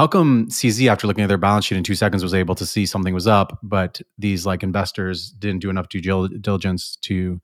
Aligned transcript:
How 0.00 0.06
come 0.06 0.46
CZ, 0.46 0.90
after 0.90 1.06
looking 1.06 1.24
at 1.24 1.26
their 1.26 1.36
balance 1.36 1.66
sheet 1.66 1.76
in 1.76 1.84
two 1.84 1.94
seconds, 1.94 2.22
was 2.22 2.32
able 2.32 2.54
to 2.54 2.64
see 2.64 2.86
something 2.86 3.12
was 3.12 3.26
up, 3.26 3.58
but 3.62 4.00
these 4.16 4.46
like 4.46 4.62
investors 4.62 5.30
didn't 5.30 5.60
do 5.60 5.68
enough 5.68 5.90
due 5.90 6.00
diligence 6.00 6.96
to 7.02 7.42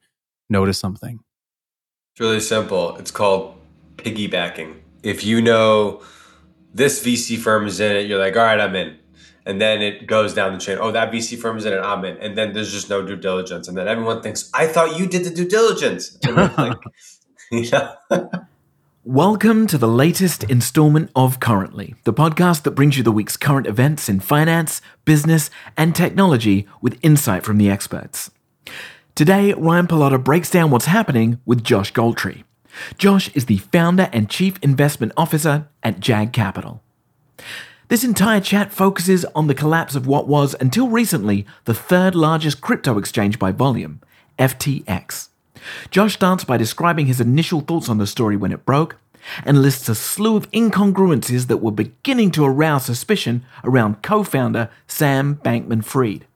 notice 0.48 0.78
something? 0.78 1.18
It's 2.14 2.20
really 2.20 2.40
simple. 2.40 2.96
It's 2.96 3.10
called 3.10 3.58
piggybacking. 3.96 4.74
If 5.02 5.22
you 5.22 5.42
know 5.42 6.02
this 6.72 7.04
VC 7.04 7.36
firm 7.36 7.66
is 7.66 7.78
in 7.78 7.94
it, 7.94 8.06
you're 8.06 8.18
like, 8.18 8.38
all 8.38 8.44
right, 8.44 8.58
I'm 8.58 8.74
in. 8.74 9.00
And 9.44 9.60
then 9.60 9.82
it 9.82 10.06
goes 10.06 10.32
down 10.32 10.54
the 10.54 10.58
chain. 10.58 10.78
Oh, 10.80 10.90
that 10.92 11.12
VC 11.12 11.36
firm 11.36 11.58
is 11.58 11.66
in 11.66 11.74
it, 11.74 11.80
I'm 11.80 12.06
in. 12.06 12.16
And 12.16 12.38
then 12.38 12.54
there's 12.54 12.72
just 12.72 12.88
no 12.88 13.06
due 13.06 13.16
diligence. 13.16 13.68
And 13.68 13.76
then 13.76 13.86
everyone 13.86 14.22
thinks, 14.22 14.48
I 14.54 14.66
thought 14.66 14.98
you 14.98 15.06
did 15.06 15.24
the 15.24 15.30
due 15.30 15.46
diligence. 15.46 16.16
like, 16.24 16.78
you 17.52 17.70
know? 17.70 17.94
Welcome 19.08 19.68
to 19.68 19.78
the 19.78 19.86
latest 19.86 20.42
installment 20.50 21.12
of 21.14 21.38
Currently, 21.38 21.94
the 22.02 22.12
podcast 22.12 22.64
that 22.64 22.72
brings 22.72 22.96
you 22.96 23.04
the 23.04 23.12
week's 23.12 23.36
current 23.36 23.68
events 23.68 24.08
in 24.08 24.18
finance, 24.18 24.82
business, 25.04 25.48
and 25.76 25.94
technology 25.94 26.66
with 26.80 26.98
insight 27.02 27.44
from 27.44 27.56
the 27.56 27.70
experts. 27.70 28.32
Today, 29.14 29.52
Ryan 29.52 29.86
Pallotta 29.86 30.24
breaks 30.24 30.50
down 30.50 30.72
what's 30.72 30.86
happening 30.86 31.38
with 31.46 31.62
Josh 31.62 31.92
Goltry. 31.92 32.42
Josh 32.98 33.28
is 33.28 33.46
the 33.46 33.58
founder 33.58 34.10
and 34.12 34.28
chief 34.28 34.58
investment 34.60 35.12
officer 35.16 35.68
at 35.84 36.00
Jag 36.00 36.32
Capital. 36.32 36.82
This 37.86 38.02
entire 38.02 38.40
chat 38.40 38.72
focuses 38.72 39.24
on 39.36 39.46
the 39.46 39.54
collapse 39.54 39.94
of 39.94 40.08
what 40.08 40.26
was, 40.26 40.56
until 40.58 40.88
recently, 40.88 41.46
the 41.64 41.74
third 41.74 42.16
largest 42.16 42.60
crypto 42.60 42.98
exchange 42.98 43.38
by 43.38 43.52
volume, 43.52 44.00
FTX. 44.36 45.28
Josh 45.90 46.14
starts 46.14 46.44
by 46.44 46.56
describing 46.56 47.06
his 47.06 47.20
initial 47.20 47.60
thoughts 47.60 47.88
on 47.88 47.98
the 47.98 48.06
story 48.06 48.36
when 48.36 48.52
it 48.52 48.64
broke, 48.64 48.96
and 49.44 49.62
lists 49.62 49.88
a 49.88 49.94
slew 49.94 50.36
of 50.36 50.50
incongruencies 50.52 51.48
that 51.48 51.56
were 51.58 51.72
beginning 51.72 52.30
to 52.32 52.44
arouse 52.44 52.86
suspicion 52.86 53.44
around 53.64 54.02
co 54.02 54.22
founder 54.22 54.70
Sam 54.86 55.36
Bankman 55.36 55.84
Fried. 55.84 56.26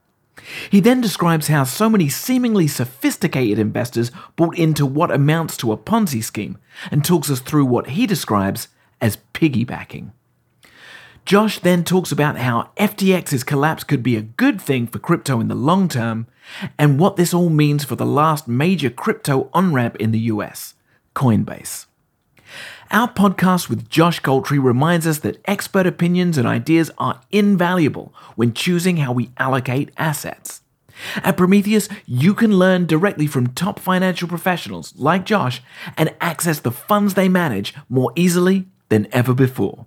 He 0.71 0.81
then 0.81 1.01
describes 1.01 1.49
how 1.49 1.65
so 1.65 1.89
many 1.89 2.09
seemingly 2.09 2.67
sophisticated 2.67 3.59
investors 3.59 4.11
bought 4.37 4.57
into 4.59 4.87
what 4.87 5.11
amounts 5.11 5.57
to 5.59 5.73
a 5.73 5.77
Ponzi 5.77 6.23
scheme 6.23 6.59
and 6.91 7.05
talks 7.05 7.31
us 7.31 7.41
through 7.41 7.67
what 7.67 7.89
he 7.89 8.07
describes 8.07 8.69
as 9.01 9.19
piggybacking. 9.35 10.13
Josh 11.25 11.59
then 11.59 11.85
talks 11.85 12.11
about 12.11 12.39
how 12.39 12.71
FTX's 12.77 13.45
collapse 13.45 13.85
could 13.85 14.03
be 14.03 14.17
a 14.17 14.23
good 14.23 14.61
thing 14.61 14.87
for 14.87 14.99
crypto 14.99 15.41
in 15.41 15.49
the 15.49 15.55
long 15.55 15.89
term 15.89 16.27
and 16.79 16.99
what 16.99 17.17
this 17.17 17.35
all 17.35 17.51
means 17.51 17.85
for 17.85 17.97
the 17.97 18.07
last 18.07 18.49
major 18.49 18.91
crypto 18.91 19.49
on 19.53 19.73
ramp 19.73 19.97
in 19.97 20.11
the 20.13 20.19
US, 20.21 20.75
Coinbase. 21.15 21.87
Our 22.91 23.09
podcast 23.09 23.69
with 23.69 23.89
Josh 23.89 24.21
Goltry 24.21 24.63
reminds 24.63 25.07
us 25.07 25.21
that 25.21 25.41
expert 25.45 25.87
opinions 25.87 26.37
and 26.37 26.47
ideas 26.47 26.91
are 26.99 27.21
invaluable 27.31 28.13
when 28.35 28.53
choosing 28.53 28.97
how 28.97 29.13
we 29.13 29.31
allocate 29.39 29.93
assets. 29.97 30.63
At 31.17 31.37
Prometheus, 31.37 31.89
you 32.07 32.35
can 32.35 32.59
learn 32.59 32.87
directly 32.87 33.27
from 33.27 33.55
top 33.55 33.79
financial 33.79 34.29
professionals 34.29 34.93
like 34.97 35.25
Josh 35.25 35.63
and 35.97 36.15
access 36.21 36.61
the 36.61 36.73
funds 36.73 37.15
they 37.15 37.29
manage 37.29 37.75
more 37.89 38.13
easily 38.17 38.67
than 38.89 39.07
ever 39.13 39.35
before. 39.35 39.87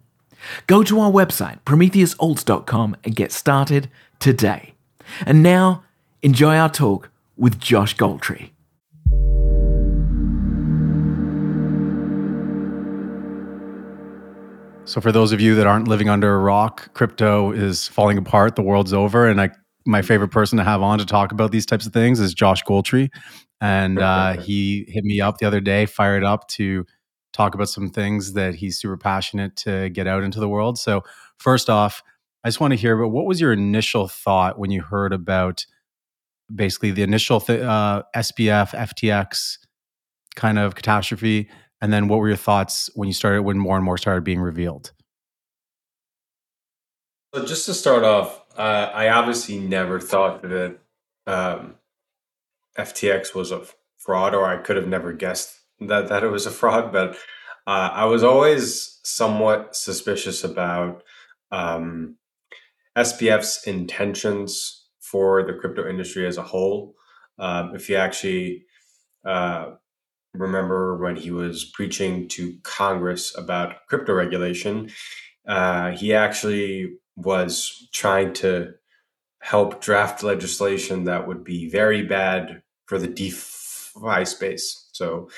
Go 0.68 0.84
to 0.84 1.00
our 1.00 1.12
website, 1.12 1.60
prometheusalts.com, 1.66 2.98
and 3.04 3.16
get 3.16 3.32
started 3.32 3.90
today. 4.20 4.74
And 5.26 5.44
now, 5.44 5.84
enjoy 6.24 6.56
our 6.56 6.70
talk 6.70 7.10
with 7.36 7.60
Josh 7.60 7.98
Goltry. 7.98 8.50
So, 14.86 15.02
for 15.02 15.12
those 15.12 15.32
of 15.32 15.42
you 15.42 15.56
that 15.56 15.68
aren't 15.68 15.88
living 15.88 16.10
under 16.10 16.34
a 16.34 16.40
rock, 16.40 16.94
crypto 16.94 17.52
is 17.52 17.88
falling 17.88 18.18
apart. 18.18 18.56
The 18.56 18.62
world's 18.62 18.94
over, 18.94 19.28
and 19.28 19.40
I, 19.40 19.50
my 19.86 20.02
favorite 20.02 20.30
person 20.30 20.58
to 20.58 20.64
have 20.64 20.82
on 20.82 21.00
to 21.00 21.06
talk 21.06 21.32
about 21.32 21.52
these 21.52 21.66
types 21.66 21.86
of 21.86 21.94
things 21.94 22.20
is 22.20 22.34
Josh 22.34 22.64
Goltry, 22.64 23.10
and 23.62 24.00
uh, 24.00 24.34
he 24.42 24.86
hit 24.88 25.04
me 25.04 25.20
up 25.22 25.38
the 25.38 25.46
other 25.46 25.62
day, 25.62 25.86
fired 25.86 26.24
up 26.24 26.48
to 26.50 26.86
talk 27.32 27.56
about 27.56 27.70
some 27.70 27.90
things 27.90 28.34
that 28.34 28.56
he's 28.56 28.78
super 28.78 28.98
passionate 28.98 29.56
to 29.58 29.90
get 29.90 30.06
out 30.06 30.24
into 30.24 30.40
the 30.40 30.50
world. 30.50 30.78
So, 30.78 31.04
first 31.38 31.70
off, 31.70 32.04
I 32.44 32.50
just 32.50 32.60
want 32.60 32.72
to 32.72 32.78
hear 32.78 32.98
about 32.98 33.12
what 33.12 33.26
was 33.26 33.42
your 33.42 33.54
initial 33.54 34.08
thought 34.08 34.60
when 34.60 34.70
you 34.70 34.82
heard 34.82 35.14
about 35.14 35.66
basically 36.54 36.92
the 36.92 37.04
initial 37.04 37.40
th- 37.40 37.62
uh, 37.62 38.04
SBF 38.16 38.72
FTX 38.72 39.58
kind 40.36 40.58
of 40.60 40.76
catastrophe 40.76 41.50
and 41.84 41.92
then 41.92 42.08
what 42.08 42.20
were 42.20 42.30
your 42.30 42.38
thoughts 42.38 42.90
when 42.96 43.10
you 43.10 43.14
started, 43.14 43.42
when 43.42 43.58
more 43.58 43.76
and 43.76 43.84
more 43.84 43.98
started 43.98 44.24
being 44.24 44.40
revealed? 44.40 44.94
So 47.36 47.46
just 47.46 47.66
to 47.66 47.74
start 47.74 48.06
off, 48.06 48.42
uh, 48.58 48.90
I 48.94 49.10
obviously 49.10 49.60
never 49.60 50.00
thought 50.00 50.44
that 50.44 50.78
um, 51.28 51.76
FTX 52.78 53.36
was 53.36 53.52
a 53.52 53.66
fraud, 53.98 54.34
or 54.34 54.46
I 54.46 54.62
could 54.62 54.78
have 54.78 54.88
never 54.88 55.12
guessed 55.12 55.60
that 55.82 56.08
that 56.08 56.24
it 56.24 56.30
was 56.30 56.46
a 56.46 56.52
fraud. 56.52 56.94
But 56.94 57.18
uh, 57.68 57.90
I 57.92 58.06
was 58.06 58.24
always 58.24 59.02
somewhat 59.04 59.76
suspicious 59.76 60.42
about 60.46 61.04
um, 61.52 62.16
SBF's 62.98 63.68
intentions 63.68 64.83
for 65.14 65.44
the 65.44 65.54
crypto 65.54 65.88
industry 65.88 66.26
as 66.26 66.38
a 66.38 66.42
whole. 66.42 66.96
Um, 67.38 67.76
if 67.76 67.88
you 67.88 67.98
actually 67.98 68.66
uh, 69.24 69.74
remember 70.34 70.98
when 70.98 71.16
he 71.16 71.30
was 71.30 71.66
preaching 71.66 72.28
to 72.30 72.58
Congress 72.64 73.38
about 73.38 73.86
crypto 73.88 74.14
regulation, 74.16 74.90
uh, 75.48 75.92
he 75.92 76.16
actually 76.16 76.96
was 77.16 77.88
trying 77.94 78.34
to 78.34 78.74
help 79.40 79.82
draft 79.82 80.24
legislation 80.24 81.04
that 81.04 81.28
would 81.28 81.44
be 81.44 81.70
very 81.70 82.02
bad 82.02 82.64
for 82.88 82.98
the 82.98 83.08
DeFi 83.08 84.26
space. 84.26 84.90
So, 84.94 85.30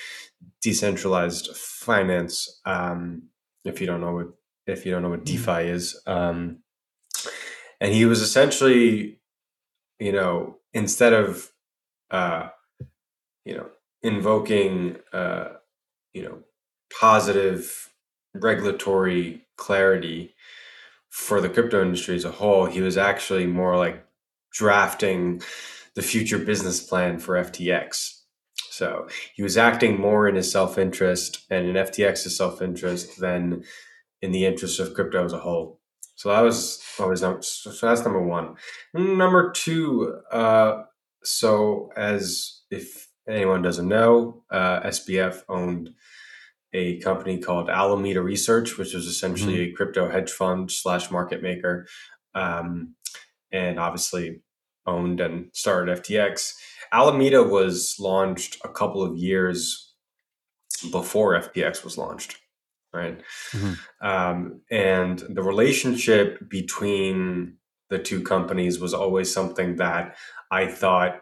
decentralized 0.61 1.53
finance. 1.57 2.61
Um, 2.65 3.23
if 3.65 3.81
you 3.81 3.87
don't 3.87 3.99
know 3.99 4.13
what 4.13 4.27
if 4.67 4.85
you 4.85 4.93
don't 4.93 5.01
know 5.01 5.09
what 5.09 5.25
mm-hmm. 5.25 5.45
DeFi 5.45 5.69
is, 5.69 6.01
um, 6.07 6.59
and 7.81 7.93
he 7.93 8.05
was 8.05 8.21
essentially, 8.21 9.19
you 9.99 10.11
know, 10.11 10.57
instead 10.73 11.13
of, 11.13 11.51
uh, 12.11 12.49
you 13.45 13.55
know, 13.55 13.69
invoking, 14.03 14.97
uh, 15.13 15.49
you 16.13 16.23
know, 16.23 16.39
positive 16.99 17.91
regulatory 18.33 19.45
clarity 19.57 20.33
for 21.09 21.39
the 21.39 21.49
crypto 21.49 21.81
industry 21.81 22.15
as 22.15 22.25
a 22.25 22.31
whole. 22.31 22.65
He 22.65 22.81
was 22.81 22.97
actually 22.97 23.47
more 23.47 23.77
like 23.77 24.05
drafting 24.51 25.41
the 25.95 26.01
future 26.01 26.37
business 26.37 26.81
plan 26.81 27.19
for 27.19 27.35
FTX. 27.35 28.21
So 28.69 29.07
he 29.33 29.41
was 29.41 29.57
acting 29.57 29.99
more 29.99 30.27
in 30.27 30.35
his 30.35 30.51
self 30.51 30.77
interest 30.77 31.45
and 31.49 31.67
in 31.67 31.75
FTX's 31.75 32.35
self 32.37 32.61
interest 32.61 33.19
than 33.19 33.63
in 34.21 34.31
the 34.31 34.45
interest 34.45 34.79
of 34.79 34.93
crypto 34.93 35.23
as 35.23 35.31
a 35.33 35.39
whole. 35.39 35.79
So 36.15 36.29
that 36.29 36.41
was 36.41 36.81
always 36.99 37.19
so 37.19 37.71
that's 37.81 38.03
number 38.03 38.21
one. 38.21 38.55
Number 38.93 39.51
two, 39.51 40.21
uh, 40.31 40.83
so 41.23 41.89
as 41.95 42.61
if 42.71 43.09
anyone 43.27 43.61
doesn't 43.61 43.87
know, 43.87 44.43
uh, 44.49 44.81
SBF 44.81 45.43
owned 45.49 45.89
a 46.73 46.99
company 46.99 47.37
called 47.37 47.69
Alameda 47.69 48.21
Research, 48.21 48.77
which 48.77 48.93
was 48.93 49.07
essentially 49.07 49.57
mm-hmm. 49.57 49.73
a 49.73 49.75
crypto 49.75 50.09
hedge 50.09 50.31
fund 50.31 50.71
slash 50.71 51.09
market 51.09 51.41
maker, 51.41 51.87
um, 52.33 52.95
and 53.51 53.79
obviously 53.79 54.41
owned 54.85 55.19
and 55.19 55.49
started 55.53 56.01
FTX. 56.01 56.53
Alameda 56.91 57.43
was 57.43 57.95
launched 57.99 58.57
a 58.63 58.69
couple 58.69 59.01
of 59.01 59.17
years 59.17 59.93
before 60.91 61.33
FTX 61.39 61.83
was 61.83 61.97
launched, 61.97 62.37
right? 62.95 63.21
Mm-hmm. 63.51 64.07
Um, 64.07 64.61
and 64.71 65.19
the 65.29 65.43
relationship 65.43 66.49
between 66.49 67.57
the 67.89 67.99
two 67.99 68.23
companies 68.23 68.79
was 68.79 68.93
always 68.93 69.31
something 69.31 69.75
that 69.75 70.15
I 70.51 70.67
thought 70.67 71.21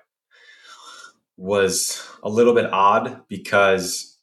was 1.38 2.08
a 2.22 2.30
little 2.30 2.54
bit 2.54 2.72
odd 2.72 3.22
because 3.28 4.18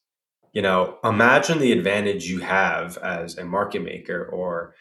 you 0.53 0.63
know 0.63 0.99
imagine 1.05 1.59
the 1.59 1.73
advantage 1.73 2.27
you 2.27 2.41
have 2.41 2.97
as 2.99 3.37
a 3.37 3.45
market 3.45 3.83
maker 3.83 4.25
or 4.25 4.75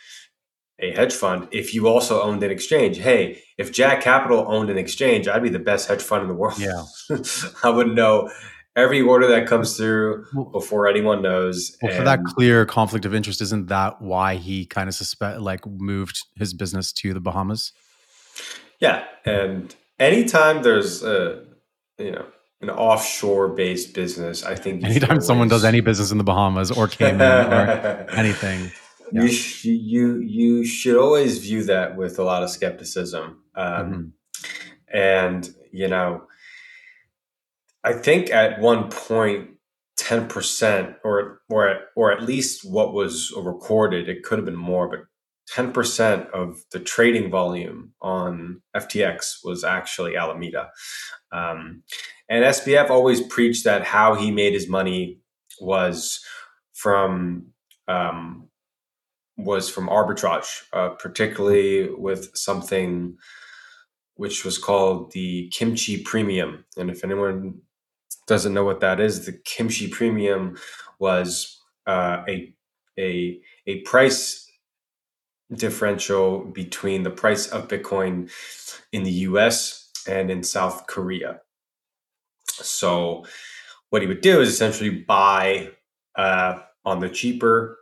a 0.80 0.92
hedge 0.92 1.14
fund 1.14 1.48
if 1.52 1.74
you 1.74 1.88
also 1.88 2.22
owned 2.22 2.44
an 2.44 2.52
exchange 2.52 2.98
hey 2.98 3.42
if 3.58 3.72
Jag 3.72 4.02
Capital 4.02 4.46
owned 4.48 4.70
an 4.70 4.78
exchange 4.78 5.28
i'd 5.28 5.44
be 5.44 5.50
the 5.50 5.60
best 5.60 5.88
hedge 5.88 6.02
fund 6.02 6.22
in 6.22 6.28
the 6.28 6.36
world 6.36 6.60
yeah 6.60 6.84
i 7.64 7.70
wouldn't 7.70 7.96
know 7.96 8.30
every 8.76 9.02
order 9.02 9.28
that 9.28 9.48
comes 9.48 9.76
through 9.76 10.26
before 10.52 10.88
anyone 10.88 11.22
knows 11.22 11.76
well, 11.82 11.96
for 11.96 12.04
that 12.04 12.24
clear 12.24 12.66
conflict 12.66 13.06
of 13.06 13.14
interest 13.14 13.42
isn't 13.42 13.68
that 13.68 14.02
why 14.02 14.36
he 14.36 14.66
kind 14.66 14.88
of 14.88 14.96
suspect 14.96 15.40
like 15.40 15.66
moved 15.66 16.26
his 16.36 16.54
business 16.54 16.94
to 16.94 17.14
the 17.14 17.20
bahamas 17.20 17.74
yeah 18.80 19.04
and 19.26 19.76
anytime 20.00 20.64
there's 20.64 21.04
a 21.04 21.44
you 21.98 22.12
know 22.12 22.26
an 22.62 22.70
offshore 22.70 23.50
based 23.50 23.94
business, 23.94 24.44
I 24.44 24.56
think 24.56 24.84
anytime 24.84 25.22
someone 25.22 25.48
does 25.48 25.64
any 25.64 25.80
business 25.80 26.12
in 26.12 26.18
the 26.18 26.24
Bahamas 26.24 26.72
or 26.72 26.88
Cayman 26.90 27.22
or 27.22 28.10
anything, 28.12 28.72
you 29.12 29.28
sh- 29.28 29.66
you 29.66 30.18
you 30.20 30.66
should 30.66 30.98
always 30.98 31.40
view 31.40 31.64
that 31.66 31.96
with 31.96 32.20
a 32.20 32.24
lot 32.24 32.44
of 32.44 32.50
skepticism. 32.50 33.44
Um, 33.56 33.66
mm-hmm. 33.66 34.98
And 34.98 35.50
you 35.72 35.88
know, 35.88 36.24
I 37.84 37.94
think 37.94 38.30
at 38.30 38.60
one 38.60 38.90
point, 38.90 39.52
ten 39.98 40.28
percent, 40.28 40.96
or 41.04 41.42
or 41.50 41.80
or 41.96 42.12
at 42.12 42.24
least 42.24 42.70
what 42.70 42.94
was 42.94 43.34
recorded, 43.36 44.10
it 44.10 44.24
could 44.24 44.38
have 44.38 44.46
been 44.46 44.56
more, 44.56 44.90
but 44.90 45.02
ten 45.48 45.72
percent 45.72 46.28
of 46.34 46.62
the 46.72 46.80
trading 46.80 47.30
volume 47.30 47.94
on 48.02 48.62
FTX 48.76 49.38
was 49.44 49.64
actually 49.64 50.16
Alameda. 50.18 50.70
Um, 51.32 51.84
and 52.30 52.44
SBF 52.46 52.90
always 52.90 53.22
preached 53.22 53.64
that 53.64 53.84
how 53.84 54.16
he 54.16 54.32
made 54.32 54.54
his 54.54 54.70
money 54.70 55.20
was 55.60 56.24
from 56.74 57.48
um, 57.88 58.50
was 59.38 59.70
from 59.70 59.88
arbitrage, 59.88 60.64
uh, 60.74 60.90
particularly 60.90 61.90
with 61.90 62.36
something 62.36 63.18
which 64.16 64.44
was 64.44 64.58
called 64.58 65.12
the 65.14 65.50
kimchi 65.54 66.04
premium. 66.04 66.66
And 66.78 66.90
if 66.90 67.06
anyone 67.06 67.62
doesn't 68.30 68.54
know 68.54 68.64
what 68.64 68.80
that 68.80 69.00
is, 69.00 69.26
the 69.26 69.34
kimchi 69.34 69.90
premium 69.90 70.58
was 71.00 71.62
uh, 71.88 72.24
a 72.28 72.54
a 72.98 73.42
a 73.68 73.82
price 73.82 74.50
differential 75.54 76.46
between 76.46 77.04
the 77.04 77.10
price 77.10 77.48
of 77.48 77.68
Bitcoin 77.68 78.32
in 78.92 79.04
the 79.04 79.12
U.S. 79.12 79.92
and 80.08 80.30
in 80.30 80.44
South 80.44 80.88
Korea. 80.88 81.42
So, 82.48 83.26
what 83.90 84.02
he 84.02 84.08
would 84.08 84.22
do 84.22 84.42
is 84.42 84.50
essentially 84.50 84.92
buy 84.92 85.72
uh, 86.16 86.60
on 86.86 87.00
the 87.00 87.10
cheaper 87.10 87.78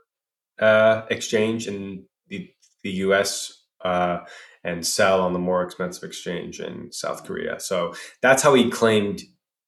uh, 0.59 1.03
exchange 1.09 1.67
in 1.67 2.05
the, 2.27 2.49
the 2.83 2.91
US 2.91 3.63
uh, 3.83 4.19
and 4.63 4.85
sell 4.85 5.21
on 5.21 5.33
the 5.33 5.39
more 5.39 5.63
expensive 5.63 6.03
exchange 6.03 6.59
in 6.59 6.91
South 6.91 7.23
Korea. 7.23 7.59
So 7.59 7.93
that's 8.21 8.43
how 8.43 8.53
he 8.53 8.69
claimed 8.69 9.21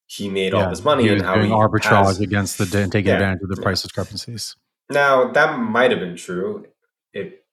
he 0.09 0.27
made 0.27 0.53
yeah, 0.53 0.63
all 0.63 0.69
this 0.69 0.83
money 0.83 1.07
and 1.07 1.21
how 1.21 1.39
he 1.39 1.49
arbitrage 1.49 2.05
has, 2.05 2.19
against 2.19 2.57
the 2.57 2.81
and 2.81 2.91
taking 2.91 3.09
yeah, 3.09 3.15
advantage 3.15 3.43
of 3.43 3.49
the 3.49 3.61
price 3.61 3.83
discrepancies. 3.83 4.55
Now 4.89 5.31
that 5.31 5.59
might 5.59 5.91
have 5.91 5.99
been 5.99 6.15
true. 6.15 6.65
It 7.13 7.45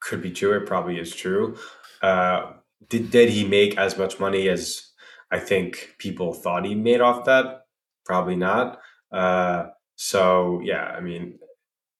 could 0.00 0.22
be 0.22 0.30
true. 0.30 0.56
It 0.56 0.66
probably 0.66 1.00
is 1.00 1.14
true. 1.14 1.56
Uh, 2.00 2.52
did 2.88 3.10
did 3.10 3.30
he 3.30 3.44
make 3.44 3.76
as 3.76 3.98
much 3.98 4.20
money 4.20 4.48
as 4.48 4.90
I 5.32 5.40
think 5.40 5.96
people 5.98 6.32
thought 6.32 6.64
he 6.64 6.76
made 6.76 7.00
off 7.00 7.24
that? 7.24 7.66
Probably 8.04 8.36
not. 8.36 8.78
Uh, 9.12 9.66
so 9.96 10.60
yeah, 10.62 10.84
I 10.84 11.00
mean, 11.00 11.40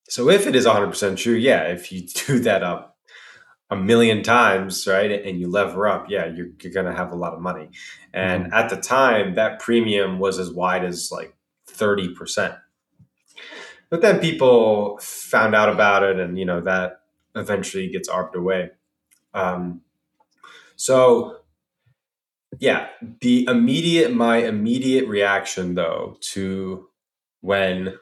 so 0.09 0.31
if 0.31 0.47
it 0.47 0.55
is 0.55 0.67
100% 0.67 1.17
true, 1.17 1.35
yeah, 1.35 1.65
if 1.65 1.91
you 1.91 2.07
do 2.27 2.39
that 2.41 2.63
up 2.63 2.96
a 3.71 3.77
million 3.77 4.23
times, 4.23 4.87
right, 4.87 5.11
and 5.11 5.41
you 5.41 5.49
lever 5.49 5.89
up, 5.89 6.07
yeah, 6.09 6.27
you're, 6.27 6.49
you're 6.61 6.73
going 6.73 6.87
to 6.87 6.95
have 6.95 7.11
a 7.11 7.17
lot 7.17 7.35
of 7.35 7.41
money. 7.41 7.71
And 8.13 8.45
mm-hmm. 8.45 8.55
at 8.55 8.71
the 8.71 8.77
time, 8.77 9.35
that 9.35 9.59
premium 9.59 10.19
was 10.19 10.39
as 10.39 10.51
wide 10.51 10.85
as 10.85 11.11
like 11.11 11.35
30%. 11.69 12.59
But 13.91 14.03
then 14.03 14.19
people 14.19 14.99
found 15.01 15.55
out 15.55 15.69
about 15.69 16.03
it, 16.03 16.19
and 16.19 16.39
you 16.39 16.45
know 16.45 16.61
that 16.61 17.03
eventually 17.37 17.89
gets 17.89 18.09
arbed 18.09 18.35
away. 18.35 18.71
Um, 19.33 19.83
so, 20.75 21.39
yeah, 22.59 22.89
the 23.21 23.47
immediate 23.49 24.13
my 24.13 24.39
immediate 24.39 25.07
reaction 25.07 25.75
though 25.75 26.17
to 26.33 26.89
when 27.43 27.97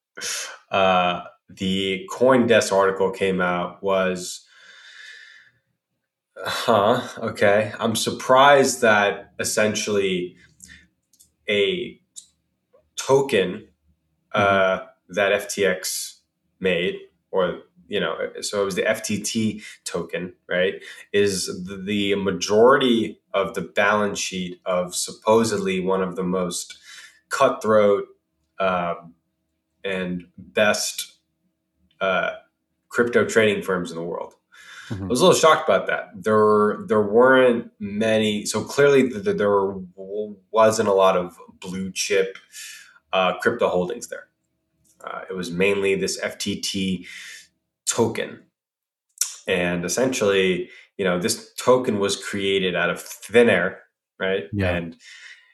uh, 0.70 1.22
the 1.48 2.06
CoinDesk 2.12 2.72
article 2.72 3.10
came 3.10 3.40
out 3.40 3.82
was, 3.82 4.46
huh, 6.36 7.06
okay. 7.18 7.72
I'm 7.78 7.96
surprised 7.96 8.80
that 8.80 9.32
essentially 9.38 10.36
a 11.48 12.00
token 12.96 13.68
uh, 14.32 14.78
mm-hmm. 14.78 15.14
that 15.14 15.48
FTX 15.48 16.18
made, 16.60 16.96
or 17.30 17.60
you 17.86 18.00
know, 18.00 18.16
so 18.40 18.62
it 18.62 18.64
was 18.64 18.74
the 18.74 18.82
FTT 18.82 19.62
token, 19.84 20.32
right? 20.48 20.82
Is 21.12 21.64
the 21.86 22.14
majority 22.14 23.20
of 23.34 23.54
the 23.54 23.60
balance 23.60 24.18
sheet 24.18 24.60
of 24.64 24.94
supposedly 24.94 25.80
one 25.80 26.02
of 26.02 26.16
the 26.16 26.22
most 26.22 26.78
cutthroat 27.28 28.04
uh, 28.58 28.94
and 29.84 30.24
best 30.38 31.14
uh, 32.00 32.30
crypto 32.88 33.24
trading 33.24 33.62
firms 33.62 33.90
in 33.90 33.96
the 33.96 34.02
world. 34.02 34.34
Mm-hmm. 34.88 35.04
I 35.04 35.06
was 35.06 35.20
a 35.20 35.24
little 35.24 35.38
shocked 35.38 35.68
about 35.68 35.86
that. 35.86 36.10
There, 36.14 36.78
there 36.86 37.02
weren't 37.02 37.70
many. 37.78 38.44
So 38.44 38.62
clearly, 38.62 39.08
the, 39.08 39.18
the, 39.20 39.32
there 39.34 39.74
wasn't 40.50 40.88
a 40.88 40.92
lot 40.92 41.16
of 41.16 41.36
blue 41.60 41.90
chip 41.92 42.38
uh, 43.12 43.38
crypto 43.38 43.68
holdings 43.68 44.08
there. 44.08 44.28
Uh, 45.04 45.22
it 45.28 45.34
was 45.34 45.50
mainly 45.50 45.94
this 45.94 46.20
FTT 46.20 47.06
token, 47.86 48.42
and 49.46 49.84
essentially, 49.84 50.70
you 50.96 51.04
know, 51.04 51.18
this 51.18 51.52
token 51.54 51.98
was 51.98 52.16
created 52.22 52.74
out 52.74 52.90
of 52.90 53.00
thin 53.00 53.50
air, 53.50 53.82
right? 54.18 54.44
Yeah. 54.52 54.74
And 54.74 54.96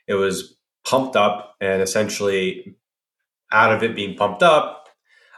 it 0.06 0.14
was 0.14 0.56
pumped 0.84 1.16
up, 1.16 1.56
and 1.60 1.82
essentially, 1.82 2.76
out 3.52 3.72
of 3.72 3.82
it 3.82 3.96
being 3.96 4.16
pumped 4.16 4.42
up, 4.42 4.88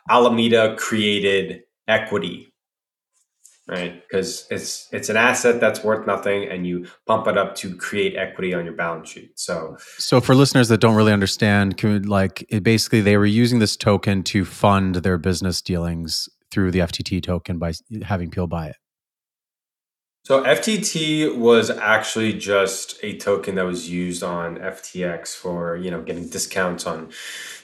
Alameda 0.09 0.77
created 0.77 1.63
equity, 1.89 2.52
right? 3.69 4.03
Because 4.03 4.47
it's 4.51 4.89
it's 4.93 5.09
an 5.09 5.17
asset 5.17 5.61
that's 5.61 5.85
worth 5.85 6.07
nothing, 6.07 6.49
and 6.49 6.67
you 6.67 6.87
pump 7.07 7.27
it 7.27 7.39
up 7.39 7.55
to 7.57 7.77
create 7.77 8.17
equity 8.17 8.55
on 8.55 8.65
your 8.65 8.75
balance 8.75 9.11
sheet. 9.11 9.39
So, 9.39 9.77
so 9.99 10.21
for 10.21 10.35
listeners 10.35 10.69
that 10.69 10.79
don't 10.79 10.95
really 10.95 11.13
understand, 11.13 11.77
can, 11.77 12.03
like 12.03 12.45
it 12.49 12.63
basically 12.63 13.01
they 13.01 13.17
were 13.17 13.27
using 13.27 13.59
this 13.59 13.77
token 13.77 14.23
to 14.25 14.45
fund 14.45 14.97
their 14.97 15.19
business 15.19 15.63
dealings 15.63 16.29
through 16.51 16.71
the 16.71 16.81
FTT 16.81 17.23
token 17.23 17.59
by 17.59 17.73
having 18.03 18.31
people 18.31 18.47
buy 18.47 18.69
it. 18.69 18.77
So 20.25 20.45
FTT 20.45 21.37
was 21.37 21.69
actually 21.69 22.35
just 22.35 22.97
a 23.03 23.17
token 23.17 23.57
that 23.57 23.65
was 23.65 23.91
used 23.91 24.23
on 24.23 24.57
FTX 24.57 25.35
for 25.35 25.77
you 25.77 25.91
know 25.91 26.03
getting 26.03 26.29
discounts 26.29 26.87
on 26.87 27.11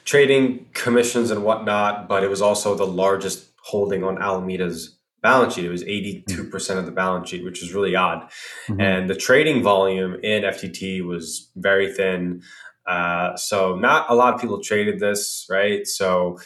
trading 0.04 0.66
commissions 0.74 1.30
and 1.30 1.44
whatnot, 1.44 2.08
but 2.08 2.24
it 2.24 2.30
was 2.30 2.40
also 2.40 2.74
the 2.74 2.86
largest 2.86 3.48
holding 3.62 4.02
on 4.02 4.16
Alameda's 4.16 4.97
balance 5.22 5.54
sheet. 5.54 5.64
It 5.64 5.70
was 5.70 5.84
82% 5.84 6.78
of 6.78 6.86
the 6.86 6.92
balance 6.92 7.28
sheet, 7.28 7.44
which 7.44 7.62
is 7.62 7.74
really 7.74 7.96
odd. 7.96 8.28
Mm-hmm. 8.68 8.80
And 8.80 9.10
the 9.10 9.14
trading 9.14 9.62
volume 9.62 10.14
in 10.22 10.42
FTT 10.42 11.04
was 11.04 11.50
very 11.56 11.92
thin. 11.92 12.42
Uh, 12.86 13.36
so 13.36 13.76
not 13.76 14.06
a 14.08 14.14
lot 14.14 14.34
of 14.34 14.40
people 14.40 14.62
traded 14.62 15.00
this, 15.00 15.46
right? 15.50 15.86
So 15.86 16.38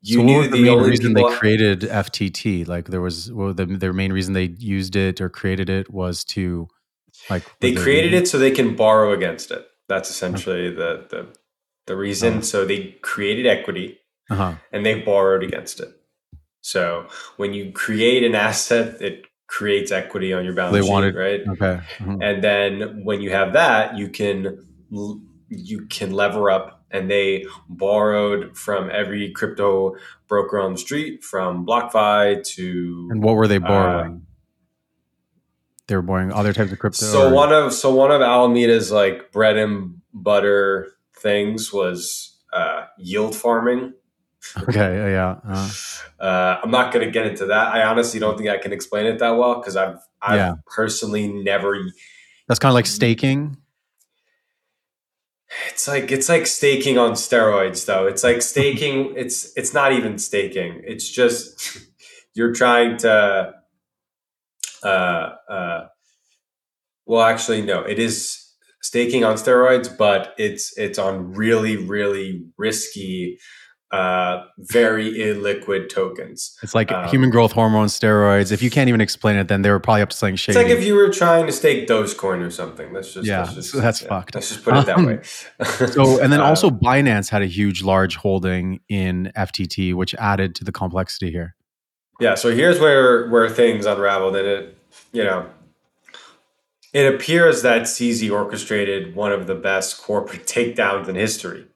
you 0.00 0.18
so 0.18 0.22
knew 0.24 0.42
the, 0.44 0.56
the 0.56 0.62
main 0.62 0.82
reason 0.82 1.12
they 1.12 1.24
created 1.36 1.82
FTT. 1.82 2.66
Like 2.66 2.88
there 2.88 3.00
was 3.00 3.30
well, 3.30 3.52
the 3.52 3.66
their 3.66 3.92
main 3.92 4.12
reason 4.12 4.32
they 4.32 4.54
used 4.58 4.96
it 4.96 5.20
or 5.20 5.28
created 5.28 5.68
it 5.68 5.90
was 5.92 6.24
to 6.24 6.66
like 7.30 7.44
they 7.60 7.74
created 7.74 8.14
it 8.14 8.26
so 8.26 8.38
they 8.38 8.50
can 8.50 8.74
borrow 8.74 9.12
against 9.12 9.50
it. 9.50 9.66
That's 9.88 10.10
essentially 10.10 10.68
okay. 10.68 10.76
the 10.76 11.06
the 11.10 11.38
the 11.86 11.96
reason. 11.96 12.34
Uh-huh. 12.34 12.42
So 12.42 12.64
they 12.64 12.96
created 13.02 13.46
equity 13.46 13.98
uh-huh. 14.30 14.54
and 14.72 14.84
they 14.84 15.00
borrowed 15.00 15.42
against 15.42 15.78
it. 15.80 15.90
So 16.62 17.08
when 17.36 17.52
you 17.52 17.72
create 17.72 18.24
an 18.24 18.34
asset, 18.34 19.00
it 19.02 19.26
creates 19.46 19.92
equity 19.92 20.32
on 20.32 20.44
your 20.44 20.54
balance 20.54 20.74
they 20.74 20.82
sheet, 20.82 20.90
wanted, 20.90 21.14
right? 21.14 21.40
Okay. 21.46 21.80
Mm-hmm. 21.98 22.22
And 22.22 22.42
then 22.42 23.04
when 23.04 23.20
you 23.20 23.30
have 23.30 23.52
that, 23.52 23.98
you 23.98 24.08
can 24.08 24.66
you 25.48 25.86
can 25.86 26.12
lever 26.12 26.50
up 26.50 26.84
and 26.90 27.10
they 27.10 27.46
borrowed 27.68 28.56
from 28.56 28.90
every 28.90 29.30
crypto 29.32 29.96
broker 30.28 30.60
on 30.60 30.72
the 30.72 30.78
street 30.78 31.24
from 31.24 31.66
BlockFi 31.66 32.44
to 32.54 33.08
And 33.10 33.22
what 33.22 33.34
were 33.34 33.48
they 33.48 33.56
uh, 33.56 33.60
borrowing? 33.60 34.12
Uh, 34.14 34.32
they 35.88 35.96
were 35.96 36.02
borrowing 36.02 36.32
other 36.32 36.52
types 36.52 36.72
of 36.72 36.78
crypto. 36.78 37.04
So 37.04 37.28
or? 37.28 37.34
one 37.34 37.52
of 37.52 37.72
so 37.72 37.94
one 37.94 38.10
of 38.10 38.22
Alameda's 38.22 38.90
like 38.92 39.32
bread 39.32 39.56
and 39.56 40.00
butter 40.14 40.94
things 41.16 41.72
was 41.72 42.38
uh, 42.52 42.86
yield 42.98 43.34
farming. 43.34 43.94
Okay, 44.68 45.12
yeah. 45.12 45.36
Uh, 45.46 45.70
uh, 46.20 46.60
I'm 46.62 46.70
not 46.70 46.92
going 46.92 47.04
to 47.04 47.10
get 47.10 47.26
into 47.26 47.46
that. 47.46 47.74
I 47.74 47.84
honestly 47.84 48.20
don't 48.20 48.36
think 48.36 48.48
I 48.48 48.58
can 48.58 48.72
explain 48.72 49.06
it 49.06 49.18
that 49.18 49.30
well 49.30 49.56
because 49.56 49.76
I've 49.76 49.98
I've 50.20 50.36
yeah. 50.36 50.54
personally 50.66 51.28
never. 51.28 51.78
That's 52.48 52.58
kind 52.58 52.70
of 52.70 52.74
like 52.74 52.86
staking. 52.86 53.56
It's 55.68 55.86
like 55.86 56.10
it's 56.10 56.28
like 56.28 56.46
staking 56.46 56.98
on 56.98 57.12
steroids, 57.12 57.86
though. 57.86 58.06
It's 58.06 58.24
like 58.24 58.42
staking. 58.42 59.12
it's 59.16 59.56
it's 59.56 59.72
not 59.72 59.92
even 59.92 60.18
staking. 60.18 60.82
It's 60.84 61.08
just 61.08 61.78
you're 62.34 62.52
trying 62.52 62.98
to. 62.98 63.54
Uh, 64.82 64.86
uh, 65.48 65.86
well, 67.06 67.22
actually, 67.22 67.62
no. 67.62 67.82
It 67.82 67.98
is 67.98 68.42
staking 68.80 69.24
on 69.24 69.36
steroids, 69.36 69.96
but 69.96 70.34
it's 70.38 70.76
it's 70.76 70.98
on 70.98 71.32
really 71.32 71.76
really 71.76 72.46
risky 72.56 73.38
uh, 73.92 74.44
very 74.58 75.12
illiquid 75.12 75.88
tokens. 75.90 76.56
It's 76.62 76.74
like 76.74 76.90
Um, 76.90 77.08
human 77.08 77.28
growth 77.28 77.52
hormone 77.52 77.88
steroids. 77.88 78.50
If 78.50 78.62
you 78.62 78.70
can't 78.70 78.88
even 78.88 79.02
explain 79.02 79.36
it, 79.36 79.48
then 79.48 79.60
they 79.62 79.70
were 79.70 79.78
probably 79.80 80.00
up 80.00 80.08
to 80.10 80.16
something 80.16 80.34
It's 80.34 80.42
shady. 80.42 80.58
like 80.58 80.68
if 80.68 80.82
you 80.82 80.94
were 80.94 81.10
trying 81.10 81.44
to 81.46 81.52
stake 81.52 81.86
Dogecoin 81.86 82.40
or 82.44 82.50
something. 82.50 82.92
Let's 82.92 83.12
just 83.12 83.26
Yeah, 83.26 83.42
let's 83.42 83.54
just, 83.54 83.74
that's 83.74 84.00
fucked. 84.00 84.34
Let's 84.34 84.48
just 84.48 84.64
put 84.64 84.76
it 84.78 84.86
that 84.86 84.96
Um, 84.96 85.04
way. 85.06 85.20
so, 85.88 86.18
and 86.22 86.32
then 86.32 86.40
Uh, 86.42 86.44
also 86.46 86.70
Binance 86.70 87.28
had 87.28 87.42
a 87.42 87.46
huge, 87.46 87.82
large 87.82 88.16
holding 88.16 88.80
in 88.88 89.30
FTT, 89.36 89.92
which 89.94 90.14
added 90.14 90.54
to 90.56 90.64
the 90.64 90.72
complexity 90.72 91.30
here. 91.30 91.54
Yeah, 92.18 92.34
so 92.34 92.50
here's 92.50 92.80
where 92.80 93.28
where 93.28 93.48
things 93.50 93.84
unraveled, 93.84 94.36
and 94.36 94.46
it, 94.46 94.78
you 95.12 95.24
know, 95.24 95.46
it 96.92 97.14
appears 97.14 97.62
that 97.62 97.82
CZ 97.82 98.30
orchestrated 98.30 99.14
one 99.14 99.32
of 99.32 99.46
the 99.46 99.54
best 99.54 100.00
corporate 100.02 100.46
takedowns 100.46 101.08
in 101.08 101.14
history. 101.14 101.66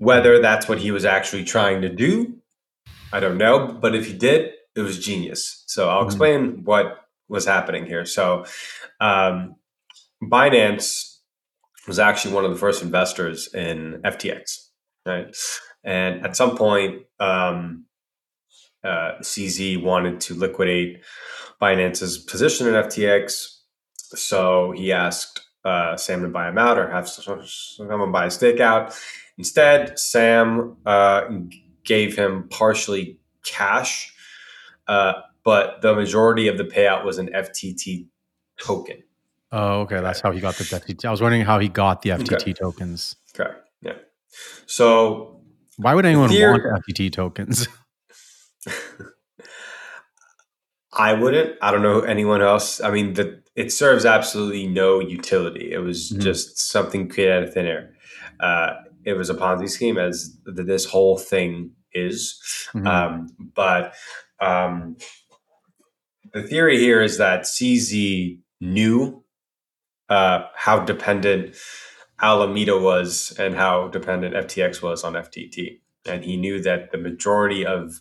Whether 0.00 0.40
that's 0.40 0.66
what 0.66 0.78
he 0.78 0.90
was 0.92 1.04
actually 1.04 1.44
trying 1.44 1.82
to 1.82 1.90
do, 1.90 2.38
I 3.12 3.20
don't 3.20 3.36
know. 3.36 3.68
But 3.68 3.94
if 3.94 4.06
he 4.06 4.14
did, 4.14 4.52
it 4.74 4.80
was 4.80 4.98
genius. 4.98 5.62
So 5.66 5.90
I'll 5.90 6.04
Mhm. 6.04 6.06
explain 6.06 6.64
what 6.64 7.04
was 7.28 7.44
happening 7.44 7.84
here. 7.84 8.06
So, 8.06 8.46
um, 8.98 9.56
Binance 10.22 11.18
was 11.86 11.98
actually 11.98 12.32
one 12.32 12.46
of 12.46 12.50
the 12.50 12.56
first 12.58 12.82
investors 12.82 13.52
in 13.52 14.00
FTX, 14.02 14.70
right? 15.04 15.36
And 15.84 16.24
at 16.24 16.34
some 16.34 16.56
point, 16.56 17.02
um, 17.18 17.84
uh, 18.82 19.18
CZ 19.22 19.76
wanted 19.76 20.18
to 20.22 20.34
liquidate 20.34 21.02
Binance's 21.60 22.16
position 22.16 22.66
in 22.68 22.74
FTX. 22.74 23.64
So 24.14 24.72
he 24.72 24.92
asked 24.92 25.42
uh, 25.62 25.94
Sam 25.94 26.22
to 26.22 26.28
buy 26.28 26.48
him 26.48 26.56
out 26.56 26.78
or 26.78 26.90
have 26.90 27.06
someone 27.06 28.12
buy 28.12 28.24
a 28.26 28.30
stake 28.30 28.60
out. 28.60 28.98
Instead, 29.40 29.98
Sam 29.98 30.76
uh, 30.84 31.22
gave 31.82 32.14
him 32.14 32.46
partially 32.50 33.18
cash, 33.42 34.12
uh, 34.86 35.14
but 35.44 35.80
the 35.80 35.94
majority 35.94 36.46
of 36.46 36.58
the 36.58 36.64
payout 36.64 37.06
was 37.06 37.16
an 37.16 37.30
FTT 37.34 38.08
token. 38.62 39.02
Oh, 39.50 39.80
okay. 39.80 40.02
That's 40.02 40.20
how 40.20 40.30
he 40.30 40.40
got 40.40 40.56
the 40.56 40.64
FTT. 40.64 41.06
I 41.06 41.10
was 41.10 41.22
wondering 41.22 41.40
how 41.46 41.58
he 41.58 41.70
got 41.70 42.02
the 42.02 42.10
FTT 42.10 42.34
Okay. 42.34 42.52
tokens. 42.52 43.16
Okay. 43.34 43.50
Yeah. 43.80 43.94
So 44.66 45.40
Why 45.78 45.94
would 45.94 46.04
anyone 46.04 46.28
Theory- 46.28 46.60
want 46.60 46.84
FTT 46.86 47.10
tokens? 47.10 47.66
I 50.92 51.14
wouldn't. 51.14 51.56
I 51.62 51.70
don't 51.70 51.82
know 51.82 52.00
anyone 52.00 52.42
else. 52.42 52.82
I 52.82 52.90
mean, 52.90 53.14
the, 53.14 53.42
it 53.56 53.72
serves 53.72 54.04
absolutely 54.04 54.66
no 54.66 55.00
utility. 55.00 55.72
It 55.72 55.78
was 55.78 56.10
Mhm. 56.12 56.20
just 56.20 56.58
something 56.58 57.08
created 57.08 57.36
out 57.38 57.42
of 57.44 57.54
thin 57.54 57.66
air. 57.66 57.94
Uh, 58.38 58.74
it 59.04 59.14
was 59.14 59.30
a 59.30 59.34
Ponzi 59.34 59.68
scheme, 59.68 59.98
as 59.98 60.36
th- 60.44 60.66
this 60.66 60.84
whole 60.84 61.16
thing 61.18 61.72
is. 61.92 62.40
Mhm. 62.74 62.86
Um, 62.86 63.26
but 63.54 63.94
um, 64.40 64.96
the 66.32 66.42
theory 66.42 66.78
here 66.78 67.02
is 67.02 67.18
that 67.18 67.42
CZ 67.42 68.38
knew 68.60 69.24
uh, 70.08 70.44
how 70.54 70.80
dependent 70.80 71.54
Alameda 72.20 72.78
was 72.78 73.34
and 73.38 73.54
how 73.54 73.88
dependent 73.88 74.34
FTX 74.34 74.82
was 74.82 75.04
on 75.04 75.14
FTT. 75.14 75.80
And 76.06 76.24
he 76.24 76.36
knew 76.36 76.60
that 76.62 76.90
the 76.92 76.98
majority 76.98 77.64
of 77.64 78.00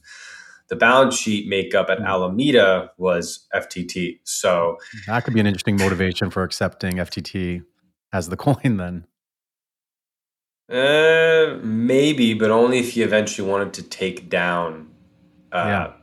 the 0.70 0.76
balance 0.76 1.16
sheet 1.18 1.48
makeup 1.48 1.90
at 1.90 2.00
Mm. 2.00 2.06
Alameda 2.08 2.92
was 2.98 3.48
FTT. 3.56 4.20
So 4.24 4.78
that 5.08 5.24
could 5.24 5.34
be 5.34 5.40
an 5.40 5.48
interesting 5.48 5.78
motivation 5.78 6.30
for 6.30 6.44
accepting 6.44 6.94
FTT 6.94 7.64
as 8.14 8.30
the 8.30 8.38
coin 8.48 8.78
then. 8.78 9.06
Uh, 10.70 11.58
maybe, 11.64 12.34
but 12.36 12.52
only 12.52 12.80
if 12.80 12.96
you 12.96 13.04
eventually 13.04 13.50
wanted 13.50 13.74
to 13.74 13.84
take 13.84 14.30
down 14.30 14.94
uh, 15.52 15.66
Yeah. 15.66 15.94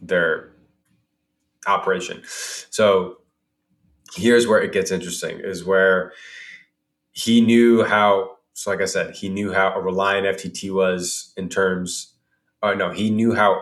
their 0.00 0.52
operation. 1.66 2.22
So 2.70 3.18
here's 4.14 4.46
where 4.46 4.60
it 4.62 4.72
gets 4.72 4.90
interesting: 4.90 5.40
is 5.40 5.64
where 5.64 6.12
he 7.12 7.40
knew 7.40 7.84
how. 7.84 8.38
So, 8.54 8.70
like 8.70 8.82
I 8.82 8.86
said, 8.86 9.14
he 9.16 9.28
knew 9.28 9.52
how 9.52 9.72
a 9.74 9.80
reliant 9.80 10.26
FTT 10.26 10.72
was 10.72 11.32
in 11.36 11.48
terms. 11.48 12.14
Oh 12.62 12.74
no, 12.74 12.90
he 12.90 13.10
knew 13.10 13.34
how 13.34 13.60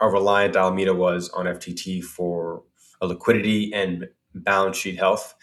a 0.00 0.08
reliant 0.08 0.56
Alameda 0.56 0.94
was 0.94 1.28
on 1.30 1.46
FTT 1.46 2.02
for 2.02 2.62
a 3.00 3.06
liquidity 3.06 3.72
and 3.72 4.08
balance 4.34 4.76
sheet 4.76 4.98
health. 4.98 5.34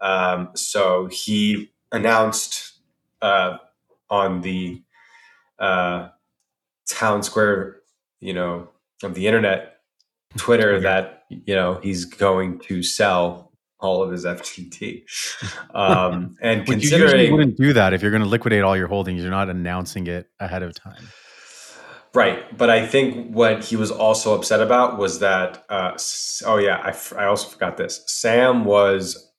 Um, 0.00 0.50
so 0.54 1.06
he 1.06 1.70
announced 1.92 2.74
uh, 3.22 3.58
on 4.10 4.40
the 4.40 4.82
uh, 5.58 6.08
town 6.88 7.22
square, 7.22 7.76
you 8.20 8.32
know, 8.32 8.68
of 9.02 9.14
the 9.14 9.26
internet, 9.26 9.76
Twitter, 10.36 10.80
that 10.80 11.24
you 11.28 11.54
know 11.54 11.80
he's 11.82 12.04
going 12.04 12.58
to 12.60 12.82
sell 12.82 13.52
all 13.80 14.02
of 14.02 14.10
his 14.10 14.24
FTT. 14.24 15.04
Um, 15.74 16.36
and 16.42 16.66
But 16.66 16.82
you 16.82 16.90
considering 16.90 17.32
wouldn't 17.32 17.56
do 17.56 17.72
that 17.72 17.92
if 17.92 18.02
you're 18.02 18.10
going 18.10 18.22
to 18.22 18.28
liquidate 18.28 18.62
all 18.62 18.76
your 18.76 18.88
holdings. 18.88 19.22
You're 19.22 19.30
not 19.30 19.48
announcing 19.48 20.06
it 20.06 20.28
ahead 20.40 20.62
of 20.62 20.74
time. 20.74 21.08
Right, 22.14 22.56
but 22.56 22.70
I 22.70 22.86
think 22.86 23.34
what 23.34 23.64
he 23.64 23.76
was 23.76 23.90
also 23.90 24.34
upset 24.34 24.60
about 24.60 24.98
was 24.98 25.20
that. 25.20 25.64
Uh, 25.68 25.96
oh 26.46 26.56
yeah, 26.56 26.78
I, 26.78 26.88
f- 26.88 27.12
I 27.16 27.26
also 27.26 27.48
forgot 27.48 27.76
this. 27.76 28.02
Sam 28.06 28.64
was 28.64 29.30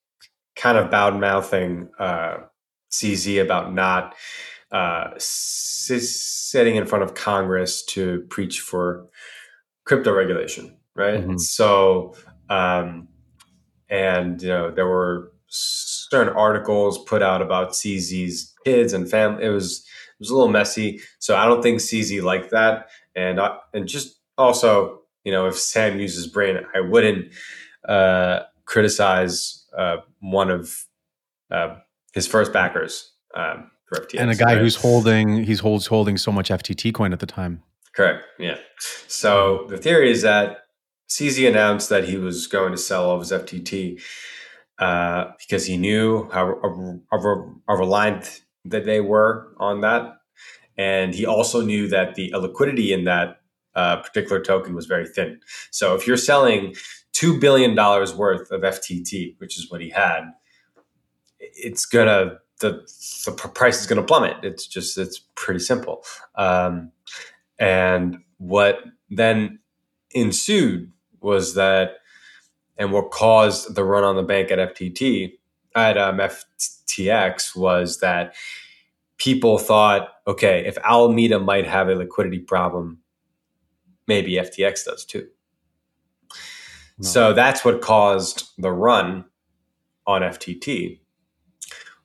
kind 0.56 0.78
of 0.78 0.92
bad 0.92 1.20
mouthing 1.20 1.90
uh, 2.00 2.38
CZ 2.92 3.42
about 3.42 3.74
not 3.74 4.16
uh, 4.72 5.12
sitting 5.18 6.76
in 6.76 6.86
front 6.86 7.04
of 7.04 7.14
Congress 7.14 7.84
to 7.84 8.26
preach 8.30 8.62
for 8.62 9.08
crypto 9.86 10.14
regulation, 10.14 10.78
right? 10.96 11.26
Mhm. 11.26 11.40
So, 11.40 12.14
um, 12.50 13.08
and 13.90 14.42
you 14.42 14.50
know, 14.50 14.72
there 14.72 14.88
were 14.88 15.32
certain 15.48 16.34
articles 16.34 17.04
put 17.06 17.24
out 17.24 17.42
about 17.42 17.74
CZ's 17.76 18.54
kids 18.64 18.94
and 18.94 19.10
family. 19.10 19.46
It 19.46 19.50
was 19.50 19.80
it 19.80 20.20
was 20.20 20.30
a 20.30 20.36
little 20.36 20.52
messy. 20.52 21.00
So 21.20 21.36
I 21.36 21.46
don't 21.46 21.62
think 21.64 21.80
CZ 21.80 22.22
liked 22.22 22.52
that. 22.52 22.90
And 23.16 23.40
I, 23.40 23.58
and 23.74 23.88
just 23.88 24.20
also, 24.38 25.02
you 25.24 25.32
know, 25.32 25.48
if 25.48 25.58
Sam 25.58 26.00
uses 26.00 26.28
brain, 26.28 26.60
I 26.76 26.82
wouldn't 26.82 27.34
uh, 27.88 28.42
criticize 28.66 29.66
uh, 29.78 29.98
one 30.20 30.52
of 30.52 30.86
uh, 31.50 31.78
his 32.14 32.28
first 32.28 32.54
backers 32.54 33.12
um, 33.36 33.72
and 34.18 34.30
a 34.30 34.36
guy 34.36 34.54
right? 34.54 34.58
who's 34.58 34.76
holding 34.76 35.44
he's 35.44 35.60
holds 35.60 35.88
holding 35.88 36.18
so 36.18 36.32
much 36.32 36.50
FTT 36.50 36.94
coin 36.94 37.14
at 37.14 37.20
the 37.20 37.26
time. 37.26 37.64
Correct. 37.96 38.24
Yeah. 38.38 38.58
So 39.08 39.66
the 39.70 39.78
theory 39.78 40.12
is 40.12 40.22
that 40.22 40.66
CZ 41.10 41.50
announced 41.50 41.90
that 41.90 42.06
he 42.06 42.18
was 42.18 42.48
going 42.48 42.72
to 42.72 42.78
sell 42.78 43.10
all 43.10 43.16
of 43.16 43.22
his 43.22 43.32
FTT 43.32 44.02
uh, 44.78 45.32
because 45.40 45.66
he 45.66 45.76
knew 45.76 46.30
how, 46.32 46.58
how, 46.62 47.52
how, 47.68 47.76
reliant 47.76 48.42
that 48.64 48.86
they 48.86 49.02
were 49.02 49.54
on 49.58 49.82
that. 49.82 50.14
And 50.78 51.14
he 51.14 51.26
also 51.26 51.62
knew 51.62 51.88
that 51.90 52.16
the 52.16 52.32
liquidity 52.34 52.94
in 52.94 53.04
that 53.04 53.42
uh, 53.76 53.98
particular 53.98 54.42
token 54.42 54.74
was 54.74 54.86
very 54.86 55.08
thin. 55.08 55.42
So 55.72 55.96
if 55.96 56.08
you're 56.08 56.16
selling 56.16 56.76
$2 57.14 57.40
billion 57.42 57.76
worth 57.76 58.52
of 58.52 58.62
FTT, 58.62 59.36
which 59.40 59.58
is 59.58 59.70
what 59.70 59.82
he 59.82 59.90
had, 59.90 60.22
it's 61.40 61.86
going 61.86 62.08
to, 62.08 62.38
the, 62.60 62.86
the 63.26 63.32
price 63.32 63.82
is 63.82 63.88
going 63.88 64.02
to 64.02 64.06
plummet. 64.06 64.38
It's 64.44 64.68
just, 64.68 64.98
it's 64.98 65.20
pretty 65.36 65.60
simple. 65.60 66.04
Um, 66.36 66.92
and 67.58 68.20
what 68.38 68.80
then 69.10 69.60
ensued 70.12 70.92
was 71.22 71.56
that, 71.56 71.98
and 72.78 72.94
what 72.94 73.12
caused 73.12 73.76
the 73.76 73.84
run 73.84 74.04
on 74.04 74.16
the 74.16 74.24
bank 74.24 74.52
at 74.52 74.76
FTT, 74.76 75.34
at 75.76 75.98
um, 75.98 76.18
FTX, 76.18 77.56
was 77.56 78.00
that 78.00 78.36
people 79.18 79.58
thought, 79.58 80.10
okay, 80.26 80.66
if 80.66 80.78
Alameda 80.84 81.40
might 81.40 81.68
have 81.68 81.90
a 81.90 81.96
liquidity 81.96 82.40
problem, 82.40 83.00
maybe 84.08 84.34
FTX 84.34 84.86
does 84.86 85.06
too. 85.06 85.28
No. 86.98 87.08
So 87.08 87.34
that's 87.34 87.64
what 87.64 87.82
caused 87.82 88.50
the 88.58 88.72
run 88.72 89.26
on 90.08 90.22
FTT, 90.22 91.00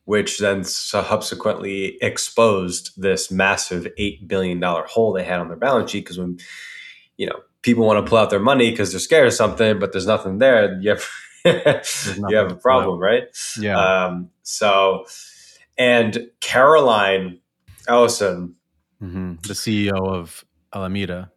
which 0.05 0.39
then 0.39 0.65
subsequently 0.65 1.97
exposed 2.03 3.01
this 3.01 3.31
massive 3.31 3.87
$8 3.99 4.29
billion 4.29 4.61
hole 4.63 5.13
they 5.13 5.25
had 5.25 5.41
on 5.41 5.49
their 5.49 5.57
balance 5.57 5.91
sheet. 5.91 6.05
Because 6.05 6.19
when, 6.19 6.39
you 7.17 7.27
know, 7.27 7.41
people 7.63 7.87
want 7.87 8.05
to 8.05 8.09
pull 8.09 8.19
out 8.19 8.31
their 8.31 8.39
money 8.39 8.71
because 8.71 8.93
they're 8.93 9.01
scared 9.01 9.27
of 9.27 9.33
something, 9.33 9.79
but 9.79 9.93
there's 9.93 10.07
nothing 10.07 10.39
there, 10.39 10.79
you 10.81 10.91
have, 10.91 11.09
you 11.45 12.37
have 12.37 12.53
a 12.53 12.57
problem, 12.57 12.99
right? 12.99 13.25
yeah. 13.59 13.79
Um, 13.79 14.31
so, 14.43 15.07
and 15.77 16.31
Caroline 16.41 17.41
Ellison, 17.89 18.57
hmm 19.01 19.35
The 19.43 19.55
CEO 19.55 20.09
of 20.09 20.45
Alameda. 20.75 21.31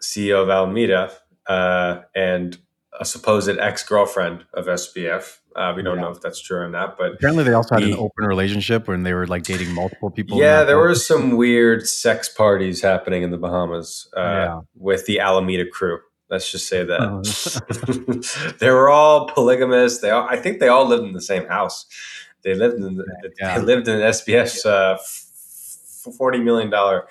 CEO 0.00 0.42
of 0.42 0.50
Alameda, 0.50 1.12
uh, 1.46 2.00
and 2.14 2.58
a 2.98 3.04
supposed 3.04 3.58
ex 3.58 3.82
girlfriend 3.86 4.44
of 4.54 4.66
SBF, 4.66 5.38
Uh, 5.56 5.72
we 5.76 5.82
don't 5.82 5.96
Yeah. 5.96 6.02
know 6.02 6.10
if 6.10 6.20
that's 6.20 6.40
true 6.40 6.58
or 6.58 6.68
not, 6.68 6.96
but 6.98 7.12
Apparently, 7.14 7.44
they 7.44 7.52
also 7.52 7.76
had 7.76 7.84
an 7.84 7.94
open 7.94 8.24
relationship 8.24 8.88
when 8.88 9.04
they 9.04 9.12
were 9.14 9.26
like 9.26 9.44
dating 9.44 9.72
multiple 9.72 10.10
people. 10.10 10.38
yeah, 10.38 10.64
there 10.64 10.78
were 10.78 10.94
some 10.94 11.36
weird 11.36 11.86
sex 11.86 12.28
parties 12.28 12.82
happening 12.82 13.22
in 13.22 13.30
the 13.30 13.36
Bahamas 13.38 14.08
uh, 14.16 14.20
Yeah. 14.20 14.60
with 14.74 15.06
the 15.06 15.20
Alameda 15.20 15.64
crew. 15.66 16.00
Let's 16.30 16.50
just 16.50 16.66
say 16.68 16.82
that 16.84 17.00
Oh. 17.00 18.54
they 18.58 18.70
were 18.70 18.88
all 18.90 19.28
polygamous. 19.28 19.98
They 19.98 20.10
all, 20.10 20.26
I 20.28 20.36
think 20.36 20.58
they 20.58 20.68
all 20.68 20.86
lived 20.86 21.04
in 21.04 21.12
the 21.12 21.20
same 21.22 21.46
house. 21.46 21.86
They 22.42 22.54
lived 22.54 22.76
in 22.76 22.96
the, 22.96 23.04
Yeah. 23.40 23.58
they 23.58 23.64
lived 23.64 23.86
in 23.88 23.96
an 23.96 24.02
SBF's 24.02 24.66
uh, 24.66 24.98
forty 26.18 26.38
million 26.38 26.70
dollar 26.70 27.06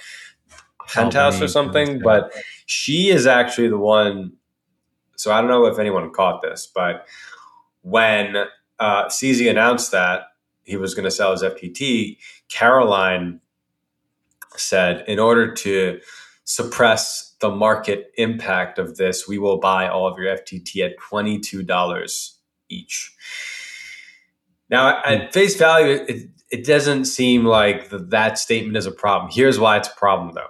penthouse 0.88 1.42
or 1.42 1.48
something. 1.48 2.00
But 2.00 2.34
she 2.66 3.10
is 3.10 3.26
actually 3.26 3.70
the 3.70 3.78
one. 3.78 4.34
So 5.16 5.32
I 5.32 5.40
don't 5.40 5.50
know 5.50 5.66
if 5.66 5.80
anyone 5.80 6.12
caught 6.12 6.42
this, 6.42 6.68
but 6.74 7.06
when 7.84 8.36
uh, 8.80 9.06
CZ 9.06 9.50
announced 9.50 9.92
that 9.92 10.24
he 10.64 10.78
was 10.78 10.96
going 10.96 11.06
to 11.06 11.12
sell 11.12 11.32
his 11.32 11.44
FTT, 11.44 12.18
Caroline 12.50 13.40
said, 14.56 15.04
in 15.08 15.20
order 15.20 15.54
to 15.54 16.00
suppress 16.46 17.36
the 17.40 17.50
market 17.50 18.12
impact 18.18 18.80
of 18.80 18.98
this, 18.98 19.28
we 19.28 19.38
will 19.38 19.60
buy 19.60 19.88
all 19.88 20.08
of 20.08 20.18
your 20.18 20.36
FTT 20.36 20.86
at 20.86 20.98
$22 20.98 22.32
each. 22.70 23.16
Now, 24.70 25.02
at 25.04 25.34
face 25.34 25.56
value, 25.56 26.06
it, 26.08 26.30
it 26.52 26.66
doesn't 26.66 27.06
seem 27.06 27.46
like 27.46 27.90
th- 27.90 28.04
that 28.08 28.38
statement 28.38 28.78
is 28.78 28.86
a 28.86 28.92
problem. 28.92 29.32
Here's 29.34 29.60
why 29.60 29.78
it's 29.78 29.88
a 29.88 29.96
problem, 29.96 30.34
though, 30.34 30.48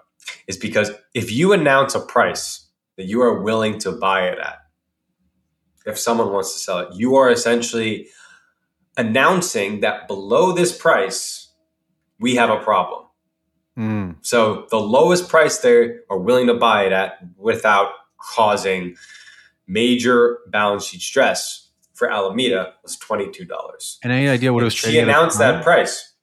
is 0.47 0.57
because 0.57 0.91
if 1.13 1.31
you 1.31 1.53
announce 1.53 1.95
a 1.95 1.99
price 1.99 2.67
that 2.97 3.05
you 3.05 3.21
are 3.21 3.41
willing 3.41 3.79
to 3.79 3.91
buy 3.91 4.27
it 4.27 4.37
at, 4.37 4.59
if 5.85 5.97
someone 5.99 6.31
wants 6.31 6.53
to 6.53 6.59
sell 6.59 6.79
it, 6.79 6.89
you 6.93 7.15
are 7.15 7.29
essentially 7.31 8.07
announcing 8.97 9.79
that 9.81 10.07
below 10.07 10.51
this 10.51 10.75
price, 10.77 11.51
we 12.19 12.35
have 12.35 12.49
a 12.49 12.57
problem. 12.57 13.05
Mm, 13.77 14.15
So 14.21 14.67
the 14.69 14.77
lowest 14.79 15.29
price 15.29 15.57
they 15.59 15.95
are 16.09 16.17
willing 16.19 16.47
to 16.47 16.53
buy 16.53 16.85
it 16.85 16.91
at 16.91 17.17
without 17.37 17.89
causing 18.19 18.95
major 19.67 20.37
balance 20.47 20.85
sheet 20.85 21.01
stress 21.01 21.69
for 21.93 22.09
Alameda 22.11 22.73
was 22.83 22.97
twenty 22.97 23.31
two 23.31 23.45
dollars. 23.45 23.99
and 24.03 24.11
any 24.13 24.27
idea 24.29 24.53
what 24.53 24.61
it 24.61 24.65
was 24.65 24.73
She 24.73 24.81
trading? 24.91 25.05
the 25.05 25.11
announced 25.11 25.39
that 25.39 25.63
price. 25.63 26.13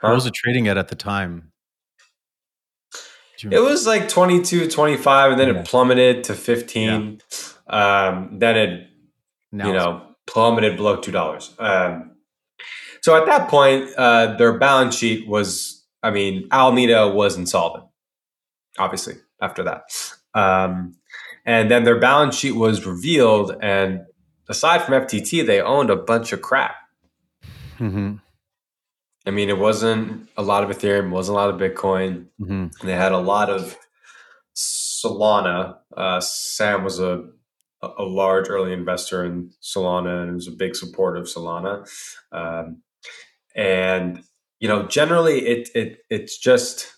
What 0.00 0.14
was 0.14 0.26
it 0.26 0.34
trading 0.34 0.66
at 0.68 0.76
at 0.76 0.88
the 0.88 0.94
time? 0.96 1.52
It 3.50 3.60
was 3.60 3.86
like 3.86 4.08
22, 4.08 4.68
25, 4.68 5.30
and 5.32 5.40
then 5.40 5.48
Yeah. 5.54 5.60
it 5.60 5.66
plummeted 5.66 6.24
to 6.24 6.34
15. 6.34 7.20
Um, 7.68 8.38
then 8.38 8.56
it, 8.56 8.87
now 9.52 9.66
you 9.66 9.72
know, 9.72 10.02
plummeted 10.26 10.76
below 10.76 10.98
$2. 10.98 11.60
Um, 11.60 12.12
so 13.02 13.16
at 13.16 13.26
that 13.26 13.48
point, 13.48 13.90
uh, 13.96 14.36
their 14.36 14.58
balance 14.58 14.96
sheet 14.96 15.26
was, 15.28 15.84
I 16.02 16.10
mean, 16.10 16.48
Alameda 16.50 17.08
was 17.08 17.36
insolvent, 17.36 17.84
obviously, 18.78 19.14
after 19.40 19.62
that. 19.64 19.82
Um, 20.34 20.96
and 21.44 21.70
then 21.70 21.84
their 21.84 21.98
balance 21.98 22.36
sheet 22.36 22.52
was 22.52 22.84
revealed. 22.84 23.56
And 23.62 24.00
aside 24.48 24.82
from 24.82 24.94
FTT, 24.94 25.46
they 25.46 25.60
owned 25.60 25.90
a 25.90 25.96
bunch 25.96 26.32
of 26.32 26.42
crap. 26.42 26.74
Mm-hmm. 27.78 28.16
I 29.26 29.30
mean, 29.30 29.48
it 29.48 29.58
wasn't 29.58 30.28
a 30.36 30.42
lot 30.42 30.64
of 30.64 30.70
Ethereum, 30.70 31.06
it 31.06 31.10
wasn't 31.10 31.36
a 31.36 31.40
lot 31.40 31.50
of 31.50 31.60
Bitcoin. 31.60 32.26
mhm. 32.40 32.72
They 32.82 32.92
had 32.92 33.12
a 33.12 33.18
lot 33.18 33.50
of 33.50 33.76
Solana. 34.56 35.76
Uh, 35.96 36.20
Sam 36.20 36.82
was 36.82 36.98
a 36.98 37.24
a 37.82 38.02
large 38.02 38.48
early 38.48 38.72
investor 38.72 39.24
in 39.24 39.50
Solana 39.62 40.22
and 40.22 40.34
was 40.34 40.48
a 40.48 40.52
big 40.52 40.74
supporter 40.74 41.18
of 41.18 41.26
Solana. 41.26 41.88
Um, 42.32 42.82
and 43.54 44.22
you 44.60 44.68
know, 44.68 44.86
generally, 44.86 45.46
it 45.46 45.68
it 45.74 45.98
it's 46.10 46.36
just 46.38 46.92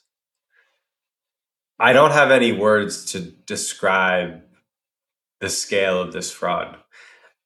I 1.79 1.93
don't 1.93 2.13
have 2.13 2.31
any 2.31 2.53
words 2.53 3.05
to 3.13 3.21
describe 3.21 4.43
the 5.41 5.49
scale 5.49 6.01
of 6.01 6.13
this 6.13 6.31
fraud. 6.31 6.77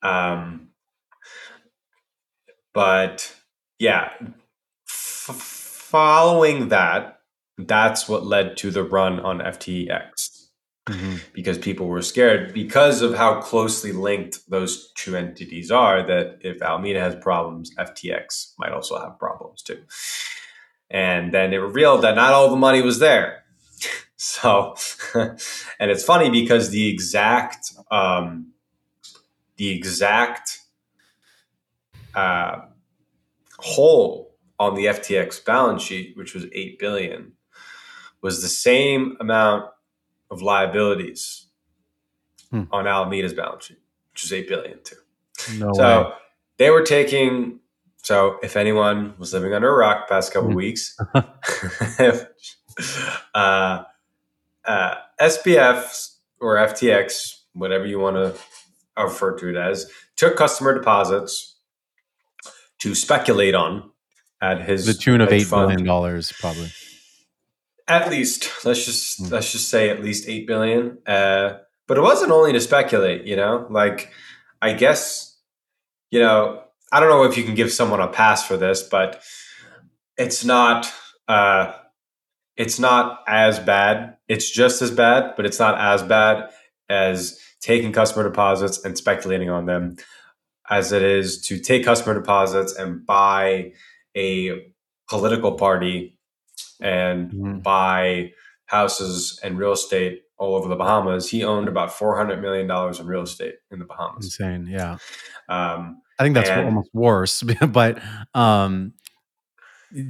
Um, 0.03 0.71
but 2.73 3.35
yeah, 3.79 4.11
f- 4.89 5.37
following 5.37 6.69
that, 6.69 7.21
that's 7.57 8.09
what 8.09 8.27
led 8.27 8.57
to 8.59 8.71
the 8.71 8.83
run 8.83 9.21
on 9.21 9.39
FTX 9.39 10.34
Mhm. 10.87 11.21
because 11.33 11.57
people 11.57 11.87
were 11.87 12.03
scared 12.03 12.53
because 12.53 13.01
of 13.01 13.15
how 13.15 13.41
closely 13.41 13.91
linked 13.93 14.39
those 14.51 14.93
two 14.93 15.17
entities 15.17 15.71
are 15.71 16.07
that 16.07 16.39
if 16.43 16.61
Alameda 16.61 17.01
has 17.01 17.15
problems, 17.17 17.73
FTX 17.79 18.53
might 18.59 18.71
also 18.73 18.99
have 18.99 19.19
problems 19.19 19.63
too. 19.63 19.83
And 20.91 21.33
then 21.33 21.53
it 21.55 21.57
revealed 21.59 22.03
that 22.03 22.17
not 22.17 22.33
all 22.35 22.51
the 22.51 22.57
money 22.57 22.83
was 22.83 22.99
there. 22.99 23.45
So, 24.17 24.75
and 25.15 25.91
it's 25.91 26.05
funny 26.05 26.31
because 26.31 26.71
the 26.71 26.89
exact, 26.89 27.73
um, 27.91 28.53
the 29.57 29.71
exact 29.71 30.61
uh, 32.15 32.63
hole 33.59 34.35
on 34.59 34.75
the 34.77 34.87
FTX 34.87 35.45
balance 35.45 35.83
sheet, 35.83 36.17
which 36.17 36.35
was 36.35 36.47
eight 36.53 36.79
billion, 36.79 37.33
was 38.23 38.43
the 38.43 38.49
same 38.49 39.17
amount 39.21 39.67
of 40.31 40.43
liabilities 40.43 41.47
Hmm. 42.51 42.63
on 42.71 42.87
Alameda's 42.87 43.35
balance 43.35 43.65
sheet, 43.67 43.79
which 44.13 44.25
is 44.25 44.33
eight 44.33 44.49
billion 44.49 44.79
too. 44.85 44.97
No 45.59 45.73
so 45.75 46.03
way. 46.03 46.13
they 46.59 46.71
were 46.71 46.83
taking. 46.83 47.61
So 48.03 48.39
if 48.43 48.57
anyone 48.57 49.15
was 49.19 49.33
living 49.33 49.55
under 49.55 49.69
a 49.69 49.75
rock 49.77 50.09
past 50.09 50.33
couple 50.33 50.51
Mhm. 50.51 50.55
weeks, 50.57 50.97
uh, 53.35 53.85
uh, 54.65 54.95
SBF 55.21 56.11
or 56.41 56.57
FTX, 56.59 57.41
whatever 57.55 57.87
you 57.87 57.99
want 57.99 58.17
to 58.17 58.35
refer 59.03 59.37
to 59.39 59.49
it 59.49 59.57
as, 59.57 59.91
took 60.17 60.37
customer 60.37 60.75
deposits 60.75 61.57
to 62.81 62.95
speculate 62.95 63.55
on 63.55 63.91
at 64.41 64.63
his 64.63 64.87
The 64.87 64.95
tune 64.95 65.21
of 65.21 65.33
eight 65.33 65.45
fund. 65.45 65.69
billion 65.69 65.87
dollars, 65.87 66.33
probably. 66.39 66.71
At 67.87 68.11
least 68.11 68.65
let's 68.65 68.85
just 68.85 69.23
Mm. 69.23 69.31
let's 69.33 69.53
just 69.53 69.69
say 69.69 69.91
at 69.91 70.03
least 70.03 70.29
eight 70.29 70.47
billion. 70.47 70.99
Uh, 71.07 71.59
but 71.87 71.99
it 71.99 72.03
wasn't 72.03 72.33
only 72.33 72.53
to 72.53 72.61
speculate, 72.61 73.25
you 73.27 73.37
know. 73.37 73.67
Like 73.71 74.11
I 74.63 74.73
guess 74.73 75.39
you 76.11 76.21
know 76.21 76.63
I 76.93 77.01
don't 77.01 77.11
know 77.11 77.25
if 77.25 77.37
you 77.37 77.45
can 77.45 77.55
give 77.55 77.73
someone 77.73 78.01
a 78.01 78.09
pass 78.09 78.47
for 78.47 78.57
this, 78.57 78.83
but 78.83 79.23
it's 80.17 80.45
not 80.45 80.91
uh, 81.29 81.73
it's 82.57 82.79
not 82.79 83.21
as 83.27 83.59
bad. 83.59 84.17
It's 84.29 84.51
just 84.51 84.81
as 84.81 84.91
bad, 84.91 85.35
but 85.37 85.45
it's 85.45 85.59
not 85.59 85.79
as 85.79 86.03
bad 86.03 86.51
as 86.89 87.39
taking 87.61 87.93
customer 87.93 88.25
deposits 88.29 88.83
and 88.85 88.97
speculating 88.97 89.51
on 89.51 89.67
them 89.67 89.97
as 90.71 90.93
it 90.93 91.03
is 91.03 91.43
to 91.43 91.59
take 91.59 91.85
customer 91.85 92.15
deposits 92.19 92.75
and 92.75 93.05
buy 93.05 93.73
a 94.17 94.73
political 95.09 95.53
party 95.53 96.14
and 96.81 97.31
Mhm. 97.31 97.63
buy 97.63 98.33
houses 98.67 99.39
and 99.43 99.59
real 99.59 99.73
estate 99.73 100.23
all 100.39 100.57
over 100.57 100.69
the 100.69 100.77
Bahamas. 100.77 101.29
He 101.31 101.45
owned 101.45 101.69
about 101.69 101.93
four 101.93 102.17
hundred 102.17 102.41
million 102.43 102.67
dollars 102.67 102.99
in 103.01 103.07
real 103.07 103.23
estate 103.23 103.55
in 103.71 103.79
the 103.79 103.85
Bahamas. 103.85 104.25
Insane. 104.27 104.67
Yeah. 104.69 104.99
Um, 105.49 106.01
I 106.19 106.23
think 106.25 106.35
that's 106.35 106.49
And- 106.51 106.67
almost 106.67 106.91
worse. 106.93 107.43
but 107.69 108.01
um, 108.35 108.93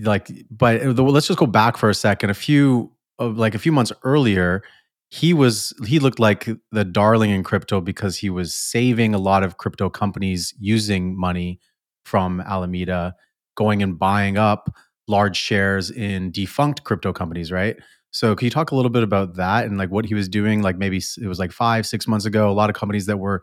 like, 0.03 0.31
but 0.51 0.83
uh, 0.83 0.91
let's 1.03 1.27
just 1.27 1.39
go 1.39 1.47
back 1.47 1.77
for 1.77 1.91
a 1.91 1.95
second. 1.95 2.31
A 2.31 2.35
few, 2.35 2.93
uh, 3.19 3.29
like 3.29 3.55
a 3.55 3.59
few 3.59 3.73
months 3.73 3.93
earlier, 4.03 4.63
he 5.11 5.35
was 5.35 5.73
he 5.87 5.99
looked 5.99 6.19
like 6.19 6.49
the 6.73 6.85
darling 6.85 7.31
in 7.31 7.43
crypto 7.45 7.81
because 7.81 8.17
he 8.17 8.31
was 8.31 8.55
saving 8.55 9.15
a 9.15 9.19
lot 9.19 9.43
of 9.43 9.59
crypto 9.59 9.91
companies 9.91 10.55
using 10.59 11.19
money 11.19 11.61
from 12.05 12.41
Alameda, 12.41 13.15
going 13.57 13.83
and 13.83 13.99
buying 13.99 14.37
up 14.39 14.75
large 15.09 15.37
shares 15.37 15.91
in 15.91 16.31
defunct 16.31 16.85
crypto 16.85 17.13
companies, 17.13 17.53
right? 17.53 17.77
So, 18.11 18.35
can 18.37 18.47
you 18.47 18.51
talk 18.51 18.71
a 18.71 18.77
little 18.77 18.91
bit 18.91 19.03
about 19.03 19.35
that 19.35 19.65
and 19.65 19.77
like 19.77 19.91
what 19.91 20.05
he 20.05 20.15
was 20.15 20.29
doing? 20.29 20.63
Like 20.63 20.79
maybe 20.79 20.99
it 20.99 21.27
was 21.27 21.39
like 21.39 21.53
five, 21.53 21.87
six 21.87 22.07
months 22.07 22.27
ago. 22.27 22.49
A 22.49 22.53
lot 22.53 22.71
of 22.71 22.77
companies 22.77 23.07
that 23.07 23.19
were 23.19 23.43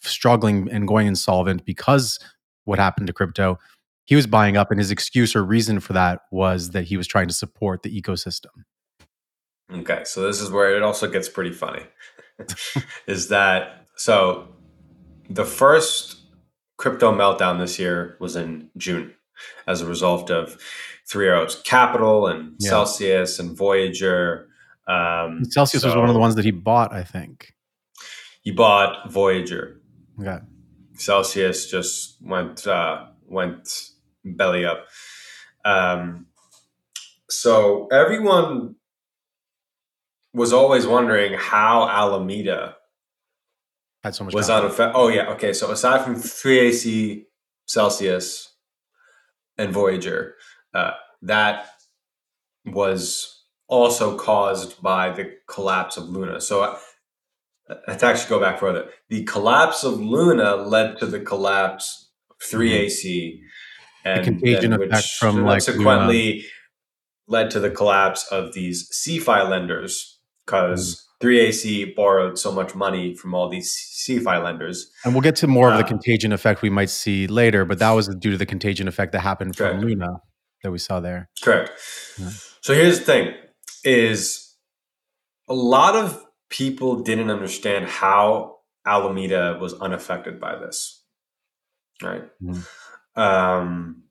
struggling 0.00 0.68
and 0.70 0.86
going 0.86 1.06
insolvent 1.06 1.64
because 1.64 2.18
what 2.64 2.78
happened 2.78 3.06
to 3.06 3.12
crypto. 3.12 3.58
He 4.06 4.16
was 4.16 4.26
buying 4.26 4.56
up, 4.56 4.70
and 4.70 4.78
his 4.78 4.90
excuse 4.90 5.34
or 5.34 5.42
reason 5.42 5.80
for 5.80 5.94
that 5.94 6.22
was 6.30 6.70
that 6.70 6.84
he 6.84 6.96
was 6.96 7.06
trying 7.06 7.28
to 7.28 7.34
support 7.34 7.82
the 7.82 8.02
ecosystem. 8.02 8.64
Okay, 9.72 10.02
so 10.04 10.26
this 10.26 10.40
is 10.40 10.50
where 10.50 10.76
it 10.76 10.82
also 10.82 11.10
gets 11.10 11.28
pretty 11.28 11.52
funny. 11.52 11.84
is 13.06 13.28
that 13.28 13.86
so 13.96 14.48
the 15.30 15.44
first 15.44 16.18
crypto 16.76 17.12
meltdown 17.12 17.58
this 17.58 17.78
year 17.78 18.16
was 18.20 18.36
in 18.36 18.68
June 18.76 19.14
as 19.66 19.80
a 19.80 19.86
result 19.86 20.30
of 20.30 20.56
Three 21.06 21.28
Arrows 21.28 21.60
Capital 21.64 22.26
and 22.26 22.54
Yeah. 22.58 22.70
Celsius 22.70 23.38
and 23.38 23.56
Voyager. 23.56 24.48
Um, 24.86 25.44
Celsius 25.50 25.84
was 25.84 25.94
one 25.96 26.08
of 26.08 26.14
the 26.14 26.20
ones 26.20 26.34
that 26.36 26.44
he 26.44 26.50
bought, 26.50 26.92
I 26.92 27.02
think. 27.04 27.54
He 28.42 28.50
bought 28.50 29.10
Voyager. 29.10 29.80
Okay. 30.20 30.38
Celsius 30.96 31.70
just 31.70 32.16
went 32.22 32.66
uh, 32.66 33.06
went 33.26 33.68
belly 34.24 34.64
up. 34.64 34.86
Um, 35.64 36.26
so 37.30 37.88
everyone 37.88 38.76
was 40.32 40.52
always 40.52 40.86
wondering 40.86 41.32
how 41.38 41.88
Alameda 41.88 42.76
Had 44.02 44.14
so 44.14 44.24
much. 44.24 44.34
was 44.34 44.46
capital. 44.46 44.68
unaffected. 44.68 44.96
Oh 44.96 45.08
yeah, 45.08 45.30
okay. 45.30 45.52
So 45.52 45.70
aside 45.70 46.04
from 46.04 46.16
3AC, 46.16 47.24
Celsius, 47.66 48.53
and 49.58 49.72
Voyager, 49.72 50.34
uh, 50.74 50.92
that 51.22 51.68
was 52.66 53.42
also 53.68 54.16
caused 54.16 54.80
by 54.82 55.10
the 55.10 55.36
collapse 55.48 55.96
of 55.96 56.08
Luna. 56.08 56.40
So 56.40 56.62
uh, 57.68 57.94
to 57.94 58.06
actually 58.06 58.28
go 58.28 58.40
back 58.40 58.58
further, 58.58 58.88
the 59.08 59.24
collapse 59.24 59.84
of 59.84 60.00
Luna 60.00 60.56
led 60.56 60.98
to 60.98 61.06
the 61.06 61.20
collapse 61.20 62.10
of 62.30 62.36
3AC, 62.38 63.40
and 64.04 64.24
contagion 64.24 64.70
then 64.72 64.82
effect 64.82 65.06
from, 65.18 65.44
like, 65.44 65.62
subsequently 65.62 66.44
led 67.26 67.50
to 67.50 67.60
the 67.60 67.70
collapse 67.70 68.26
of 68.30 68.52
these 68.52 68.90
CeFi 68.90 69.48
lenders 69.48 70.18
because 70.44 71.00
Mm. 71.00 71.13
3AC 71.24 71.94
borrowed 71.96 72.38
so 72.38 72.52
much 72.52 72.74
money 72.74 73.14
from 73.14 73.34
all 73.34 73.48
these 73.48 73.72
CeFi 74.06 74.42
lenders. 74.42 74.90
And 75.04 75.14
we'll 75.14 75.22
get 75.22 75.36
to 75.36 75.46
more 75.46 75.70
of 75.70 75.78
the 75.78 75.84
Uh, 75.84 75.88
contagion 75.88 76.32
effect 76.32 76.60
we 76.62 76.70
might 76.70 76.90
see 76.90 77.26
later, 77.26 77.64
but 77.64 77.78
that 77.78 77.92
was 77.92 78.08
due 78.20 78.30
to 78.30 78.36
the 78.36 78.46
contagion 78.46 78.88
effect 78.88 79.12
that 79.12 79.20
happened 79.20 79.56
from 79.56 79.66
Correct. 79.68 79.84
Luna 79.84 80.08
that 80.62 80.70
we 80.70 80.78
saw 80.78 81.00
there. 81.00 81.28
Correct. 81.42 81.70
Yeah. 82.18 82.30
So 82.60 82.74
here's 82.74 82.98
the 83.00 83.04
thing: 83.04 83.34
is 83.84 84.56
a 85.48 85.54
lot 85.54 85.94
of 85.96 86.22
people 86.50 87.02
didn't 87.02 87.30
understand 87.30 87.86
how 87.86 88.58
Alameda 88.86 89.58
was 89.60 89.72
unaffected 89.74 90.38
by 90.40 90.56
this, 90.56 91.04
right? 92.02 92.24
Mhm. 92.42 92.66
Um, 93.16 94.02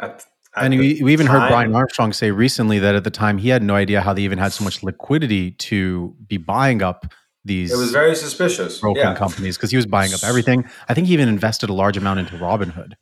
at 0.00 0.24
And 0.56 0.78
we, 0.78 1.00
we 1.02 1.12
even 1.12 1.26
heard 1.26 1.48
Brian 1.48 1.74
Armstrong 1.74 2.12
say 2.12 2.30
recently 2.30 2.78
that 2.78 2.94
at 2.94 3.04
the 3.04 3.10
time 3.10 3.38
he 3.38 3.48
had 3.48 3.62
no 3.62 3.74
idea 3.74 4.00
how 4.00 4.12
they 4.12 4.22
even 4.22 4.38
had 4.38 4.52
so 4.52 4.62
much 4.62 4.82
liquidity 4.82 5.52
to 5.52 6.14
be 6.28 6.36
buying 6.36 6.82
up 6.82 7.06
these 7.44 7.72
It 7.72 7.76
was 7.76 7.90
very 7.90 8.14
suspicious. 8.14 8.78
broken 8.78 9.02
yeah. 9.02 9.14
companies 9.14 9.56
because 9.56 9.70
he 9.70 9.76
was 9.76 9.86
buying 9.86 10.14
up 10.14 10.22
everything. 10.22 10.64
I 10.88 10.94
think 10.94 11.08
he 11.08 11.12
even 11.12 11.28
invested 11.28 11.70
a 11.70 11.72
large 11.72 11.96
amount 11.96 12.20
into 12.20 12.36
Robinhood. 12.36 12.92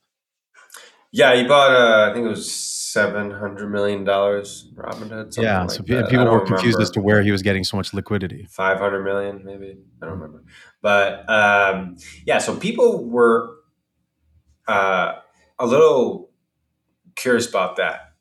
Yeah, 1.13 1.35
he 1.37 1.45
bought. 1.45 1.73
Uh, 1.73 2.11
I 2.11 2.15
think 2.15 2.25
it 2.25 2.31
was 2.31 2.51
seven 2.51 3.31
hundred 3.31 3.71
million 3.71 4.03
dollars. 4.03 4.71
Robinhood. 4.75 5.35
Something 5.35 5.45
yeah, 5.45 5.61
like 5.63 5.71
so 5.71 5.83
pe- 5.83 5.97
that. 5.97 6.09
People 6.09 6.25
were 6.31 6.45
confused 6.45 6.81
as 6.81 6.91
to 6.93 7.03
where 7.03 7.23
he 7.23 7.31
was 7.31 7.43
getting 7.43 7.65
so 7.65 7.77
much 7.77 7.93
liquidity. 7.93 8.47
500 8.51 9.05
million 9.05 9.43
maybe 9.45 9.77
i 10.03 10.07
don't 10.07 10.19
remember 10.19 10.43
but 10.81 11.29
um, 11.29 11.97
yeah 12.27 12.39
so 12.39 12.57
people 12.57 13.09
were 13.09 13.57
uh, 14.69 15.13
a 15.59 15.67
little 15.67 16.31
curious 17.23 17.49
about 17.49 17.77
that 17.77 18.13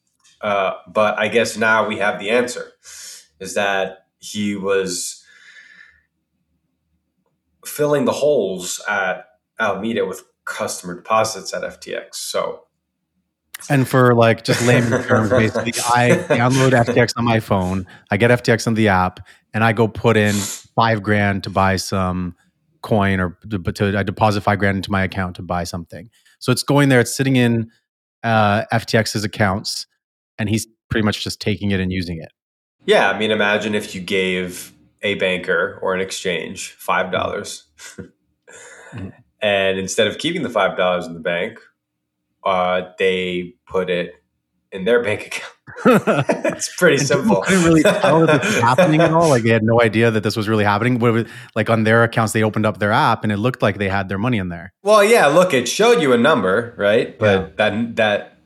uh, 0.42 0.74
but 0.88 1.18
i 1.18 1.28
guess 1.28 1.58
now 1.58 1.88
we 1.88 1.98
have 1.98 2.20
the 2.20 2.30
answer 2.30 2.72
is 3.40 3.56
that 3.56 4.06
he 4.20 4.56
was 4.56 5.24
filling 7.66 8.06
the 8.06 8.12
holes 8.12 8.82
at 8.88 9.26
alameda 9.60 10.06
with 10.06 10.24
customer 10.46 10.96
deposits 10.96 11.54
at 11.54 11.64
ftx 11.64 12.16
so 12.16 12.66
And 13.70 13.88
for 13.88 14.16
like 14.16 14.44
just 14.44 14.66
layman 14.66 15.04
terms, 15.08 15.30
basically, 15.30 15.74
I 15.86 16.18
download 16.28 16.72
FTX 16.72 17.14
on 17.16 17.26
my 17.26 17.40
phone, 17.40 17.86
I 18.10 18.18
get 18.18 18.32
FTX 18.32 18.66
on 18.66 18.74
the 18.74 18.88
app, 18.88 19.20
and 19.54 19.64
I 19.64 19.72
go 19.72 19.88
put 19.88 20.18
in 20.18 20.34
five 20.34 21.04
grand 21.04 21.44
to 21.44 21.52
buy 21.52 21.76
some 21.76 22.36
coin 22.82 23.20
or 23.20 23.38
to, 23.50 23.60
to 23.60 23.98
I 23.98 24.04
deposit 24.04 24.42
five 24.42 24.60
grand 24.60 24.78
into 24.78 24.92
my 24.92 25.04
account 25.04 25.36
to 25.36 25.44
buy 25.44 25.64
something. 25.64 26.10
So 26.40 26.52
it's 26.52 26.64
going 26.64 26.90
there, 26.90 27.00
it's 27.00 27.16
sitting 27.16 27.36
in 27.36 27.70
uh, 28.24 28.64
FTX's 28.74 29.24
accounts, 29.24 29.86
and 30.38 30.50
he's 30.50 30.68
pretty 30.90 31.06
much 31.06 31.24
just 31.24 31.40
taking 31.40 31.72
it 31.72 31.80
and 31.80 31.92
using 31.92 32.22
it. 32.22 32.32
Yeah, 32.86 33.10
I 33.12 33.18
mean, 33.20 33.32
imagine 33.32 33.76
if 33.76 33.94
you 33.96 34.02
gave 34.02 34.72
a 35.04 35.16
banker 35.16 35.80
or 35.82 35.94
an 35.96 36.02
exchange 36.02 36.72
five 36.72 37.12
dollars, 37.12 37.66
Mhm. 38.94 39.14
and 39.42 39.80
instead 39.80 40.08
of 40.08 40.18
keeping 40.18 40.44
the 40.44 40.50
five 40.50 40.78
dollars 40.78 41.06
in 41.08 41.14
the 41.14 41.20
bank, 41.20 41.60
uh, 42.44 42.82
they 43.00 43.54
put 43.68 43.90
it 43.90 44.14
in 44.72 44.86
their 44.86 45.02
bank 45.04 45.28
account. 45.28 45.54
it's 45.86 46.76
pretty 46.76 46.98
simple. 46.98 47.42
People 47.42 47.42
couldn't 47.44 47.64
really 47.66 47.84
tell 47.84 48.26
that 48.26 48.42
this 48.42 48.56
was 48.56 48.62
happening 48.72 49.02
at 49.02 49.12
all. 49.12 49.30
Like 49.30 49.44
they 49.44 49.50
had 49.50 49.64
no 49.64 49.82
idea 49.82 50.12
that 50.12 50.24
this 50.24 50.36
was 50.36 50.48
really 50.50 50.64
happening. 50.64 51.00
Was- 51.00 51.26
Like 51.56 51.70
on 51.70 51.84
their 51.84 52.04
accounts, 52.04 52.34
they 52.34 52.44
opened 52.44 52.66
up 52.66 52.80
their 52.80 52.92
app 52.92 53.24
and 53.24 53.32
it 53.32 53.38
looked 53.38 53.62
like 53.62 53.78
they 53.78 53.90
had 53.90 54.10
their 54.10 54.18
money 54.18 54.38
in 54.38 54.50
there. 54.50 54.74
Well, 54.84 55.04
yeah, 55.04 55.28
look, 55.28 55.54
it 55.54 55.68
showed 55.68 56.02
you 56.02 56.14
a 56.14 56.18
number, 56.18 56.74
right? 56.78 57.18
But 57.18 57.40
Yeah. 57.40 57.48
that 57.58 57.96
that 57.96 58.38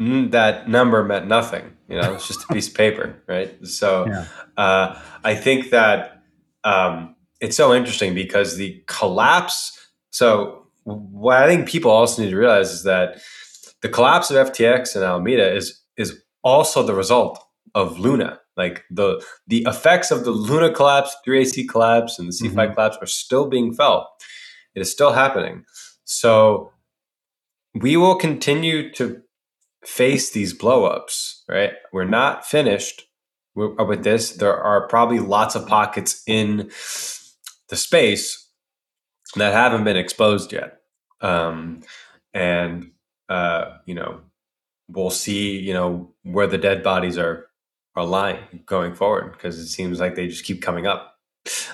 mm, 0.00 0.30
that 0.30 0.68
number 0.68 1.04
meant 1.04 1.26
nothing. 1.26 1.72
You 1.88 2.00
know, 2.00 2.14
it's 2.14 2.28
just 2.28 2.44
a 2.44 2.52
piece 2.52 2.68
of 2.68 2.74
paper, 2.74 3.16
right? 3.26 3.54
So 3.66 4.06
Yeah. 4.06 4.24
uh, 4.56 5.00
I 5.24 5.34
think 5.34 5.70
that 5.70 6.22
um, 6.64 7.16
it's 7.40 7.56
so 7.56 7.72
interesting 7.74 8.14
because 8.14 8.56
the 8.56 8.82
collapse. 8.86 9.74
So 10.10 10.66
what 10.84 11.42
I 11.42 11.46
think 11.46 11.68
people 11.68 11.90
also 11.90 12.22
need 12.22 12.30
to 12.30 12.36
realize 12.36 12.70
is 12.72 12.82
that 12.84 13.20
the 13.80 13.88
collapse 13.88 14.30
of 14.30 14.36
FTX 14.52 14.94
and 14.96 15.04
Alameda 15.04 15.54
is 15.54 15.80
is 15.96 16.20
also 16.48 16.82
the 16.82 16.94
result 16.94 17.38
of 17.74 17.98
Luna. 17.98 18.40
Like 18.56 18.84
the 18.90 19.24
the 19.46 19.62
effects 19.68 20.10
of 20.10 20.24
the 20.24 20.30
Luna 20.32 20.70
collapse, 20.72 21.14
3AC 21.24 21.68
collapse, 21.68 22.18
and 22.18 22.28
the 22.28 22.32
CeFi 22.32 22.66
Mhm. 22.66 22.74
collapse 22.74 22.96
are 23.00 23.06
still 23.06 23.46
being 23.48 23.72
felt. 23.74 24.06
It 24.74 24.80
is 24.80 24.90
still 24.90 25.12
happening. 25.12 25.64
So 26.04 26.72
we 27.74 27.96
will 27.96 28.16
continue 28.16 28.90
to 28.94 29.22
face 29.84 30.30
these 30.32 30.52
blowups, 30.58 31.42
right? 31.48 31.72
We're 31.92 32.04
not 32.20 32.44
finished 32.46 33.04
with 33.54 33.78
with 33.90 34.02
this. 34.02 34.32
There 34.32 34.56
are 34.70 34.88
probably 34.88 35.20
lots 35.20 35.54
of 35.54 35.66
pockets 35.68 36.22
in 36.26 36.70
the 37.68 37.76
space 37.76 38.26
that 39.36 39.52
haven't 39.52 39.84
been 39.84 39.96
exposed 39.96 40.52
yet. 40.52 40.80
Um, 41.20 41.82
and, 42.34 42.92
uh, 43.28 43.64
you 43.86 43.94
know, 43.94 44.20
we'll 44.88 45.10
see, 45.10 45.58
you 45.58 45.72
know, 45.72 46.12
where 46.22 46.46
the 46.46 46.58
dead 46.58 46.82
bodies 46.82 47.18
are, 47.18 47.46
are 47.94 48.04
lying 48.04 48.62
going 48.66 48.94
forward 48.94 49.32
because 49.32 49.58
it 49.58 49.68
seems 49.68 50.00
like 50.00 50.14
they 50.14 50.28
just 50.28 50.44
keep 50.44 50.62
coming 50.62 50.86
up. 50.86 51.14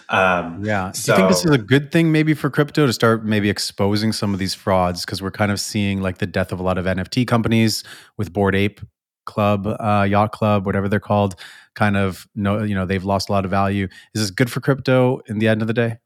Um, 0.09 0.65
Yeah. 0.65 0.93
Do 0.93 1.13
you 1.13 1.17
think 1.17 1.29
this 1.29 1.45
is 1.45 1.51
a 1.51 1.59
good 1.59 1.91
thing 1.91 2.13
maybe 2.13 2.35
for 2.35 2.51
crypto 2.51 2.87
to 2.87 2.93
start 2.93 3.25
maybe 3.25 3.51
exposing 3.51 4.13
some 4.13 4.33
of 4.33 4.39
these 4.39 4.55
frauds? 4.55 5.05
Because 5.05 5.23
we're 5.23 5.31
kind 5.31 5.51
of 5.51 5.61
seeing 5.61 6.01
like 6.01 6.19
the 6.19 6.27
death 6.27 6.53
of 6.53 6.61
a 6.61 6.63
lot 6.63 6.79
of 6.79 6.87
NFT 6.87 7.27
companies 7.27 7.83
with 8.17 8.33
Bored 8.33 8.55
Ape 8.55 8.81
Club, 9.27 9.67
uh, 9.67 10.07
Yacht 10.09 10.33
Club, 10.33 10.67
whatever 10.67 10.89
they're 10.89 11.01
called. 11.01 11.35
Kind 11.75 11.97
of 11.97 12.29
no, 12.35 12.63
you 12.63 12.75
know, 12.75 12.87
they've 12.87 13.05
lost 13.05 13.29
a 13.29 13.33
lot 13.33 13.45
of 13.45 13.51
value. 13.51 13.89
Is 14.15 14.23
this 14.23 14.31
good 14.31 14.51
for 14.51 14.61
crypto 14.61 15.21
in 15.27 15.39
the 15.39 15.49
end 15.49 15.61
of 15.61 15.69
the 15.69 15.75
day? 15.75 15.99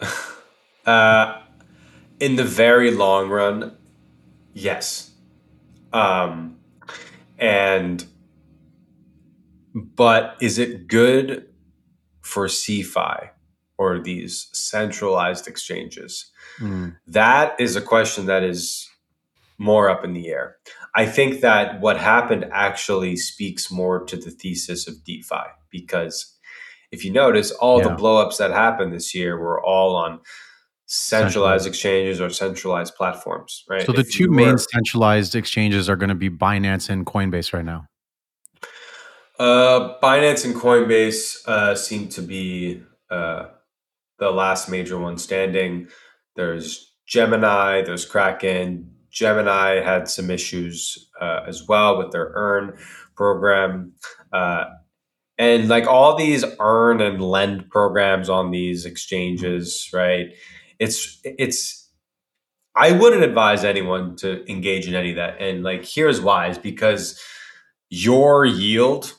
Uh, 0.86 1.42
in 2.20 2.36
the 2.36 2.44
very 2.44 2.92
long 2.92 3.28
run, 3.28 3.76
yes. 4.54 5.10
Um, 5.96 6.58
and 7.38 8.04
but 9.74 10.36
is 10.40 10.58
it 10.58 10.88
good 10.88 11.48
for 12.22 12.46
CeFi 12.46 13.30
or 13.78 13.98
these 14.00 14.48
centralized 14.52 15.46
exchanges? 15.46 16.30
Mm, 16.58 16.96
That 17.06 17.58
is 17.60 17.76
a 17.76 17.80
question 17.82 18.26
that 18.26 18.42
is 18.42 18.88
more 19.58 19.88
up 19.88 20.04
in 20.04 20.12
the 20.12 20.28
air. 20.28 20.56
I 20.94 21.06
think 21.06 21.40
that 21.40 21.80
what 21.80 21.98
happened 21.98 22.46
actually 22.52 23.16
speaks 23.16 23.70
more 23.70 24.04
to 24.04 24.16
the 24.16 24.30
thesis 24.30 24.86
of 24.88 25.04
DeFi 25.04 25.44
because 25.70 26.34
if 26.90 27.04
you 27.04 27.12
notice, 27.12 27.50
all 27.50 27.80
the 27.80 27.88
blowups 28.02 28.38
that 28.38 28.50
happened 28.52 28.92
this 28.92 29.14
year 29.14 29.36
were 29.38 29.60
all 29.64 29.96
on 29.96 30.20
centralized 30.86 31.66
exchanges 31.66 32.20
or 32.20 32.30
centralized 32.30 32.94
platforms, 32.94 33.64
right? 33.68 33.84
So 33.84 33.92
the 33.92 34.00
If 34.00 34.12
two 34.12 34.30
main 34.30 34.52
were- 34.52 34.58
centralized 34.58 35.34
exchanges 35.34 35.88
are 35.90 35.96
going 35.96 36.08
to 36.08 36.14
be 36.14 36.30
Binance 36.30 36.88
and 36.88 37.04
Coinbase 37.04 37.52
right 37.52 37.64
now. 37.64 37.86
Uh, 39.38 39.98
Binance 40.02 40.44
and 40.44 40.54
Coinbase 40.54 41.46
uh, 41.46 41.74
seem 41.74 42.08
to 42.10 42.22
be 42.22 42.82
uh, 43.10 43.46
the 44.18 44.30
last 44.30 44.68
major 44.70 44.98
one 44.98 45.18
standing. 45.18 45.88
There's 46.36 46.94
Gemini, 47.06 47.82
there's 47.82 48.06
Kraken. 48.06 48.92
Gemini 49.10 49.82
had 49.82 50.08
some 50.08 50.30
issues 50.30 51.10
uh, 51.20 51.40
as 51.46 51.66
well 51.66 51.98
with 51.98 52.12
their 52.12 52.30
Earn 52.34 52.78
program. 53.14 53.92
Uh, 54.32 54.64
and 55.38 55.68
like 55.68 55.86
all 55.86 56.16
these 56.16 56.44
earn 56.60 57.00
and 57.02 57.20
lend 57.20 57.68
programs 57.68 58.30
on 58.30 58.50
these 58.50 58.86
exchanges, 58.86 59.90
right? 59.92 60.28
It's, 60.78 61.20
it's, 61.24 61.90
I 62.74 62.92
wouldn't 62.92 63.24
advise 63.24 63.64
anyone 63.64 64.16
to 64.16 64.50
engage 64.50 64.86
in 64.86 64.94
any 64.94 65.10
of 65.10 65.16
that. 65.16 65.40
And 65.40 65.62
like, 65.62 65.84
here's 65.84 66.20
why 66.20 66.48
is 66.48 66.58
because 66.58 67.20
your 67.88 68.44
yield 68.44 69.14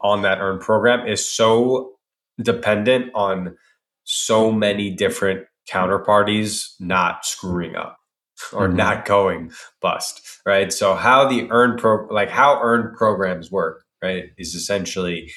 on 0.00 0.22
that 0.22 0.38
earn 0.40 0.58
program 0.58 1.06
is 1.06 1.26
so 1.26 1.92
dependent 2.40 3.12
on 3.14 3.56
so 4.04 4.50
many 4.50 4.90
different 4.90 5.46
counterparties 5.70 6.70
not 6.80 7.24
screwing 7.24 7.76
up 7.76 7.98
or 8.52 8.68
mm-hmm. 8.68 8.76
not 8.76 9.04
going 9.04 9.52
bust, 9.80 10.40
right? 10.46 10.72
So 10.72 10.94
how 10.94 11.28
the 11.28 11.48
earn 11.50 11.76
pro 11.76 12.06
like 12.06 12.30
how 12.30 12.60
earn 12.62 12.94
programs 12.96 13.50
work, 13.50 13.84
right, 14.02 14.24
is 14.38 14.54
essentially 14.54 15.30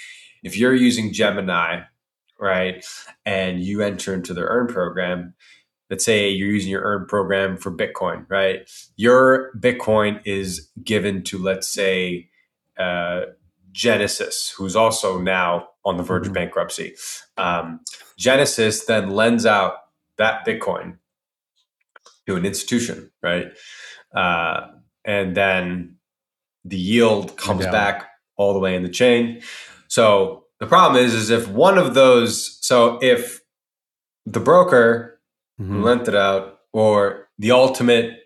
if 0.43 0.57
you're 0.57 0.75
using 0.75 1.11
Gemini, 1.13 1.81
right, 2.41 2.83
and 3.25 3.61
you 3.61 3.81
enter 3.81 4.13
into 4.13 4.33
their 4.33 4.47
earn 4.47 4.67
program, 4.67 5.33
let's 5.89 6.03
say 6.03 6.29
you're 6.29 6.49
using 6.49 6.71
your 6.71 6.81
earn 6.81 7.05
program 7.05 7.57
for 7.57 7.71
Bitcoin, 7.71 8.25
right? 8.29 8.69
Your 8.95 9.51
Bitcoin 9.57 10.21
is 10.25 10.69
given 10.83 11.23
to 11.23 11.37
let's 11.37 11.67
say 11.67 12.29
uh, 12.79 13.21
Genesis, 13.71 14.53
who's 14.57 14.75
also 14.75 15.19
now 15.19 15.67
on 15.85 15.97
the 15.97 16.03
verge 16.03 16.23
mm-hmm. 16.23 16.31
of 16.31 16.35
bankruptcy. 16.35 16.95
Um, 17.37 17.81
Genesis 18.17 18.85
then 18.85 19.11
lends 19.11 19.45
out 19.45 19.73
that 20.17 20.45
Bitcoin 20.45 20.97
to 22.27 22.35
an 22.35 22.45
institution, 22.45 23.11
right? 23.21 23.47
Uh, 24.15 24.67
and 25.05 25.35
then 25.35 25.97
the 26.63 26.77
yield 26.77 27.37
comes 27.37 27.65
yeah. 27.65 27.71
back 27.71 28.09
all 28.37 28.53
the 28.53 28.59
way 28.59 28.75
in 28.75 28.83
the 28.83 28.89
chain. 28.89 29.41
So 29.87 30.40
the 30.61 30.67
problem 30.67 31.03
is, 31.03 31.13
is 31.13 31.29
if 31.29 31.49
one 31.49 31.77
of 31.77 31.93
those, 31.93 32.57
so 32.65 32.97
if 33.01 33.41
the 34.25 34.39
broker 34.39 35.19
mm-hmm. 35.59 35.75
who 35.75 35.81
lent 35.83 36.07
it 36.07 36.15
out, 36.15 36.59
or 36.71 37.27
the 37.37 37.51
ultimate 37.51 38.21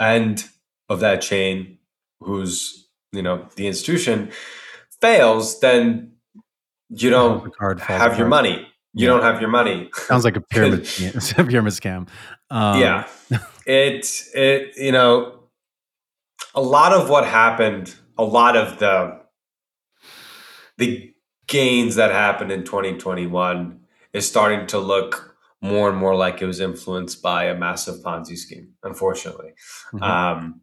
end 0.00 0.48
of 0.88 1.00
that 1.00 1.20
chain, 1.20 1.76
who's 2.20 2.88
you 3.12 3.20
know 3.20 3.46
the 3.56 3.66
institution, 3.66 4.30
fails, 5.02 5.60
then 5.60 6.12
you 6.88 7.10
don't 7.10 7.52
have 7.80 8.16
your 8.16 8.28
money 8.28 8.66
you 8.96 9.06
yeah. 9.06 9.12
don't 9.12 9.22
have 9.22 9.42
your 9.42 9.50
money. 9.50 9.90
Sounds 9.92 10.24
like 10.24 10.36
a 10.36 10.40
pyramid 10.50 10.84
pyramid 10.86 11.72
scam. 11.74 12.08
Um, 12.48 12.80
yeah, 12.80 13.06
it 13.66 14.10
it 14.34 14.76
you 14.78 14.90
know 14.90 15.40
a 16.54 16.62
lot 16.62 16.94
of 16.94 17.10
what 17.10 17.26
happened, 17.26 17.94
a 18.16 18.24
lot 18.24 18.56
of 18.56 18.78
the 18.78 19.20
the 20.78 21.12
gains 21.46 21.96
that 21.96 22.10
happened 22.10 22.52
in 22.52 22.64
2021 22.64 23.80
is 24.12 24.26
starting 24.26 24.66
to 24.68 24.78
look 24.78 25.36
more 25.60 25.88
and 25.88 25.98
more 25.98 26.14
like 26.14 26.42
it 26.42 26.46
was 26.46 26.60
influenced 26.60 27.22
by 27.22 27.44
a 27.44 27.56
massive 27.56 28.02
Ponzi 28.02 28.36
scheme. 28.36 28.74
Unfortunately. 28.82 29.52
Mm-hmm. 29.92 30.02
Um, 30.02 30.60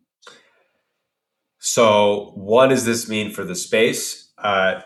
so, 1.60 2.34
what 2.36 2.68
does 2.68 2.86
this 2.86 3.08
mean 3.08 3.32
for 3.32 3.46
the 3.46 3.56
space? 3.56 4.32
Uh, 4.38 4.82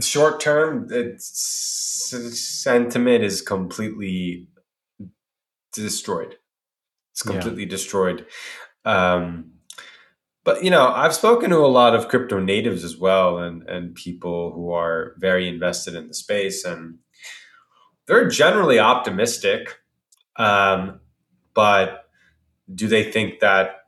short 0.00 0.40
term, 0.40 0.88
the 0.88 1.16
sentiment 1.18 3.24
is 3.24 3.42
completely 3.42 4.48
destroyed. 5.72 6.36
It's 7.12 7.22
completely 7.22 7.64
yeah. 7.64 7.68
destroyed. 7.68 8.26
Um, 8.84 9.52
but 10.44 10.64
you 10.64 10.70
know, 10.70 10.88
I've 10.88 11.14
spoken 11.14 11.50
to 11.50 11.58
a 11.58 11.68
lot 11.68 11.94
of 11.94 12.08
crypto 12.08 12.38
natives 12.38 12.84
as 12.84 12.96
well, 12.96 13.38
and 13.38 13.62
and 13.68 13.94
people 13.94 14.52
who 14.52 14.72
are 14.72 15.14
very 15.18 15.48
invested 15.48 15.94
in 15.94 16.08
the 16.08 16.14
space, 16.14 16.64
and 16.64 16.98
they're 18.06 18.28
generally 18.28 18.78
optimistic. 18.78 19.76
Um, 20.36 21.00
but 21.54 22.04
do 22.72 22.86
they 22.86 23.10
think 23.10 23.40
that 23.40 23.80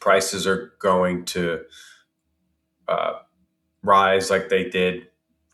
prices 0.00 0.46
are 0.46 0.72
going 0.80 1.24
to 1.26 1.60
uh, 2.88 3.12
rise 3.82 4.30
like 4.30 4.48
they 4.48 4.68
did 4.68 5.06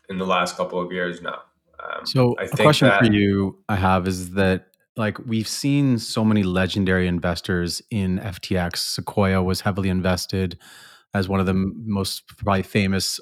in 0.09 0.17
the 0.17 0.25
last 0.25 0.57
couple 0.57 0.81
of 0.81 0.91
years 0.91 1.21
now. 1.21 1.41
Um, 1.79 2.05
so 2.05 2.35
I 2.39 2.43
a 2.45 2.47
question 2.47 2.87
that, 2.87 3.05
for 3.05 3.11
you 3.11 3.59
I 3.69 3.75
have 3.75 4.07
is 4.07 4.31
that 4.31 4.67
like 4.97 5.19
we've 5.25 5.47
seen 5.47 5.99
so 5.99 6.25
many 6.25 6.43
legendary 6.43 7.07
investors 7.07 7.81
in 7.91 8.19
FTX. 8.19 8.77
Sequoia 8.77 9.41
was 9.43 9.61
heavily 9.61 9.89
invested 9.89 10.57
as 11.13 11.29
one 11.29 11.39
of 11.39 11.45
the 11.45 11.53
most 11.53 12.27
probably 12.37 12.63
famous 12.63 13.19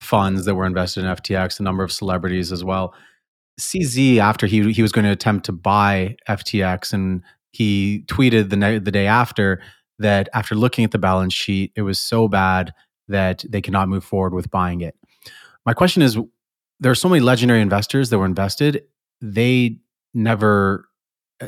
funds 0.00 0.44
that 0.44 0.54
were 0.54 0.66
invested 0.66 1.04
in 1.04 1.10
FTX. 1.10 1.58
A 1.58 1.62
number 1.62 1.82
of 1.82 1.90
celebrities 1.90 2.52
as 2.52 2.62
well. 2.62 2.94
CZ 3.60 4.18
after 4.18 4.46
he 4.46 4.72
he 4.72 4.82
was 4.82 4.92
going 4.92 5.04
to 5.04 5.10
attempt 5.10 5.46
to 5.46 5.52
buy 5.52 6.16
FTX 6.28 6.92
and 6.92 7.22
he 7.50 8.04
tweeted 8.06 8.50
the 8.50 8.78
the 8.78 8.92
day 8.92 9.06
after 9.06 9.60
that 9.98 10.28
after 10.32 10.54
looking 10.54 10.84
at 10.84 10.92
the 10.92 10.98
balance 10.98 11.34
sheet 11.34 11.72
it 11.74 11.82
was 11.82 11.98
so 11.98 12.28
bad 12.28 12.72
that 13.08 13.44
they 13.48 13.60
cannot 13.60 13.88
move 13.88 14.04
forward 14.04 14.32
with 14.32 14.50
buying 14.50 14.80
it. 14.80 14.94
My 15.66 15.72
question 15.72 16.02
is 16.02 16.16
there 16.78 16.92
are 16.92 16.94
so 16.94 17.08
many 17.08 17.20
legendary 17.20 17.60
investors 17.60 18.10
that 18.10 18.18
were 18.18 18.26
invested, 18.26 18.84
they 19.20 19.78
never 20.14 20.87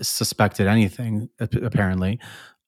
suspected 0.02 0.66
anything, 0.66 1.28
apparently, 1.40 2.18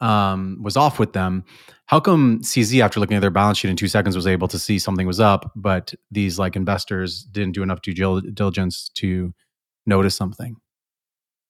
um, 0.01 0.59
was 0.63 0.77
off 0.77 0.99
with 0.99 1.13
them. 1.13 1.45
How 1.87 2.01
come 2.01 2.41
CZ, 2.41 2.83
after 2.83 3.01
looking 3.01 3.17
at 3.17 3.21
their 3.21 3.31
balance 3.31 3.59
sheet 3.59 3.71
in 3.71 3.77
two 3.77 3.89
seconds, 3.89 4.17
was 4.17 4.27
able 4.27 4.49
to 4.49 4.59
see 4.59 4.79
something 4.79 5.07
was 5.07 5.21
up, 5.21 5.53
but 5.55 5.95
these 6.11 6.39
like 6.39 6.57
investors 6.57 7.23
didn't 7.25 7.53
do 7.53 7.63
enough 7.63 7.83
due 7.83 7.95
diligence 7.95 8.89
to 8.95 9.35
notice 9.87 10.15
something? 10.15 10.57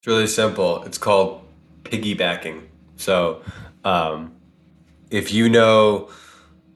It's 0.01 0.07
really 0.07 0.27
simple. 0.27 0.83
It's 0.85 0.99
called 0.99 1.43
piggybacking. 1.85 2.63
So, 2.97 3.43
um, 3.85 4.35
if 5.11 5.33
you 5.33 5.49
know 5.49 6.11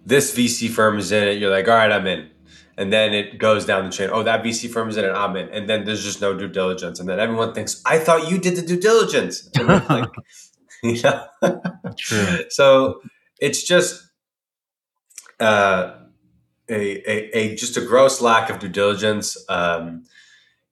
this 0.06 0.35
VC 0.35 0.70
firm 0.70 0.98
is 0.98 1.12
in 1.12 1.28
it. 1.28 1.38
You're 1.38 1.50
like, 1.50 1.68
all 1.68 1.74
right, 1.74 1.92
I'm 1.92 2.06
in. 2.06 2.30
And 2.79 2.93
then 2.93 3.15
it 3.15 3.39
goes 3.39 3.65
down 3.65 3.87
the 3.87 3.91
chain. 3.91 4.11
Oh, 4.12 4.23
that 4.23 4.45
VC 4.45 4.71
firm 4.71 4.89
is 4.89 4.97
in 4.97 5.05
an 5.05 5.15
I'm. 5.15 5.35
And 5.37 5.69
then 5.69 5.85
there's 5.85 6.05
just 6.05 6.21
no 6.21 6.37
due 6.37 6.49
diligence. 6.49 7.01
And 7.01 7.09
then 7.09 7.19
everyone 7.19 7.55
thinks, 7.55 7.81
I 7.87 7.99
thought 7.99 8.31
you 8.31 8.39
did 8.39 8.57
the 8.57 8.62
due 8.62 8.79
diligence. 8.79 9.49
like, 9.57 10.11
you 10.83 11.03
know? 11.03 11.27
True. 11.99 12.45
So 12.51 13.01
it's 13.41 13.62
just 13.62 14.03
uh, 15.41 15.95
a, 16.69 17.11
a, 17.11 17.39
a, 17.39 17.55
just 17.57 17.77
a 17.77 17.81
gross 17.81 18.21
lack 18.21 18.51
of 18.51 18.59
due 18.59 18.69
diligence. 18.69 19.37
Um, 19.49 20.05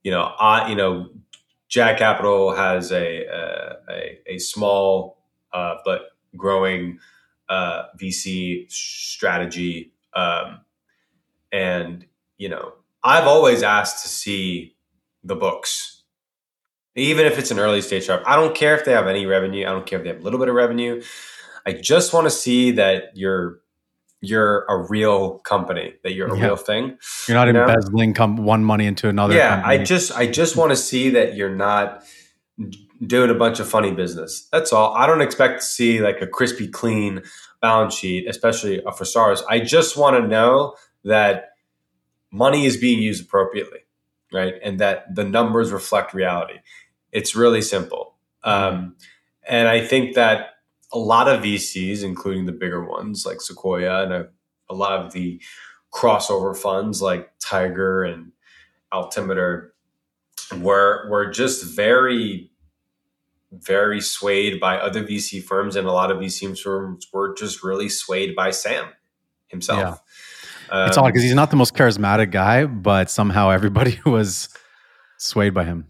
you 0.03 0.11
know, 0.11 0.21
I, 0.39 0.69
you 0.69 0.75
know, 0.75 1.09
Jag 1.67 1.97
Capital 1.97 2.53
has 2.53 2.91
a, 2.91 3.25
a, 3.25 3.75
a, 3.89 4.19
a 4.27 4.37
small 4.37 5.17
uh, 5.51 5.75
but 5.83 6.01
growing 6.37 6.99
uh, 7.49 7.83
VC 7.99 8.71
strategy. 8.71 9.93
Um, 10.13 10.61
and, 11.51 12.05
you 12.37 12.49
know, 12.49 12.73
I've 13.03 13.27
always 13.27 13.63
asked 13.63 14.03
to 14.03 14.09
see 14.09 14.75
the 15.23 15.35
books, 15.35 16.03
even 16.95 17.25
if 17.25 17.37
it's 17.37 17.51
an 17.51 17.59
early 17.59 17.81
stage 17.81 18.05
shop. 18.05 18.23
I 18.25 18.35
don't 18.35 18.55
care 18.55 18.77
if 18.77 18.85
they 18.85 18.91
have 18.93 19.07
any 19.07 19.25
revenue. 19.25 19.65
I 19.65 19.71
don't 19.71 19.85
care 19.85 19.99
if 19.99 20.03
they 20.03 20.09
have 20.09 20.21
a 20.21 20.23
little 20.23 20.39
bit 20.39 20.49
of 20.49 20.55
revenue. 20.55 21.01
I 21.65 21.73
just 21.73 22.13
want 22.13 22.25
to 22.25 22.31
see 22.31 22.71
that 22.71 23.11
you're 23.15 23.59
you're 24.21 24.65
a 24.65 24.77
real 24.77 25.39
company, 25.39 25.93
that 26.03 26.13
you're 26.13 26.33
a 26.33 26.37
yeah. 26.37 26.45
real 26.45 26.55
thing. 26.55 26.97
You're 27.27 27.35
not 27.35 27.47
you 27.47 27.59
embezzling 27.59 28.13
come 28.13 28.37
one 28.37 28.63
money 28.63 28.85
into 28.85 29.07
another. 29.07 29.35
Yeah, 29.35 29.61
company. 29.61 29.81
I 29.81 29.83
just 29.83 30.11
I 30.13 30.27
just 30.27 30.55
want 30.55 30.71
to 30.71 30.75
see 30.75 31.09
that 31.11 31.35
you're 31.35 31.53
not 31.53 32.03
doing 33.05 33.29
a 33.29 33.35
bunch 33.35 33.59
of 33.59 33.67
funny 33.67 33.91
business. 33.91 34.47
That's 34.51 34.71
all. 34.71 34.93
I 34.93 35.05
don't 35.05 35.21
expect 35.21 35.61
to 35.61 35.65
see 35.65 35.99
like 36.01 36.21
a 36.21 36.27
crispy 36.27 36.67
clean 36.67 37.23
balance 37.61 37.93
sheet, 37.93 38.27
especially 38.27 38.81
for 38.97 39.05
SARS. 39.05 39.43
I 39.49 39.59
just 39.59 39.97
want 39.97 40.21
to 40.21 40.27
know 40.27 40.75
that 41.05 41.51
money 42.31 42.65
is 42.65 42.75
being 42.77 43.01
used 43.01 43.23
appropriately, 43.23 43.79
right? 44.33 44.55
And 44.61 44.79
that 44.79 45.15
the 45.15 45.23
numbers 45.23 45.71
reflect 45.71 46.13
reality. 46.13 46.59
It's 47.11 47.35
really 47.35 47.61
simple. 47.61 48.15
Um, 48.43 48.97
and 49.47 49.67
I 49.67 49.85
think 49.85 50.15
that 50.15 50.55
a 50.91 50.99
lot 50.99 51.27
of 51.27 51.43
VCs, 51.43 52.03
including 52.03 52.45
the 52.45 52.51
bigger 52.51 52.83
ones 52.83 53.25
like 53.25 53.41
Sequoia 53.41 54.03
and 54.03 54.13
a, 54.13 54.27
a 54.69 54.75
lot 54.75 54.93
of 54.93 55.13
the 55.13 55.41
crossover 55.93 56.55
funds 56.55 57.01
like 57.01 57.31
Tiger 57.39 58.03
and 58.03 58.31
Altimeter, 58.91 59.73
were 60.59 61.07
were 61.09 61.29
just 61.29 61.63
very 61.63 62.51
very 63.51 64.01
swayed 64.01 64.59
by 64.59 64.77
other 64.77 65.03
VC 65.03 65.41
firms, 65.41 65.75
and 65.75 65.87
a 65.87 65.91
lot 65.91 66.11
of 66.11 66.17
VC 66.17 66.59
firms 66.59 67.07
were 67.13 67.33
just 67.35 67.63
really 67.63 67.89
swayed 67.89 68.35
by 68.35 68.51
Sam 68.51 68.87
himself. 69.47 70.01
Um, 70.69 70.87
it's 70.87 70.97
odd 70.97 71.07
because 71.07 71.23
he's 71.23 71.33
not 71.33 71.49
the 71.49 71.55
most 71.55 71.73
charismatic 71.73 72.31
guy, 72.31 72.65
but 72.65 73.09
somehow 73.09 73.49
everybody 73.49 73.99
was 74.05 74.49
swayed 75.17 75.53
by 75.53 75.63
him. 75.63 75.87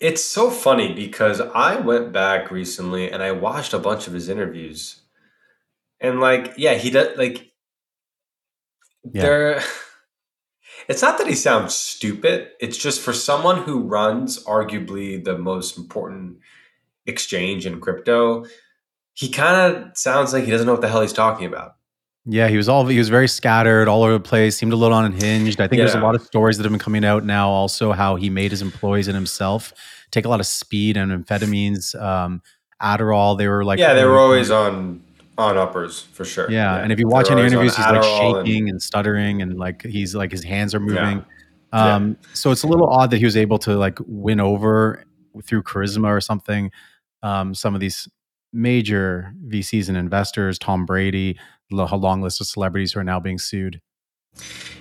It's 0.00 0.22
so 0.22 0.50
funny 0.50 0.92
because 0.92 1.40
I 1.40 1.76
went 1.76 2.12
back 2.12 2.50
recently 2.50 3.10
and 3.10 3.22
I 3.22 3.32
watched 3.32 3.72
a 3.72 3.78
bunch 3.78 4.06
of 4.06 4.12
his 4.12 4.28
interviews, 4.28 5.00
and 6.00 6.20
like, 6.20 6.54
yeah, 6.56 6.74
he 6.74 6.90
does 6.90 7.16
like. 7.16 7.50
Yeah. 9.12 9.22
There, 9.22 9.62
it's 10.88 11.02
not 11.02 11.18
that 11.18 11.26
he 11.26 11.34
sounds 11.34 11.74
stupid. 11.74 12.48
It's 12.60 12.78
just 12.78 13.00
for 13.00 13.12
someone 13.12 13.62
who 13.62 13.82
runs 13.82 14.42
arguably 14.44 15.22
the 15.22 15.36
most 15.36 15.76
important 15.76 16.38
exchange 17.06 17.66
in 17.66 17.80
crypto, 17.80 18.44
he 19.12 19.28
kind 19.28 19.76
of 19.76 19.96
sounds 19.96 20.32
like 20.32 20.44
he 20.44 20.50
doesn't 20.50 20.66
know 20.66 20.72
what 20.72 20.80
the 20.80 20.88
hell 20.88 21.02
he's 21.02 21.12
talking 21.12 21.46
about. 21.46 21.76
Yeah, 22.26 22.48
he 22.48 22.56
was 22.56 22.68
all 22.68 22.86
he 22.86 22.96
was 22.98 23.10
very 23.10 23.28
scattered, 23.28 23.86
all 23.86 24.02
over 24.02 24.14
the 24.14 24.20
place. 24.20 24.56
Seemed 24.56 24.72
a 24.72 24.76
little 24.76 24.96
unhinged. 24.96 25.60
I 25.60 25.68
think 25.68 25.78
there's 25.80 25.94
a 25.94 26.00
lot 26.00 26.14
of 26.14 26.22
stories 26.22 26.56
that 26.56 26.64
have 26.64 26.72
been 26.72 26.78
coming 26.78 27.04
out 27.04 27.24
now. 27.24 27.50
Also, 27.50 27.92
how 27.92 28.16
he 28.16 28.30
made 28.30 28.50
his 28.50 28.62
employees 28.62 29.08
and 29.08 29.14
himself 29.14 29.74
take 30.10 30.24
a 30.24 30.28
lot 30.28 30.40
of 30.40 30.46
speed 30.46 30.96
and 30.96 31.12
amphetamines, 31.12 32.00
um, 32.00 32.40
Adderall. 32.82 33.36
They 33.36 33.46
were 33.48 33.64
like, 33.64 33.78
yeah, 33.78 33.92
they 33.92 34.04
were 34.04 34.18
always 34.18 34.50
on 34.50 35.02
on 35.36 35.58
uppers 35.58 36.00
for 36.00 36.24
sure. 36.24 36.50
Yeah, 36.50 36.76
and 36.76 36.92
if 36.92 36.98
you 36.98 37.08
watch 37.08 37.30
any 37.30 37.42
interviews, 37.42 37.76
he's 37.76 37.84
like 37.84 38.00
Adderall 38.00 38.38
and- 38.38 38.46
shaking 38.48 38.70
and, 38.70 38.80
stuttering, 38.80 39.42
and 39.42 39.58
like 39.58 39.82
he's 39.82 40.14
like 40.14 40.30
his 40.30 40.42
hands 40.44 40.74
are 40.74 40.80
moving. 40.80 41.24
Yeah. 41.74 41.94
Um, 41.96 42.16
So 42.32 42.52
it's 42.52 42.62
a 42.62 42.68
little 42.68 42.88
odd 42.88 43.10
that 43.10 43.18
he 43.18 43.24
was 43.24 43.36
able 43.36 43.58
to 43.58 43.76
like 43.76 43.98
win 44.06 44.40
over 44.40 45.04
through 45.42 45.64
charisma 45.64 46.06
or 46.08 46.20
something. 46.20 46.70
Um, 47.22 47.52
some 47.54 47.74
of 47.74 47.80
these 47.80 48.08
major 48.52 49.34
VCs 49.48 49.88
and 49.88 49.96
investors, 49.98 50.58
Tom 50.58 50.86
Brady, 50.86 51.36
a 51.78 51.96
long 51.96 52.22
list 52.22 52.40
of 52.40 52.46
celebrities 52.46 52.92
who 52.92 53.00
are 53.00 53.04
now 53.04 53.20
being 53.20 53.38
sued. 53.38 53.80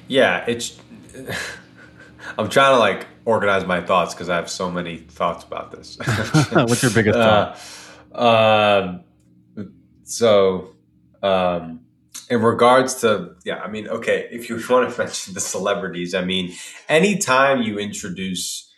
Yeah, 0.07 0.43
it's. 0.47 0.79
I'm 2.37 2.49
trying 2.49 2.73
to 2.73 2.79
like 2.79 3.07
organize 3.25 3.65
my 3.65 3.81
thoughts 3.81 4.13
because 4.13 4.29
I 4.29 4.35
have 4.35 4.49
so 4.49 4.71
many 4.71 4.97
thoughts 4.97 5.43
about 5.43 5.71
this. 5.71 5.97
What's 6.51 6.81
your 6.81 6.91
biggest 6.91 7.17
thought? 7.17 7.59
Uh, 8.13 8.81
um, 8.83 9.03
so, 10.03 10.75
um, 11.21 11.81
in 12.29 12.41
regards 12.41 12.95
to 13.01 13.35
yeah, 13.43 13.59
I 13.59 13.67
mean, 13.67 13.87
okay, 13.87 14.27
if 14.31 14.49
you 14.49 14.55
want 14.69 14.91
to 14.91 14.97
mention 14.97 15.33
the 15.33 15.39
celebrities, 15.39 16.13
I 16.13 16.23
mean, 16.23 16.53
anytime 16.89 17.61
you 17.61 17.77
introduce 17.77 18.71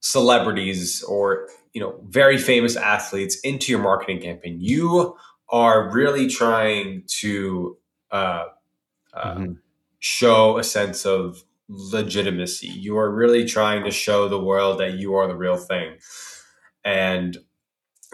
celebrities 0.00 1.02
or 1.04 1.48
you 1.72 1.80
know 1.80 2.00
very 2.08 2.38
famous 2.38 2.76
athletes 2.76 3.38
into 3.40 3.72
your 3.72 3.80
marketing 3.80 4.20
campaign, 4.20 4.58
you 4.60 5.16
are 5.52 5.90
really 5.92 6.26
trying 6.28 7.04
to 7.20 7.76
uh, 8.10 8.44
uh, 9.14 9.34
Mhm. 9.36 9.56
show 10.00 10.58
a 10.58 10.64
sense 10.64 11.06
of 11.06 11.42
legitimacy. 11.68 12.66
You 12.68 12.98
are 12.98 13.10
really 13.10 13.44
trying 13.46 13.84
to 13.84 13.90
show 13.90 14.28
the 14.28 14.40
world 14.42 14.80
that 14.80 14.94
you 14.94 15.14
are 15.14 15.26
the 15.28 15.36
real 15.36 15.56
thing. 15.56 15.96
And 16.84 17.38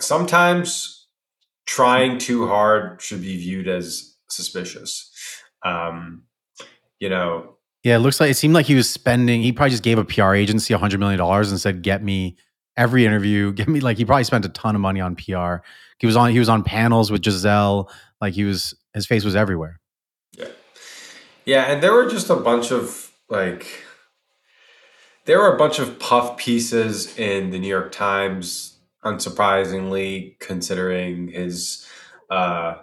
sometimes 0.00 1.06
trying 1.66 2.18
too 2.18 2.46
hard 2.46 3.00
should 3.00 3.20
be 3.20 3.36
viewed 3.36 3.68
as 3.68 4.16
suspicious. 4.28 5.10
Um, 5.64 6.22
you 7.00 7.08
know, 7.08 7.54
Yeah, 7.84 7.96
it 7.96 8.00
looks 8.00 8.20
like 8.20 8.30
it 8.30 8.34
seemed 8.34 8.54
like 8.54 8.66
he 8.66 8.74
was 8.74 8.90
spending. 8.90 9.40
He 9.42 9.52
probably 9.52 9.70
just 9.70 9.82
gave 9.84 9.98
a 9.98 10.04
PR 10.04 10.34
agency 10.34 10.74
a 10.74 10.78
hundred 10.78 11.00
million 11.00 11.18
dollars 11.18 11.50
and 11.50 11.60
said, 11.60 11.82
"Get 11.82 12.02
me 12.02 12.36
every 12.76 13.04
interview. 13.06 13.52
Get 13.54 13.68
me." 13.68 13.80
Like 13.80 13.96
he 13.96 14.04
probably 14.04 14.24
spent 14.24 14.44
a 14.44 14.48
ton 14.48 14.74
of 14.74 14.80
money 14.80 15.00
on 15.00 15.14
PR. 15.16 15.58
He 15.98 16.06
was 16.06 16.16
on. 16.16 16.30
He 16.30 16.38
was 16.38 16.48
on 16.48 16.62
panels 16.62 17.10
with 17.10 17.22
Gisele. 17.22 17.90
Like 18.20 18.34
he 18.34 18.44
was. 18.44 18.74
His 18.94 19.06
face 19.06 19.24
was 19.24 19.36
everywhere. 19.36 19.78
Yeah. 20.36 20.46
Yeah, 21.44 21.62
and 21.64 21.82
there 21.82 21.92
were 21.92 22.08
just 22.08 22.30
a 22.30 22.36
bunch 22.36 22.72
of 22.72 23.12
like 23.28 23.66
there 25.24 25.38
were 25.38 25.54
a 25.54 25.58
bunch 25.58 25.78
of 25.78 25.98
puff 25.98 26.36
pieces 26.38 27.16
in 27.18 27.50
the 27.50 27.58
New 27.58 27.68
York 27.68 27.92
Times, 27.92 28.78
unsurprisingly, 29.04 30.38
considering 30.40 31.28
his 31.28 31.86
uh 32.30 32.74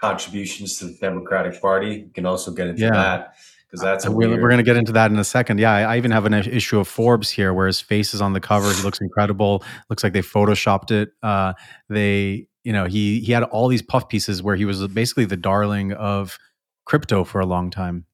contributions 0.00 0.78
to 0.78 0.86
the 0.86 0.96
Democratic 1.00 1.60
Party. 1.60 1.94
You 2.06 2.10
can 2.14 2.26
also 2.26 2.50
get 2.52 2.66
into 2.68 2.82
Yeah. 2.82 2.90
that 2.90 3.34
because 3.66 3.80
that's 3.82 4.04
a 4.04 4.10
we're, 4.12 4.28
we're 4.30 4.48
going 4.48 4.58
to 4.58 4.62
get 4.62 4.76
into 4.76 4.92
that 4.92 5.10
in 5.10 5.18
a 5.18 5.24
second. 5.24 5.58
Yeah, 5.58 5.72
I, 5.72 5.94
I 5.94 5.96
even 5.96 6.10
have 6.10 6.26
an 6.26 6.34
issue 6.34 6.78
of 6.78 6.86
Forbes 6.86 7.30
here 7.30 7.52
where 7.54 7.66
his 7.66 7.80
face 7.80 8.14
is 8.14 8.20
on 8.20 8.32
the 8.34 8.40
cover. 8.40 8.72
He 8.72 8.82
looks 8.82 9.00
incredible. 9.00 9.64
Looks 9.90 10.04
like 10.04 10.12
they 10.12 10.20
photoshopped 10.22 10.90
it. 10.90 11.10
Uh, 11.22 11.54
they, 11.88 12.46
you 12.64 12.72
know, 12.72 12.86
he 12.86 13.20
he 13.20 13.32
had 13.32 13.44
all 13.44 13.68
these 13.68 13.82
puff 13.82 14.08
pieces 14.08 14.42
where 14.42 14.56
he 14.56 14.64
was 14.64 14.86
basically 14.88 15.26
the 15.26 15.36
darling 15.36 15.92
of 15.92 16.38
crypto 16.86 17.22
for 17.22 17.40
a 17.40 17.46
long 17.46 17.70
time. 17.70 18.06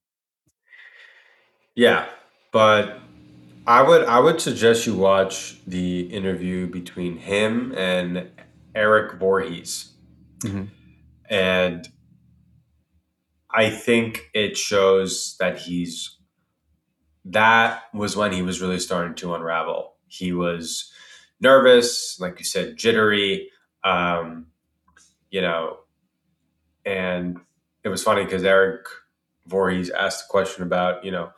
Yeah, 1.75 2.07
but 2.53 2.99
I 3.67 3.83
would 3.83 4.05
I 4.07 4.19
would 4.19 4.41
suggest 4.41 4.87
you 4.87 4.95
watch 4.95 5.61
the 5.67 6.01
interview 6.01 6.67
between 6.67 7.17
him 7.17 7.73
and 7.77 8.29
Eric 8.75 9.19
Voorhees. 9.19 9.93
Mhm. 10.41 10.69
And 11.29 11.89
I 13.53 13.71
think 13.71 14.31
it 14.35 14.57
shows 14.57 15.37
that 15.39 15.59
he's 15.59 16.17
that 17.25 17.85
was 17.95 18.17
when 18.17 18.33
he 18.33 18.43
was 18.43 18.61
really 18.61 18.79
starting 18.81 19.15
to 19.15 19.35
unravel. 19.35 19.95
He 20.09 20.33
was 20.33 20.91
nervous, 21.41 22.19
like 22.19 22.39
you 22.39 22.45
said, 22.45 22.77
jittery, 22.77 23.51
um, 23.85 24.47
you 25.31 25.41
know, 25.41 25.79
and 26.85 27.39
it 27.85 27.89
was 27.89 28.03
funny 28.03 28.25
because 28.25 28.45
Eric 28.45 28.87
Voorhees 29.47 29.91
asked 29.91 30.25
a 30.25 30.29
question 30.29 30.63
about, 30.63 31.05
you 31.05 31.11
know, 31.11 31.31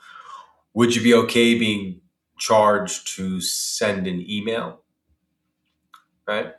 would 0.74 0.94
you 0.94 1.02
be 1.02 1.14
okay 1.14 1.58
being 1.58 2.00
charged 2.38 3.16
to 3.16 3.40
send 3.40 4.06
an 4.06 4.24
email? 4.28 4.80
Right? 6.26 6.54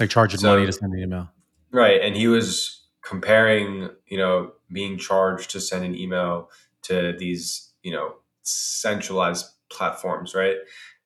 Like 0.00 0.10
charging 0.10 0.40
So- 0.40 0.54
money 0.54 0.66
to 0.66 0.72
send 0.72 0.92
an 0.92 1.00
email. 1.00 1.30
Right. 1.70 2.00
And 2.00 2.16
he 2.16 2.28
was 2.28 2.86
comparing, 3.02 3.90
you 4.06 4.16
know, 4.16 4.52
being 4.72 4.96
charged 4.98 5.50
to 5.50 5.60
send 5.60 5.84
an 5.84 5.94
email 5.94 6.50
to 6.82 7.14
these, 7.18 7.72
you 7.82 7.92
know, 7.92 8.16
centralized 8.42 9.46
platforms, 9.70 10.34
right? 10.34 10.56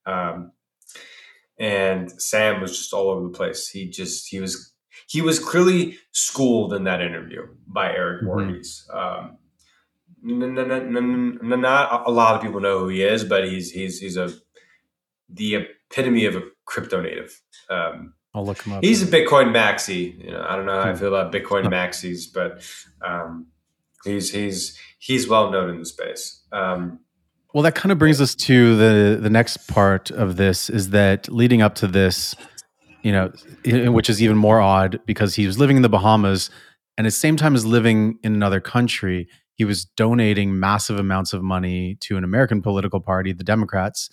Um, 0.06 0.52
and 1.62 2.10
Sam 2.20 2.60
was 2.60 2.76
just 2.76 2.92
all 2.92 3.08
over 3.08 3.22
the 3.22 3.28
place. 3.38 3.68
He 3.68 3.88
just 3.88 4.28
he 4.28 4.40
was 4.40 4.74
he 5.08 5.22
was 5.22 5.38
clearly 5.38 5.96
schooled 6.10 6.74
in 6.74 6.84
that 6.84 7.00
interview 7.00 7.42
by 7.66 7.86
Eric 7.92 8.22
Mhm. 8.22 8.26
Voorhees. 8.26 8.86
Um, 8.92 9.38
not 10.24 12.06
a 12.06 12.10
lot 12.10 12.34
of 12.36 12.42
people 12.42 12.60
know 12.60 12.78
who 12.80 12.88
he 12.88 13.02
is, 13.02 13.24
but 13.24 13.48
he's 13.48 13.70
he's 13.70 13.98
he's 14.00 14.16
a 14.16 14.32
the 15.28 15.54
epitome 15.56 16.26
of 16.26 16.36
a 16.36 16.42
crypto 16.64 17.00
native. 17.00 17.40
Um, 17.70 18.14
I'll 18.34 18.44
look 18.44 18.62
him 18.62 18.72
up. 18.74 18.84
He's 18.84 19.02
a 19.02 19.06
Bitcoin 19.06 19.52
maxi. 19.52 20.22
You 20.24 20.30
know, 20.32 20.44
I 20.48 20.56
don't 20.56 20.66
know 20.66 20.72
how 20.80 20.88
I 20.90 20.92
Hmm. 20.92 20.98
feel 20.98 21.14
about 21.14 21.32
Bitcoin 21.32 21.64
maxis, 21.66 22.24
but 22.32 22.62
um, 23.06 23.46
he's 24.04 24.32
he's 24.32 24.78
he's 24.98 25.28
well 25.28 25.50
known 25.50 25.70
in 25.70 25.78
the 25.78 25.86
space. 25.86 26.42
Um, 26.52 27.00
Well, 27.54 27.62
that 27.64 27.74
kind 27.74 27.92
of 27.92 27.98
brings 27.98 28.20
us 28.20 28.34
to 28.36 28.76
the 28.76 29.20
the 29.20 29.28
next 29.28 29.68
part 29.68 30.10
of 30.10 30.36
this 30.36 30.70
is 30.70 30.90
that 30.90 31.28
leading 31.28 31.60
up 31.60 31.74
to 31.76 31.86
this, 31.86 32.34
you 33.02 33.12
know, 33.12 33.30
which 33.92 34.08
is 34.08 34.22
even 34.22 34.36
more 34.36 34.60
odd 34.60 35.00
because 35.04 35.34
he 35.34 35.46
was 35.46 35.58
living 35.58 35.76
in 35.76 35.82
the 35.82 35.90
Bahamas 35.90 36.50
and 36.96 37.06
at 37.06 37.12
the 37.12 37.18
same 37.18 37.36
time 37.36 37.54
as 37.54 37.64
living 37.64 38.18
in 38.22 38.34
another 38.34 38.60
country, 38.60 39.28
he 39.54 39.64
was 39.64 39.84
donating 39.84 40.58
massive 40.58 40.98
amounts 40.98 41.32
of 41.32 41.42
money 41.42 41.96
to 42.00 42.16
an 42.16 42.24
American 42.24 42.62
political 42.62 43.00
party, 43.00 43.32
the 43.32 43.44
Democrats, 43.44 44.10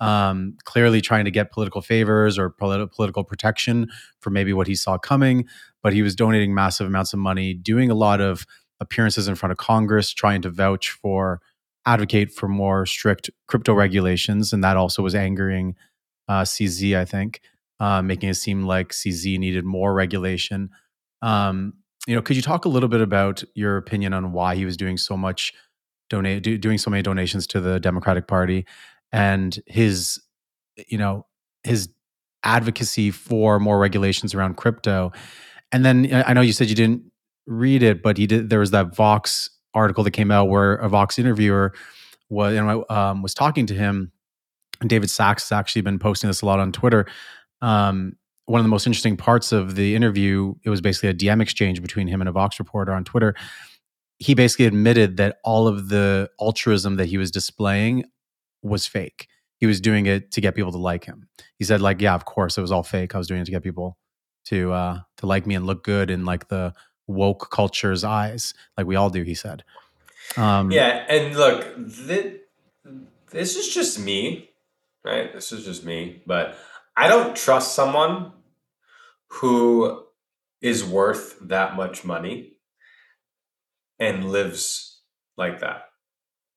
um, 0.00 0.56
clearly 0.64 1.00
trying 1.00 1.24
to 1.24 1.30
get 1.30 1.52
political 1.52 1.80
favors 1.80 2.38
or 2.38 2.50
politi- 2.50 2.90
political 2.90 3.24
protection 3.24 3.88
for 4.20 4.30
maybe 4.30 4.52
what 4.52 4.66
he 4.66 4.74
saw 4.74 4.98
coming. 4.98 5.46
But 5.82 5.92
he 5.92 6.02
was 6.02 6.14
donating 6.14 6.54
massive 6.54 6.86
amounts 6.86 7.12
of 7.12 7.18
money, 7.18 7.54
doing 7.54 7.90
a 7.90 7.94
lot 7.94 8.20
of 8.20 8.44
appearances 8.80 9.28
in 9.28 9.34
front 9.34 9.52
of 9.52 9.58
Congress, 9.58 10.12
trying 10.12 10.42
to 10.42 10.50
vouch 10.50 10.90
for 10.90 11.40
advocate 11.86 12.32
for 12.32 12.48
more 12.48 12.84
strict 12.84 13.30
crypto 13.46 13.72
regulations, 13.72 14.52
and 14.52 14.62
that 14.64 14.76
also 14.76 15.02
was 15.02 15.14
angering 15.14 15.76
uh, 16.28 16.42
CZ, 16.42 16.96
I 16.96 17.04
think, 17.04 17.40
uh, 17.80 18.02
making 18.02 18.28
it 18.28 18.34
seem 18.34 18.64
like 18.64 18.88
CZ 18.88 19.38
needed 19.38 19.64
more 19.64 19.94
regulation. 19.94 20.70
Um, 21.22 21.74
you 22.06 22.14
know, 22.14 22.22
could 22.22 22.36
you 22.36 22.42
talk 22.42 22.64
a 22.64 22.68
little 22.68 22.88
bit 22.88 23.00
about 23.00 23.42
your 23.54 23.76
opinion 23.76 24.12
on 24.12 24.32
why 24.32 24.56
he 24.56 24.64
was 24.64 24.76
doing 24.76 24.96
so 24.96 25.16
much 25.16 25.52
donate, 26.10 26.42
do, 26.42 26.58
doing 26.58 26.78
so 26.78 26.90
many 26.90 27.02
donations 27.02 27.46
to 27.48 27.60
the 27.60 27.80
Democratic 27.80 28.26
Party, 28.26 28.66
and 29.12 29.58
his, 29.66 30.20
you 30.88 30.98
know, 30.98 31.26
his 31.62 31.88
advocacy 32.44 33.10
for 33.10 33.58
more 33.58 33.78
regulations 33.78 34.34
around 34.34 34.56
crypto? 34.56 35.12
And 35.72 35.84
then 35.84 36.12
I 36.12 36.30
I 36.30 36.32
know 36.32 36.40
you 36.42 36.52
said 36.52 36.68
you 36.68 36.74
didn't 36.74 37.02
read 37.46 37.82
it, 37.82 38.02
but 38.02 38.18
he 38.18 38.26
did. 38.26 38.50
There 38.50 38.60
was 38.60 38.72
that 38.72 38.94
Vox 38.94 39.50
article 39.76 40.02
that 40.04 40.10
came 40.10 40.30
out 40.30 40.48
where 40.48 40.74
a 40.74 40.88
Vox 40.88 41.18
interviewer 41.18 41.72
was 42.28 42.54
you 42.54 42.64
know, 42.64 42.84
um, 42.88 43.22
was 43.22 43.34
talking 43.34 43.66
to 43.66 43.74
him. 43.74 44.10
And 44.80 44.90
David 44.90 45.10
Sacks 45.10 45.48
has 45.48 45.56
actually 45.56 45.82
been 45.82 45.98
posting 45.98 46.28
this 46.28 46.42
a 46.42 46.46
lot 46.46 46.58
on 46.58 46.72
Twitter. 46.72 47.06
Um, 47.62 48.16
one 48.46 48.60
of 48.60 48.64
the 48.64 48.70
most 48.70 48.86
interesting 48.86 49.16
parts 49.16 49.52
of 49.52 49.74
the 49.74 49.94
interview, 49.94 50.54
it 50.64 50.70
was 50.70 50.80
basically 50.80 51.08
a 51.08 51.14
DM 51.14 51.40
exchange 51.40 51.80
between 51.82 52.06
him 52.08 52.20
and 52.20 52.28
a 52.28 52.32
Vox 52.32 52.58
reporter 52.58 52.92
on 52.92 53.04
Twitter. 53.04 53.34
He 54.18 54.34
basically 54.34 54.66
admitted 54.66 55.16
that 55.18 55.38
all 55.44 55.68
of 55.68 55.88
the 55.88 56.30
altruism 56.40 56.96
that 56.96 57.06
he 57.06 57.18
was 57.18 57.30
displaying 57.30 58.04
was 58.62 58.86
fake. 58.86 59.28
He 59.58 59.66
was 59.66 59.80
doing 59.80 60.06
it 60.06 60.32
to 60.32 60.40
get 60.40 60.54
people 60.54 60.72
to 60.72 60.78
like 60.78 61.04
him. 61.04 61.28
He 61.58 61.64
said, 61.64 61.80
like, 61.80 62.00
yeah, 62.00 62.14
of 62.14 62.24
course, 62.24 62.58
it 62.58 62.60
was 62.60 62.72
all 62.72 62.82
fake. 62.82 63.14
I 63.14 63.18
was 63.18 63.26
doing 63.26 63.40
it 63.40 63.46
to 63.46 63.50
get 63.50 63.62
people 63.62 63.96
to 64.46 64.72
uh, 64.72 65.00
to 65.18 65.26
like 65.26 65.46
me 65.46 65.54
and 65.54 65.66
look 65.66 65.84
good 65.84 66.10
in 66.10 66.24
like 66.24 66.48
the 66.48 66.72
woke 67.06 67.50
culture's 67.50 68.04
eyes, 68.04 68.54
like 68.76 68.86
we 68.86 68.96
all 68.96 69.10
do. 69.10 69.22
He 69.22 69.34
said. 69.34 69.64
Um, 70.36 70.70
yeah, 70.70 71.04
and 71.08 71.36
look, 71.36 71.88
thi- 71.88 72.40
this 73.30 73.56
is 73.56 73.72
just 73.72 73.98
me, 73.98 74.50
right? 75.04 75.32
This 75.32 75.52
is 75.52 75.64
just 75.64 75.84
me, 75.84 76.22
but 76.26 76.56
I 76.96 77.08
don't 77.08 77.36
trust 77.36 77.74
someone 77.74 78.32
who 79.28 80.04
is 80.60 80.84
worth 80.84 81.36
that 81.42 81.76
much 81.76 82.04
money 82.04 82.54
and 83.98 84.30
lives 84.30 85.02
like 85.36 85.60
that. 85.60 85.84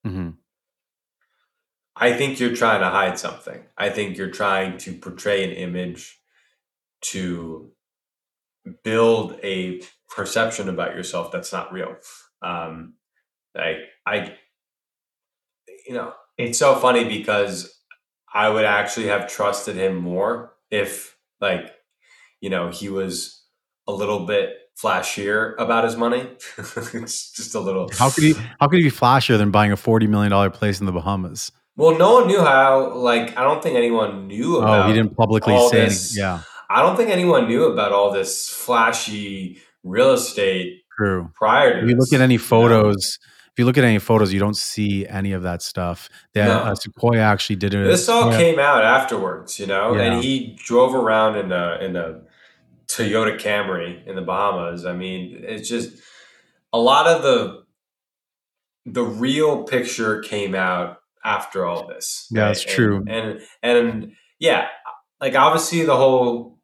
Mm-hmm. 0.06 0.32
I 1.96 2.14
think 2.14 2.40
you're 2.40 2.56
trying 2.56 2.80
to 2.80 2.90
hide 2.90 3.20
something. 3.20 3.62
I 3.78 3.90
think 3.90 4.18
you're 4.18 4.32
trying 4.32 4.78
to 4.80 4.94
portray 4.94 5.44
an 5.44 5.52
image 5.52 6.22
to 7.02 7.72
build 8.84 9.38
a 9.44 9.82
perception 10.10 10.70
about 10.70 10.96
yourself 10.96 11.32
that's 11.32 11.54
not 11.54 11.72
real. 11.72 11.96
Um, 12.42 12.96
like 13.56 13.78
I, 14.06 14.36
you 15.88 15.94
know, 15.94 16.14
it's 16.38 16.58
so 16.58 16.76
funny 16.76 17.04
because 17.06 17.74
I 18.34 18.50
would 18.50 18.66
actually 18.66 19.08
have 19.08 19.28
trusted 19.28 19.76
him 19.76 19.96
more 19.96 20.54
if, 20.70 21.18
like, 21.42 21.74
you 22.42 22.50
know, 22.50 22.70
he 22.70 22.90
was 22.90 23.44
a 23.88 23.92
little 23.92 24.26
bit 24.26 24.56
flashier 24.82 25.56
about 25.58 25.84
his 25.84 25.98
money. 25.98 26.22
it's 26.58 27.32
just 27.34 27.56
a 27.56 27.60
little. 27.60 27.90
How 27.98 28.10
could 28.10 28.24
he? 28.24 28.34
How 28.60 28.68
could 28.68 28.80
he 28.80 28.84
be 28.84 28.92
flashier 28.92 29.38
than 29.38 29.52
buying 29.52 29.72
a 29.72 29.78
forty 29.78 30.08
million 30.08 30.32
dollar 30.32 30.50
place 30.50 30.80
in 30.80 30.86
the 30.86 30.92
Bahamas? 30.92 31.52
Well, 31.76 31.98
no 31.98 32.14
one 32.14 32.28
knew 32.28 32.40
how. 32.40 32.94
Like, 32.94 33.38
I 33.38 33.44
don't 33.44 33.64
think 33.64 33.76
anyone 33.76 34.28
knew 34.28 34.58
about. 34.58 34.86
Oh, 34.86 34.88
he 34.88 34.94
didn't 34.94 35.16
publicly 35.16 35.58
say. 35.70 35.86
this-. 35.86 36.18
Yeah, 36.18 36.42
I 36.70 36.82
don't 36.82 36.96
think 36.96 37.10
anyone 37.10 37.48
knew 37.48 37.66
about 37.66 37.92
all 37.92 38.12
this 38.12 38.48
flashy 38.48 39.60
real 39.84 40.12
estate 40.12 40.82
true. 40.98 41.30
prior 41.36 41.74
to. 41.80 41.84
If 41.84 41.90
you 41.90 41.96
look 41.96 42.14
at 42.14 42.22
any 42.22 42.38
know? 42.38 42.44
photos, 42.44 43.18
if 43.52 43.54
you 43.58 43.66
look 43.66 43.78
at 43.78 43.84
any 43.84 44.00
photos, 44.00 44.32
you 44.34 44.40
don't 44.40 44.58
see 44.58 45.08
any 45.08 45.32
of 45.32 45.44
that 45.44 45.62
stuff. 45.62 46.10
That 46.34 46.48
No. 46.48 46.58
uh, 46.60 46.76
Sequoia 46.76 47.20
actually 47.22 47.56
did 47.58 47.74
it. 47.74 47.84
This 47.86 48.08
all 48.10 48.24
Sequoia- 48.32 48.38
came 48.38 48.60
out 48.60 48.84
afterwards, 48.84 49.60
you 49.60 49.66
know, 49.68 49.96
Yeah. 49.96 50.02
and 50.04 50.24
he 50.24 50.58
drove 50.64 50.94
around 50.96 51.38
in 51.38 51.52
a 51.52 51.78
in 51.82 51.96
a 51.96 52.22
Toyota 52.88 53.40
Camry 53.40 54.06
in 54.08 54.16
the 54.16 54.22
Bahamas. 54.22 54.86
I 54.86 54.94
mean, 54.94 55.42
it's 55.44 55.70
just 55.70 55.92
a 56.74 56.80
lot 56.80 57.08
of 57.08 57.22
the 57.24 57.64
the 58.86 59.04
real 59.04 59.64
picture 59.64 60.20
came 60.22 60.56
out 60.56 60.98
after 61.24 61.66
all 61.66 61.88
this. 61.88 62.28
Yeah, 62.32 62.48
that's 62.48 62.64
And- 62.64 62.72
true. 62.74 63.04
And, 63.08 63.42
and 63.62 64.14
yeah, 64.40 64.68
like 65.22 65.36
obviously 65.36 65.84
the 65.86 65.96
whole 65.98 66.59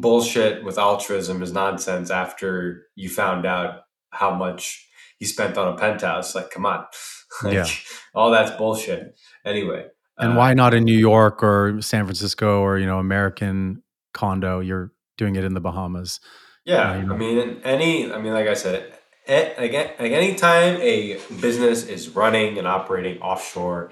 bullshit 0.00 0.64
with 0.64 0.78
altruism 0.78 1.42
is 1.42 1.52
nonsense 1.52 2.10
after 2.10 2.86
you 2.94 3.08
found 3.08 3.46
out 3.46 3.82
how 4.10 4.34
much 4.34 4.88
he 5.18 5.24
spent 5.24 5.56
on 5.56 5.72
a 5.72 5.76
penthouse. 5.76 6.34
Like, 6.34 6.50
come 6.50 6.66
on. 6.66 6.84
like, 7.44 7.54
Yeah. 7.54 7.66
All 8.14 8.30
that's 8.30 8.50
bullshit. 8.52 9.16
Anyway. 9.44 9.86
And 10.18 10.32
uh, 10.32 10.36
why 10.36 10.54
not 10.54 10.74
in 10.74 10.84
New 10.84 10.98
York 10.98 11.42
or 11.42 11.80
San 11.80 12.04
Francisco 12.04 12.60
or 12.60 12.78
you 12.78 12.86
know 12.86 12.98
American 12.98 13.82
condo? 14.12 14.60
You're 14.60 14.92
doing 15.16 15.36
it 15.36 15.44
in 15.44 15.54
the 15.54 15.60
Bahamas. 15.60 16.20
Yeah, 16.64 16.92
Uh, 16.92 16.96
you 16.96 17.06
know. 17.06 17.14
I 17.14 17.18
mean, 17.18 17.60
any, 17.64 18.12
I 18.12 18.18
mean, 18.18 18.32
like 18.32 18.46
I 18.46 18.54
said, 18.54 18.94
again, 19.26 19.92
like 19.98 20.12
anytime 20.12 20.80
a 20.80 21.18
business 21.40 21.84
is 21.86 22.10
running 22.10 22.58
and 22.58 22.66
operating 22.66 23.20
offshore 23.20 23.90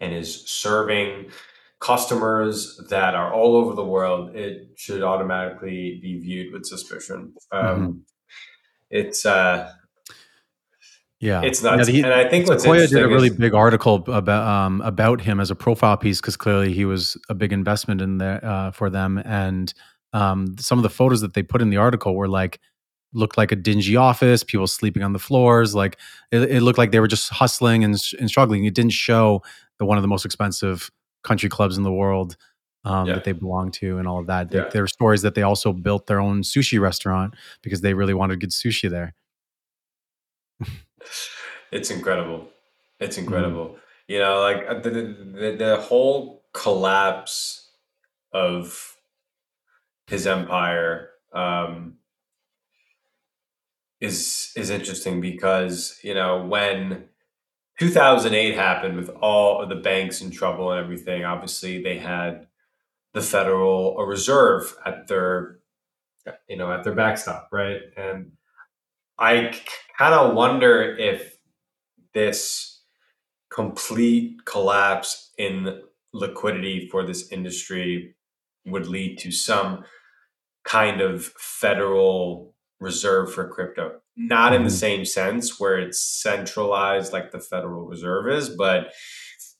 and 0.00 0.12
is 0.12 0.48
serving 0.48 1.30
customers 1.80 2.80
that 2.90 3.14
are 3.14 3.32
all 3.32 3.56
over 3.56 3.74
the 3.74 3.84
world, 3.84 4.34
it 4.34 4.70
should 4.76 5.02
automatically 5.02 5.98
be 6.02 6.18
viewed 6.20 6.52
with 6.52 6.66
suspicion. 6.66 7.34
Um, 7.52 7.64
Mm-hmm. 7.64 7.98
It's 8.90 9.26
uh, 9.26 9.70
Yeah, 11.20 11.42
it's 11.42 11.62
Yeah, 11.62 11.72
and 11.72 12.06
I 12.06 12.28
think 12.28 12.48
what's 12.48 12.62
Sequoia 12.62 12.86
did 12.86 13.02
a 13.02 13.08
really 13.08 13.28
is- 13.28 13.36
big 13.36 13.54
article 13.54 13.96
about 14.08 14.46
um, 14.48 14.80
about 14.80 15.20
him 15.20 15.40
as 15.40 15.50
a 15.50 15.54
profile 15.54 15.96
piece 15.96 16.20
because 16.20 16.36
clearly 16.36 16.72
he 16.72 16.84
was 16.84 17.16
a 17.28 17.34
big 17.34 17.52
investment 17.52 18.00
in 18.00 18.18
there 18.18 18.44
uh, 18.44 18.70
for 18.70 18.88
them, 18.88 19.18
and 19.24 19.74
um, 20.12 20.56
some 20.58 20.78
of 20.78 20.82
the 20.82 20.88
photos 20.90 21.20
that 21.20 21.34
they 21.34 21.42
put 21.42 21.60
in 21.60 21.70
the 21.70 21.76
article 21.76 22.14
were 22.14 22.28
like 22.28 22.60
looked 23.12 23.36
like 23.36 23.52
a 23.52 23.56
dingy 23.56 23.96
office, 23.96 24.42
people 24.44 24.66
sleeping 24.66 25.02
on 25.02 25.12
the 25.12 25.18
floors, 25.18 25.74
like 25.74 25.98
it, 26.30 26.42
it 26.50 26.62
looked 26.62 26.78
like 26.78 26.92
they 26.92 27.00
were 27.00 27.08
just 27.08 27.30
hustling 27.30 27.82
and, 27.84 27.96
and 28.18 28.28
struggling. 28.28 28.64
It 28.64 28.74
didn't 28.74 28.92
show 28.92 29.42
the 29.78 29.86
one 29.86 29.98
of 29.98 30.02
the 30.02 30.08
most 30.08 30.24
expensive 30.24 30.90
country 31.22 31.48
clubs 31.48 31.76
in 31.76 31.82
the 31.84 31.92
world 31.92 32.36
um, 32.84 33.06
Yeah. 33.06 33.14
that 33.14 33.24
they 33.24 33.32
belong 33.32 33.70
to 33.72 33.98
and 33.98 34.06
all 34.08 34.18
of 34.20 34.26
that. 34.28 34.50
They- 34.50 34.58
Yeah. 34.58 34.68
There 34.72 34.82
are 34.84 34.88
stories 34.88 35.22
that 35.22 35.34
they 35.34 35.42
also 35.42 35.72
built 35.72 36.06
their 36.06 36.20
own 36.20 36.42
sushi 36.42 36.80
restaurant 36.80 37.34
because 37.62 37.80
they 37.80 37.92
really 37.94 38.14
wanted 38.14 38.40
good 38.40 38.50
sushi 38.50 38.88
there. 38.88 39.14
it's 41.72 41.90
incredible. 41.90 42.48
It's 43.00 43.16
Mm-hmm. 43.16 43.24
incredible. 43.26 43.76
You 44.06 44.18
know, 44.20 44.40
like 44.40 44.64
uh, 44.68 44.80
the, 44.80 44.90
the 44.90 45.56
the 45.58 45.76
whole 45.76 46.42
collapse 46.54 47.68
of 48.32 48.96
his 50.06 50.26
empire 50.26 51.10
um, 51.34 51.98
is 54.00 54.52
is 54.56 54.70
interesting 54.70 55.20
because 55.20 55.98
you 56.02 56.14
know 56.14 56.44
when 56.44 57.08
2008 57.78 58.54
happened 58.54 58.96
with 58.96 59.08
all 59.08 59.62
of 59.62 59.68
the 59.68 59.76
banks 59.76 60.20
in 60.20 60.30
trouble 60.30 60.72
and 60.72 60.82
everything. 60.82 61.24
Obviously, 61.24 61.82
they 61.82 61.98
had 61.98 62.46
the 63.14 63.22
Federal 63.22 63.96
Reserve 64.04 64.74
at 64.84 65.06
their 65.06 65.58
you 66.48 66.56
know 66.56 66.72
at 66.72 66.84
their 66.84 66.94
backstop, 66.94 67.48
right? 67.52 67.80
And 67.96 68.32
I 69.18 69.56
kind 69.98 70.14
of 70.14 70.34
wonder 70.34 70.96
if 70.96 71.38
this 72.14 72.82
complete 73.50 74.44
collapse 74.44 75.32
in 75.38 75.82
liquidity 76.12 76.88
for 76.90 77.04
this 77.06 77.30
industry 77.32 78.14
would 78.66 78.86
lead 78.86 79.18
to 79.18 79.30
some 79.30 79.84
kind 80.64 81.00
of 81.00 81.24
federal 81.24 82.54
reserve 82.80 83.32
for 83.32 83.48
crypto. 83.48 84.00
Not 84.18 84.54
in 84.54 84.64
the 84.64 84.70
Mhm. 84.70 84.72
same 84.72 85.04
sense 85.06 85.60
where 85.60 85.78
it's 85.78 86.00
centralized 86.00 87.12
like 87.12 87.30
the 87.32 87.40
Federal 87.40 87.86
Reserve 87.86 88.28
is, 88.28 88.50
but 88.50 88.92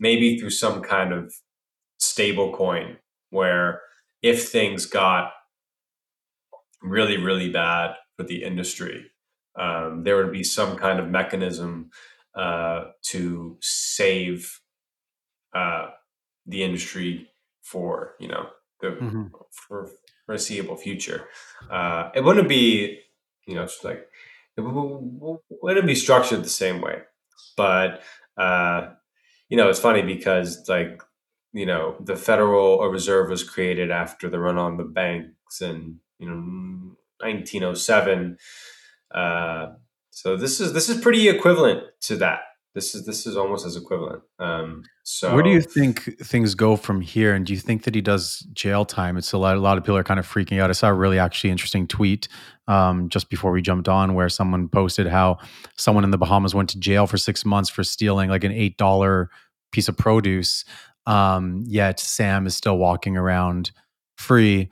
maybe 0.00 0.38
through 0.38 0.50
some 0.50 0.82
kind 0.82 1.12
of 1.12 1.32
stable 1.98 2.52
coin 2.54 2.98
where 3.30 3.82
if 4.22 4.48
things 4.50 4.86
got 4.86 5.32
really, 6.82 7.16
really 7.16 7.50
bad 7.50 7.94
for 8.16 8.22
the 8.24 8.42
industry, 8.44 9.10
um, 9.58 10.02
there 10.04 10.16
would 10.16 10.32
be 10.32 10.44
some 10.44 10.76
kind 10.76 10.98
of 11.00 11.08
mechanism 11.08 11.90
uh, 12.34 12.84
to 13.02 13.56
save 13.60 14.60
uh, 15.54 15.88
the 16.46 16.62
industry 16.62 17.28
for 17.62 18.14
you 18.20 18.28
know 18.28 18.48
the 18.80 19.00
Mhm. 19.00 19.34
for 19.52 19.90
foreseeable 20.26 20.76
future. 20.76 21.28
Uh, 21.70 22.10
it 22.14 22.24
wouldn't 22.24 22.48
be 22.48 23.00
you 23.46 23.54
know 23.54 23.62
it's 23.64 23.84
like 23.84 24.08
it 24.58 24.62
w- 24.62 25.12
w- 25.18 25.40
wouldn't 25.62 25.86
be 25.86 25.94
structured 25.94 26.44
the 26.44 26.48
same 26.48 26.80
way, 26.80 27.02
but 27.56 28.02
uh, 28.36 28.88
you 29.48 29.56
know 29.56 29.70
it's 29.70 29.80
funny 29.80 30.02
because 30.02 30.68
like 30.68 31.02
you 31.52 31.66
know 31.66 31.96
the 32.00 32.16
Federal 32.16 32.80
Reserve 32.90 33.30
was 33.30 33.44
created 33.44 33.90
after 33.90 34.28
the 34.28 34.40
run 34.40 34.58
on 34.58 34.76
the 34.76 34.84
banks 34.84 35.62
in 35.62 36.00
you 36.18 36.28
know 36.28 36.96
1907. 37.20 38.38
Uh, 39.14 39.68
so 40.10 40.36
this 40.36 40.60
is 40.60 40.72
this 40.72 40.88
is 40.88 41.00
pretty 41.00 41.28
equivalent 41.28 41.84
to 42.02 42.16
that. 42.16 42.40
This 42.74 42.94
is 42.94 43.06
this 43.06 43.26
is 43.26 43.36
almost 43.36 43.66
as 43.66 43.76
equivalent. 43.76 44.22
Um, 44.38 44.84
so 45.02 45.34
Where 45.34 45.42
do 45.42 45.50
you 45.50 45.62
think 45.62 46.18
things 46.18 46.54
go 46.54 46.76
from 46.76 47.00
here? 47.00 47.34
And 47.34 47.44
do 47.44 47.52
you 47.52 47.58
think 47.58 47.84
that 47.84 47.94
he 47.94 48.00
does 48.00 48.46
jail 48.52 48.84
time? 48.84 49.16
It's 49.16 49.32
a 49.32 49.38
lot. 49.38 49.56
A 49.56 49.60
lot 49.60 49.78
of 49.78 49.84
people 49.84 49.96
are 49.96 50.04
kind 50.04 50.20
of 50.20 50.26
freaking 50.26 50.60
out. 50.60 50.70
I 50.70 50.74
saw 50.74 50.88
a 50.88 50.94
really 50.94 51.18
actually 51.18 51.50
interesting 51.50 51.86
tweet 51.88 52.28
um, 52.68 53.08
just 53.08 53.30
before 53.30 53.50
we 53.50 53.62
jumped 53.62 53.88
on, 53.88 54.14
where 54.14 54.28
someone 54.28 54.68
posted 54.68 55.06
how 55.06 55.38
someone 55.76 56.04
in 56.04 56.10
the 56.10 56.18
Bahamas 56.18 56.54
went 56.54 56.68
to 56.70 56.78
jail 56.78 57.06
for 57.06 57.16
six 57.16 57.44
months 57.44 57.70
for 57.70 57.82
stealing 57.82 58.30
like 58.30 58.44
an 58.44 58.52
eight 58.52 58.76
dollar 58.76 59.30
piece 59.72 59.88
of 59.88 59.96
produce. 59.96 60.64
Um, 61.06 61.64
yet 61.66 61.98
Sam 61.98 62.46
is 62.46 62.54
still 62.54 62.76
walking 62.76 63.16
around 63.16 63.72
free. 64.18 64.68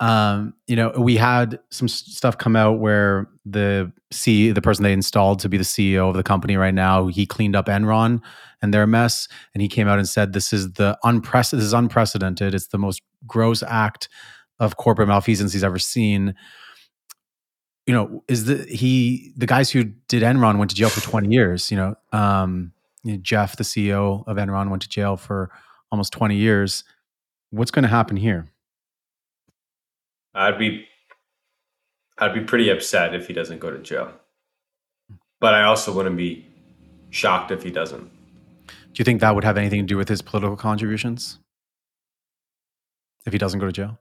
Um, 0.00 0.54
you 0.66 0.76
know, 0.76 0.92
we 0.98 1.16
had 1.16 1.60
some 1.70 1.86
stuff 1.86 2.36
come 2.36 2.56
out 2.56 2.80
where 2.80 3.29
the 3.52 3.92
C, 4.10 4.50
the 4.50 4.62
person 4.62 4.82
they 4.82 4.92
installed 4.92 5.40
to 5.40 5.48
be 5.48 5.56
the 5.56 5.64
CEO 5.64 6.08
of 6.08 6.16
the 6.16 6.22
company 6.22 6.56
right 6.56 6.74
now, 6.74 7.06
he 7.06 7.26
cleaned 7.26 7.56
up 7.56 7.66
Enron 7.66 8.20
and 8.62 8.74
their 8.74 8.86
mess, 8.86 9.28
and 9.54 9.62
he 9.62 9.68
came 9.68 9.88
out 9.88 9.98
and 9.98 10.08
said, 10.08 10.32
"This 10.32 10.52
is 10.52 10.72
the 10.72 10.98
unprecedented. 11.04 11.60
This 11.60 11.66
is 11.66 11.72
unprecedented. 11.72 12.54
It's 12.54 12.68
the 12.68 12.78
most 12.78 13.02
gross 13.26 13.62
act 13.62 14.08
of 14.58 14.76
corporate 14.76 15.08
malfeasance 15.08 15.52
he's 15.52 15.64
ever 15.64 15.78
seen." 15.78 16.34
You 17.86 17.94
know, 17.94 18.24
is 18.28 18.44
the 18.44 18.64
he 18.64 19.32
the 19.36 19.46
guys 19.46 19.70
who 19.70 19.84
did 19.84 20.22
Enron 20.22 20.58
went 20.58 20.70
to 20.70 20.76
jail 20.76 20.90
for 20.90 21.00
twenty 21.00 21.28
years? 21.28 21.70
You 21.70 21.76
know, 21.76 21.94
um, 22.12 22.72
you 23.02 23.12
know, 23.12 23.18
Jeff, 23.22 23.56
the 23.56 23.64
CEO 23.64 24.24
of 24.26 24.36
Enron, 24.36 24.70
went 24.70 24.82
to 24.82 24.88
jail 24.88 25.16
for 25.16 25.50
almost 25.90 26.12
twenty 26.12 26.36
years. 26.36 26.84
What's 27.50 27.70
going 27.70 27.82
to 27.82 27.88
happen 27.88 28.16
here? 28.16 28.46
I'd 30.34 30.58
be 30.58 30.86
I'd 32.20 32.34
be 32.34 32.40
pretty 32.40 32.68
upset 32.68 33.14
if 33.14 33.26
he 33.26 33.32
doesn't 33.32 33.58
go 33.60 33.70
to 33.70 33.78
jail. 33.78 34.12
But 35.40 35.54
I 35.54 35.62
also 35.62 35.92
wouldn't 35.92 36.16
be 36.18 36.46
shocked 37.08 37.50
if 37.50 37.62
he 37.62 37.70
doesn't. 37.70 38.10
Do 38.66 38.98
you 38.98 39.04
think 39.04 39.20
that 39.22 39.34
would 39.34 39.44
have 39.44 39.56
anything 39.56 39.80
to 39.80 39.86
do 39.86 39.96
with 39.96 40.08
his 40.08 40.20
political 40.20 40.56
contributions? 40.56 41.38
If 43.24 43.32
he 43.32 43.38
doesn't 43.38 43.58
go 43.60 43.66
to 43.66 43.72
jail? 43.72 43.98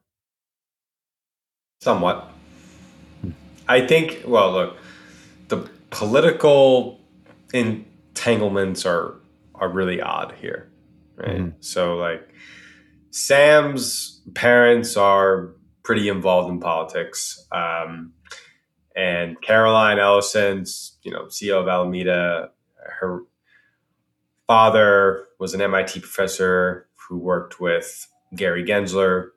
Somewhat. 1.82 2.30
I 3.68 3.86
think 3.86 4.24
well 4.26 4.52
look, 4.52 4.78
the 5.48 5.70
political 5.92 7.00
entanglements 7.54 8.86
are 8.86 9.16
are 9.56 9.70
really 9.70 10.02
odd 10.02 10.34
here, 10.42 10.70
right? 11.16 11.38
Mhm. 11.38 11.54
So 11.60 11.96
like 11.96 12.28
Sam's 13.12 14.22
parents 14.34 14.98
are 14.98 15.54
pretty 15.90 16.08
involved 16.08 16.52
in 16.52 16.60
politics. 16.60 17.48
Um, 17.52 18.14
and 18.96 19.42
Caroline 19.42 19.98
Ellison's, 19.98 21.00
you 21.02 21.10
know, 21.10 21.24
CEO 21.26 21.60
of 21.60 21.68
Alameda, 21.68 22.52
her 23.00 23.22
father 24.46 25.26
was 25.40 25.56
an 25.56 25.62
MIT 25.62 26.00
professor 26.02 26.88
who 26.94 27.18
worked 27.18 27.60
with 27.60 28.08
Gary 28.36 28.64
Gensler, 28.64 29.30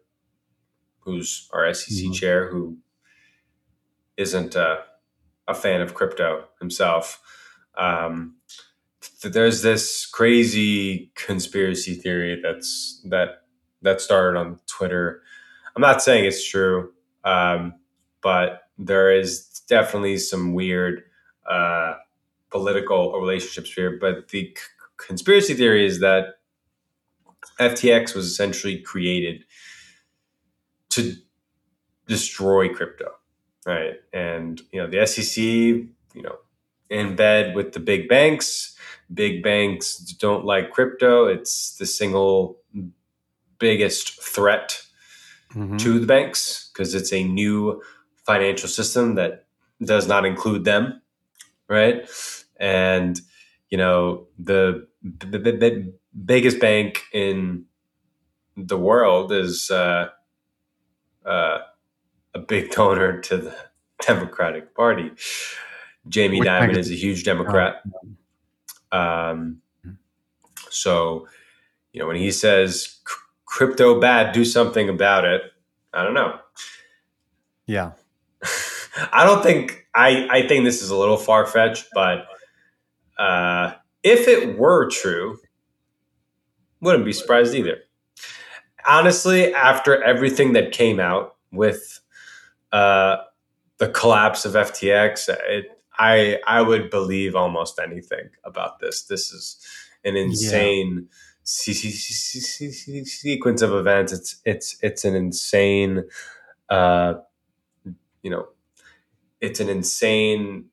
who's 0.98 1.48
our 1.54 1.64
SEC 1.72 2.04
Mhm. 2.10 2.14
chair, 2.14 2.50
who 2.50 2.76
isn't 4.18 4.54
a, 4.54 4.84
a 5.48 5.54
fan 5.54 5.80
of 5.80 5.94
crypto 5.94 6.48
himself. 6.60 7.18
Um, 7.78 8.36
th- 9.22 9.32
there's 9.32 9.62
this 9.62 10.04
crazy 10.04 11.12
conspiracy 11.14 11.94
theory 11.94 12.38
that's 12.42 13.00
that 13.08 13.44
that 13.80 14.02
started 14.02 14.38
on 14.38 14.60
Twitter. 14.66 15.22
I'm 15.74 15.82
not 15.82 16.02
saying 16.02 16.24
it's 16.24 16.46
true, 16.46 16.92
um, 17.24 17.74
but 18.22 18.62
there 18.78 19.12
is 19.12 19.62
definitely 19.68 20.18
some 20.18 20.54
weird 20.54 21.02
uh, 21.48 21.94
political 22.50 23.18
relationships 23.20 23.72
here. 23.72 23.98
But 24.00 24.28
the 24.28 24.54
c- 24.56 24.62
conspiracy 24.96 25.54
theory 25.54 25.86
is 25.86 26.00
that 26.00 26.36
FTX 27.60 28.14
was 28.14 28.26
essentially 28.26 28.78
created 28.78 29.44
to 30.90 31.16
destroy 32.06 32.68
crypto, 32.72 33.12
right? 33.66 33.94
And 34.12 34.60
you 34.72 34.80
know 34.80 34.88
the 34.88 35.06
SEC, 35.06 35.42
you 35.42 35.88
know, 36.22 36.36
in 36.90 37.16
bed 37.16 37.54
with 37.54 37.72
the 37.72 37.80
big 37.80 38.08
banks. 38.08 38.76
Big 39.12 39.42
banks 39.42 39.96
don't 39.98 40.44
like 40.44 40.70
crypto. 40.70 41.26
It's 41.26 41.76
the 41.76 41.86
single 41.86 42.58
biggest 43.58 44.22
threat 44.22 44.82
Mhm. 45.54 45.78
to 45.78 45.98
the 45.98 46.06
banks 46.06 46.70
because 46.72 46.94
it's 46.94 47.12
a 47.12 47.24
new 47.24 47.82
financial 48.26 48.68
system 48.68 49.14
that 49.16 49.46
does 49.84 50.06
not 50.06 50.24
include 50.24 50.64
them, 50.64 51.00
right? 51.68 52.08
And 52.58 53.20
you 53.70 53.78
know 53.78 54.26
the, 54.38 54.86
the, 55.02 55.38
the, 55.38 55.52
the 55.52 55.92
biggest 56.24 56.60
bank 56.60 57.02
in 57.12 57.64
the 58.56 58.76
world 58.78 59.32
is 59.32 59.70
uh, 59.70 60.08
uh, 61.24 61.58
a 62.34 62.38
big 62.38 62.70
donor 62.70 63.20
to 63.20 63.36
the 63.38 63.56
Democratic 64.06 64.74
Party. 64.74 65.10
Jamie 66.08 66.40
Which 66.40 66.48
Dimon 66.48 66.76
is 66.76 66.90
a 66.90 66.94
huge 66.94 67.24
Democrat. 67.24 67.82
Um, 68.90 69.62
so, 70.68 71.28
you 71.92 72.00
know, 72.00 72.06
when 72.08 72.16
he 72.16 72.30
says 72.30 72.98
"C- 73.06 73.14
crypto 73.52 74.00
bad, 74.00 74.32
do 74.32 74.46
something 74.46 74.88
about 74.88 75.26
it. 75.26 75.42
I 75.92 76.02
don't 76.02 76.14
know. 76.14 76.38
Yeah. 77.66 77.92
I 79.12 79.26
don't 79.26 79.42
think 79.42 79.86
I. 79.94 80.26
I 80.30 80.48
think 80.48 80.64
this 80.64 80.82
is 80.82 80.88
a 80.90 80.96
little 80.96 81.18
far 81.18 81.46
fetched, 81.46 81.86
but 81.92 82.24
uh, 83.18 83.74
if 84.02 84.26
it 84.26 84.58
were 84.58 84.88
true, 84.88 85.38
wouldn't 86.80 87.04
be 87.04 87.12
surprised 87.12 87.54
either. 87.54 87.78
Honestly, 88.86 89.52
after 89.54 90.02
everything 90.02 90.54
that 90.54 90.72
came 90.72 90.98
out 90.98 91.36
with 91.52 92.00
uh, 92.72 93.18
the 93.78 93.88
collapse 93.88 94.44
of 94.44 94.54
FTX, 94.54 95.28
it, 95.28 95.66
I 95.98 96.38
I 96.46 96.62
would 96.62 96.90
believe 96.90 97.36
almost 97.36 97.78
anything 97.78 98.30
about 98.44 98.78
this. 98.80 99.02
This 99.04 99.30
is 99.30 99.64
an 100.04 100.16
insane 100.16 101.08
se- 101.10 101.31
sequence 101.44 102.02
of 103.62 103.72
events. 103.72 104.12
It's 104.12 104.40
it's 104.44 104.76
it's 104.82 105.04
an 105.04 105.14
insane, 105.14 106.04
uh, 106.68 107.14
you 108.22 108.30
know, 108.30 108.48
it's 109.40 109.60
an 109.60 109.68
insane 109.68 110.66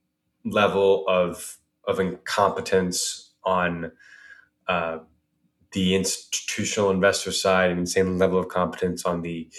level 0.46 1.06
of 1.08 1.58
of 1.88 2.00
incompetence 2.00 3.32
on 3.44 3.92
uh, 4.68 5.00
the 5.72 5.96
institutional 5.96 6.92
investor 6.92 7.32
side, 7.32 7.72
an 7.72 7.80
insane 7.80 8.18
level 8.18 8.40
of 8.40 8.48
competence 8.48 9.06
on 9.06 9.22
the 9.22 9.50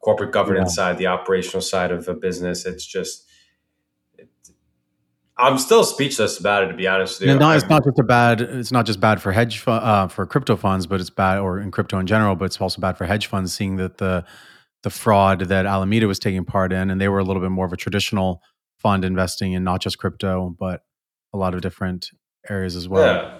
corporate 0.00 0.32
governance 0.32 0.74
side, 0.74 0.98
the 0.98 1.06
operational 1.06 1.62
side 1.62 1.90
of 1.90 2.08
a 2.08 2.14
business. 2.14 2.66
It's 2.66 2.86
just, 2.86 3.26
I'm 5.36 5.58
still 5.58 5.82
speechless 5.82 6.38
about 6.38 6.64
it, 6.64 6.68
to 6.68 6.74
be 6.74 6.86
honest 6.86 7.20
with 7.20 7.28
you. 7.28 7.38
Not, 7.38 7.56
it's 7.56 7.68
not 7.68 7.84
just 7.84 7.98
a 7.98 8.04
bad. 8.04 8.40
It's 8.40 8.70
not 8.70 8.86
just 8.86 9.00
bad 9.00 9.20
for 9.20 9.32
hedge 9.32 9.58
fu- 9.58 9.70
uh, 9.72 10.06
for 10.06 10.26
crypto 10.26 10.56
funds, 10.56 10.86
but 10.86 11.00
it's 11.00 11.10
bad 11.10 11.38
or 11.38 11.58
in 11.58 11.72
crypto 11.72 11.98
in 11.98 12.06
general. 12.06 12.36
But 12.36 12.46
it's 12.46 12.60
also 12.60 12.80
bad 12.80 12.96
for 12.96 13.04
hedge 13.04 13.26
funds, 13.26 13.52
seeing 13.52 13.76
that 13.76 13.98
the 13.98 14.24
the 14.84 14.90
fraud 14.90 15.40
that 15.40 15.66
Alameda 15.66 16.06
was 16.06 16.18
taking 16.18 16.44
part 16.44 16.72
in, 16.72 16.90
and 16.90 17.00
they 17.00 17.08
were 17.08 17.18
a 17.18 17.24
little 17.24 17.42
bit 17.42 17.50
more 17.50 17.66
of 17.66 17.72
a 17.72 17.76
traditional 17.76 18.42
fund 18.78 19.04
investing 19.04 19.54
in 19.54 19.64
not 19.64 19.80
just 19.80 19.98
crypto, 19.98 20.54
but 20.56 20.82
a 21.32 21.36
lot 21.36 21.54
of 21.54 21.62
different 21.62 22.10
areas 22.48 22.76
as 22.76 22.88
well. 22.88 23.04
Yeah. 23.04 23.34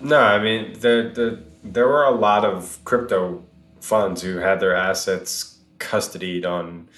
No, 0.00 0.20
I 0.20 0.42
mean 0.42 0.72
the 0.74 1.10
the 1.14 1.42
there 1.62 1.86
were 1.86 2.04
a 2.04 2.12
lot 2.12 2.44
of 2.44 2.78
crypto 2.84 3.44
funds 3.80 4.22
who 4.22 4.38
had 4.38 4.60
their 4.60 4.74
assets 4.74 5.58
custodied 5.78 6.46
on 6.46 6.88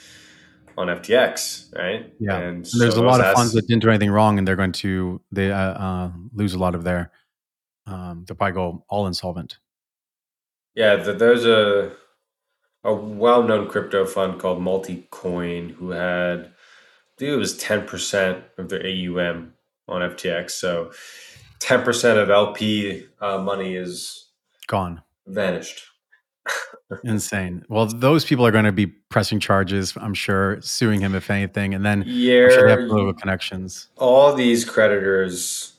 on 0.79 0.87
FTX, 0.87 1.77
right? 1.77 2.13
Yeah. 2.21 2.37
And, 2.37 2.65
And 2.65 2.81
there's 2.81 2.95
so 2.95 3.05
a 3.05 3.07
lot 3.07 3.21
of 3.21 3.35
funds 3.35 3.53
that 3.53 3.67
didn't 3.67 3.83
do 3.83 3.89
anything 3.89 4.13
wrong, 4.13 4.39
and 4.39 4.47
they're 4.47 4.57
going 4.57 4.73
to 4.73 5.21
they 5.33 5.51
uh, 5.51 5.57
uh, 5.59 6.13
lose 6.33 6.55
a 6.55 6.59
lot 6.59 6.75
of 6.77 6.85
their. 6.85 7.11
Um, 7.87 8.25
they'll 8.27 8.37
probably 8.37 8.53
go 8.55 8.85
all 8.89 9.07
insolvent. 9.07 9.59
Yeah, 10.75 10.97
th 11.03 11.19
there's 11.19 11.45
a 11.45 11.93
a 12.85 12.95
well-known 12.95 13.69
crypto 13.69 14.07
fund 14.07 14.39
called 14.41 14.61
Multicoin 14.61 15.73
who 15.73 15.91
had 15.91 16.41
I 16.41 17.19
think 17.19 17.33
it 17.33 17.37
was 17.37 17.59
10% 17.59 18.43
of 18.59 18.69
their 18.69 18.87
AUM 18.87 19.55
on 19.89 20.03
FTX. 20.03 20.53
So 20.53 20.93
10% 21.59 22.23
of 22.23 22.31
LP 22.31 23.07
uh, 23.21 23.39
money 23.39 23.75
is 23.75 24.31
Gone. 24.69 25.03
vanished. 25.27 25.83
Insane. 27.05 27.65
Well, 27.69 27.87
those 27.87 28.25
people 28.25 28.47
are 28.47 28.51
going 28.51 28.65
to 28.65 28.73
be 28.73 28.87
pressing 28.87 29.41
charges, 29.41 29.95
I'm 30.01 30.15
sure, 30.15 30.59
suing 30.63 31.01
him 31.01 31.15
if 31.15 31.31
anything, 31.31 31.75
and 31.75 31.85
then 31.85 32.03
Yeah, 32.07 32.49
sure 32.49 32.69
have 32.69 32.89
political 32.89 33.13
connections. 33.15 33.89
all 33.97 34.33
these 34.35 34.65
creditors 34.65 35.75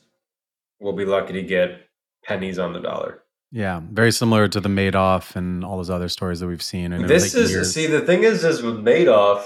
will 0.80 0.94
be 0.94 1.06
lucky 1.06 1.34
to 1.34 1.42
get 1.42 1.82
pennies 2.24 2.60
on 2.60 2.74
the 2.74 2.80
dollar. 2.80 3.24
Yeah, 3.52 3.82
very 3.92 4.12
similar 4.12 4.48
to 4.48 4.60
the 4.60 4.70
Madoff 4.70 5.36
and 5.36 5.66
all 5.66 5.78
those 5.78 5.90
other 5.90 6.10
stories 6.10 6.40
that 6.42 6.48
we've 6.48 6.62
seen. 6.62 6.94
And 6.94 7.08
This 7.10 7.34
is 7.34 7.50
years. 7.52 7.74
see 7.74 7.88
the 7.88 8.02
thing 8.02 8.24
is 8.24 8.44
is 8.46 8.62
with 8.62 8.76
Madoff, 8.76 9.46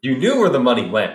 you 0.00 0.18
knew 0.18 0.40
where 0.40 0.50
the 0.50 0.58
money 0.58 0.90
went, 0.90 1.14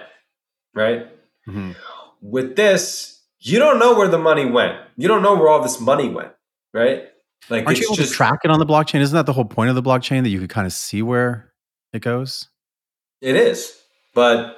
right? 0.73 1.07
Mhm. 1.45 1.75
With 2.21 2.55
this, 2.55 3.19
you 3.39 3.59
don't 3.59 3.77
know 3.79 3.97
where 3.97 4.07
the 4.07 4.17
money 4.17 4.45
went. 4.45 4.77
You 4.95 5.09
don't 5.09 5.21
know 5.21 5.35
where 5.35 5.49
all 5.49 5.61
this 5.61 5.81
money 5.81 6.07
went, 6.07 6.31
right? 6.73 7.09
Like 7.49 7.65
Aren't 7.65 7.79
you 7.79 7.87
able 7.87 7.95
just 7.95 8.11
to 8.11 8.15
track 8.15 8.39
it 8.43 8.51
on 8.51 8.59
the 8.59 8.65
blockchain? 8.65 8.99
Isn't 8.99 9.15
that 9.15 9.25
the 9.25 9.33
whole 9.33 9.45
point 9.45 9.69
of 9.69 9.75
the 9.75 9.83
blockchain 9.83 10.23
that 10.23 10.29
you 10.29 10.39
could 10.39 10.49
kind 10.49 10.67
of 10.67 10.73
see 10.73 11.01
where 11.01 11.51
it 11.93 12.01
goes? 12.01 12.49
it 13.21 13.35
is, 13.35 13.81
but 14.13 14.57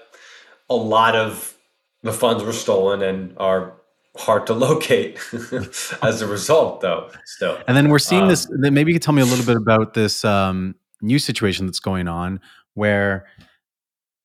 a 0.70 0.76
lot 0.76 1.16
of 1.16 1.58
the 2.04 2.14
funds 2.14 2.44
were 2.44 2.54
stolen 2.54 3.02
and 3.02 3.36
are 3.38 3.74
hard 4.18 4.48
to 4.48 4.54
locate 4.68 5.20
as 6.02 6.22
a 6.22 6.28
result, 6.28 6.82
though. 6.82 7.10
Still, 7.26 7.60
And 7.68 7.76
then 7.76 7.90
we're 7.90 8.00
seeing 8.00 8.28
this. 8.28 8.50
Um, 8.50 8.62
then 8.62 8.74
Maybe 8.74 8.92
you 8.92 8.96
could 8.96 9.04
tell 9.04 9.14
me 9.14 9.22
a 9.22 9.26
little 9.26 9.46
bit 9.46 9.58
about 9.58 9.94
this 9.94 10.26
um, 10.26 10.76
new 11.02 11.20
situation 11.20 11.66
that's 11.66 11.80
going 11.80 12.08
on 12.08 12.40
where 12.74 13.26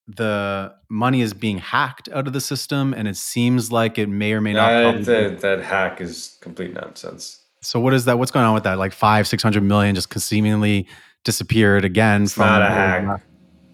the 0.07 0.75
money 0.91 1.23
is 1.23 1.33
being 1.33 1.59
hacked 1.59 2.09
out 2.13 2.27
of 2.27 2.33
the 2.33 2.41
system, 2.41 2.93
and 2.93 3.09
it 3.09 3.17
seems 3.17 3.73
like 3.73 3.99
it 3.99 4.09
may 4.09 4.33
or 4.33 4.41
may 4.41 4.53
not. 4.53 4.69
that, 4.69 5.05
that, 5.05 5.41
that 5.41 5.61
hack 5.61 6.01
is 6.01 6.37
complete 6.41 6.75
nonsense. 6.75 7.44
So 7.65 7.81
what 7.81 7.95
is 7.95 8.05
that? 8.05 8.19
What's 8.19 8.31
going 8.31 8.45
on 8.45 8.55
with 8.55 8.65
that? 8.65 8.79
Like 8.79 8.93
five, 8.93 9.27
six 9.27 9.43
hundred 9.43 9.63
million 9.65 9.95
just 9.95 10.13
seemingly 10.21 10.87
disappeared 11.25 11.85
again. 11.85 12.23
It's 12.25 12.37
not 12.37 12.63
a 12.63 12.67
hack. 12.67 13.23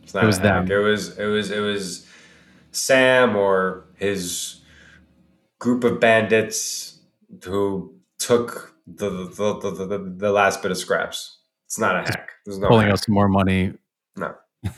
It's 0.02 0.14
not 0.14 0.24
It 0.24 0.26
was 0.26 0.38
a 0.38 0.42
hack. 0.42 0.66
them. 0.66 0.70
It 0.78 0.82
was 0.82 1.18
it 1.18 1.26
was 1.26 1.50
it 1.50 1.60
was 1.60 2.06
Sam 2.72 3.36
or 3.36 3.84
his 3.96 4.60
group 5.58 5.84
of 5.84 6.00
bandits 6.00 7.00
who 7.44 7.94
took 8.18 8.74
the 8.86 9.10
the, 9.10 9.58
the, 9.60 9.70
the, 9.70 9.86
the, 9.86 10.14
the 10.16 10.32
last 10.32 10.62
bit 10.62 10.70
of 10.70 10.78
scraps. 10.78 11.38
It's 11.66 11.78
not 11.78 11.96
a 11.96 12.00
hack. 12.00 12.30
There's 12.46 12.58
no 12.58 12.68
Pulling 12.68 12.86
hack. 12.86 12.92
out 12.94 13.04
some 13.04 13.14
more 13.14 13.28
money. 13.28 13.72
No. 14.16 14.34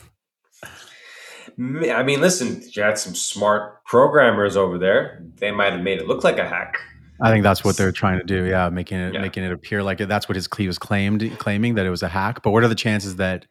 I 1.57 2.03
mean, 2.03 2.19
listen, 2.21 2.63
you 2.71 2.81
had 2.81 2.97
some 2.97 3.13
smart 3.15 3.83
programmers 3.85 4.57
over 4.57 4.77
there. 4.77 5.23
They 5.35 5.51
might 5.51 5.73
have 5.73 5.81
made 5.81 5.99
it 5.99 6.07
look 6.07 6.23
like 6.23 6.39
a 6.39 6.47
hack. 6.47 6.77
I 7.23 7.31
think 7.31 7.43
that's 7.43 7.63
what 7.63 7.77
they're 7.77 7.91
trying 7.93 8.19
to 8.19 8.25
do. 8.25 8.45
Yeah, 8.45 8.69
making 8.69 8.99
it 8.99 9.13
Yeah. 9.13 9.21
making 9.21 9.43
it 9.43 9.51
appear 9.51 9.81
like 9.81 10.01
it, 10.01 10.07
that's 10.09 10.27
what 10.27 10.35
his 10.35 10.47
he 10.57 10.67
was 10.67 10.77
claimed 10.77 11.37
claiming 11.39 11.75
that 11.75 11.85
it 11.85 11.89
was 11.89 12.03
a 12.03 12.09
hack. 12.09 12.43
But 12.43 12.51
what 12.51 12.63
are 12.63 12.67
the 12.67 12.75
chances 12.75 13.15
that 13.15 13.45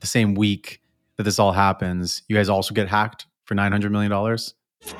the 0.00 0.06
same 0.06 0.34
week 0.34 0.80
that 1.16 1.22
this 1.22 1.38
all 1.38 1.52
happens, 1.52 2.22
you 2.28 2.36
guys 2.36 2.48
also 2.48 2.74
get 2.74 2.88
hacked 2.88 3.26
for 3.44 3.54
nine 3.54 3.72
hundred 3.72 3.92
million 3.92 4.10
dollars? 4.10 4.54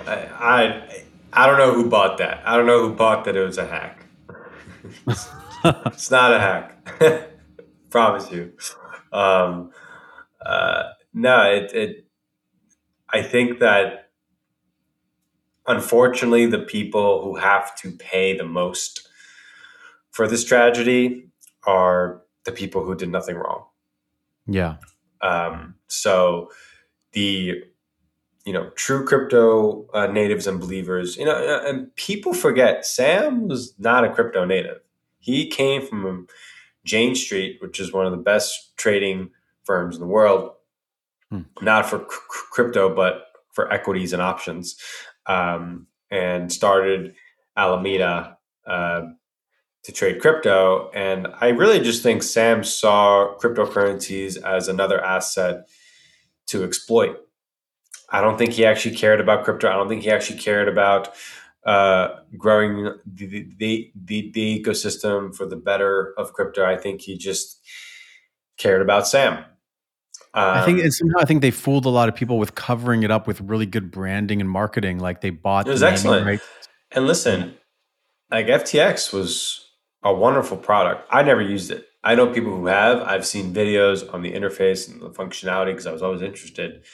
I, 0.07 0.15
I 0.39 1.05
I 1.33 1.47
don't 1.47 1.59
know 1.59 1.75
who 1.75 1.91
bought 1.91 2.17
that. 2.19 2.41
I 2.47 2.57
don't 2.57 2.67
know 2.67 2.89
who 2.89 2.95
bought 2.95 3.25
that. 3.25 3.37
It 3.37 3.43
was 3.45 3.59
a 3.59 3.67
hack. 3.67 4.07
it's 5.09 6.11
not 6.11 6.33
a 6.33 6.39
hack. 6.39 6.79
Promise 7.91 8.31
you. 8.31 8.53
Um, 9.13 9.71
uh, 10.45 10.85
no, 11.13 11.43
it, 11.51 11.73
it. 11.73 12.07
I 13.09 13.23
think 13.23 13.59
that 13.61 14.04
unfortunately, 15.67 16.47
the 16.47 16.59
people 16.59 17.23
who 17.23 17.37
have 17.37 17.75
to 17.77 17.91
pay 17.93 18.37
the 18.37 18.45
most 18.45 19.09
for 20.11 20.29
this 20.29 20.45
tragedy 20.45 21.29
are 21.67 22.23
the 22.45 22.53
people 22.53 22.85
who 22.85 22.95
did 22.95 23.11
nothing 23.11 23.37
wrong. 23.37 23.65
Yeah. 24.47 24.77
Um, 25.21 25.75
so 25.89 26.51
the 27.13 27.63
you 28.45 28.53
know 28.53 28.71
true 28.71 29.05
crypto 29.07 29.87
uh, 29.95 30.07
natives 30.07 30.47
and 30.47 30.61
believers, 30.61 31.17
you 31.17 31.25
know, 31.25 31.33
uh, 31.33 31.69
and 31.69 31.95
people 31.97 32.35
forget 32.35 32.85
Sam 32.85 33.49
was 33.49 33.75
not 33.79 34.05
a 34.05 34.13
crypto 34.13 34.45
native. 34.45 34.81
He 35.19 35.49
came 35.49 35.87
from 35.87 36.27
Jane 36.85 37.15
Street, 37.15 37.57
which 37.61 37.81
is 37.81 37.93
one 37.93 38.05
of 38.05 38.13
the 38.13 38.19
best 38.19 38.77
trading 38.77 39.31
firms 39.63 39.97
in 39.97 40.01
the 40.01 40.07
world, 40.07 40.53
hmm. 41.31 41.43
not 41.63 41.87
for 41.87 42.01
crypto 42.01 42.95
but 42.95 43.29
for 43.53 43.73
equities 43.73 44.13
and 44.13 44.21
options, 44.21 44.77
um, 45.27 45.87
and 46.11 46.53
started 46.53 47.15
Alameda. 47.57 48.39
Uh, 48.67 49.03
to 49.85 49.93
trade 49.93 50.21
crypto. 50.21 50.91
And 50.95 51.29
I 51.41 51.49
really 51.49 51.79
just 51.79 52.03
think 52.03 52.23
Sam 52.23 52.65
saw 52.65 53.37
cryptocurrencies 53.39 54.43
as 54.43 54.67
another 54.67 55.03
asset 55.03 55.69
to 56.47 56.65
exploit. 56.65 57.19
I 58.11 58.21
don't 58.21 58.39
think 58.39 58.53
he 58.53 58.65
actually 58.65 58.97
cared 58.97 59.21
about 59.21 59.45
crypto. 59.45 59.69
I 59.69 59.75
don't 59.75 59.89
think 59.89 60.03
he 60.03 60.11
actually 60.11 60.39
cared 60.39 60.69
about 60.69 61.11
uh, 61.65 62.21
growing 62.37 62.95
the, 63.07 63.27
the, 63.59 63.93
the, 63.95 64.31
the 64.33 64.63
ecosystem 64.63 65.35
for 65.35 65.47
the 65.47 65.57
better 65.57 66.15
of 66.17 66.33
crypto. 66.33 66.65
I 66.65 66.77
think 66.77 67.03
he 67.03 67.17
just 67.19 67.61
cared 68.57 68.83
about 68.83 69.07
Sam. 69.07 69.45
Um, 70.35 70.59
I 70.59 70.65
think 70.65 70.83
um, 70.83 70.91
somehow 70.91 71.19
I 71.21 71.25
think 71.25 71.43
they 71.43 71.53
fooled 71.53 71.87
a 71.87 71.91
lot 71.91 72.09
of 72.09 72.17
people 72.17 72.39
with 72.39 72.57
covering 72.57 73.05
it 73.05 73.11
up 73.11 73.27
with 73.29 73.41
really 73.41 73.67
good 73.67 73.93
branding 73.93 74.41
and 74.41 74.51
marketing. 74.51 74.99
Like 74.99 75.21
they 75.21 75.31
bought. 75.31 75.69
It 75.69 75.71
was 75.71 75.83
excellent. 75.83 76.43
And 76.91 77.07
listen, 77.07 77.57
like 78.31 78.47
FTX 78.47 79.13
was 79.13 79.71
a 80.03 80.13
wonderful 80.13 80.57
product. 80.57 81.07
I 81.11 81.23
never 81.23 81.41
used 81.41 81.71
it. 81.71 81.87
I 82.03 82.17
know 82.17 82.27
people 82.27 82.55
who 82.55 82.67
have. 82.67 83.01
I've 83.03 83.25
seen 83.25 83.55
videos 83.55 84.13
on 84.13 84.23
the 84.23 84.33
interface 84.33 84.91
and 84.91 85.01
the 85.01 85.11
functionality 85.11 85.67
because 85.67 85.87
I 85.87 85.93
was 85.93 86.03
always 86.03 86.21
interested. 86.21 86.85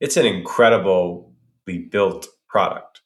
It's 0.00 0.16
an 0.16 0.26
incredibly 0.26 1.78
built 1.90 2.26
product. 2.48 3.02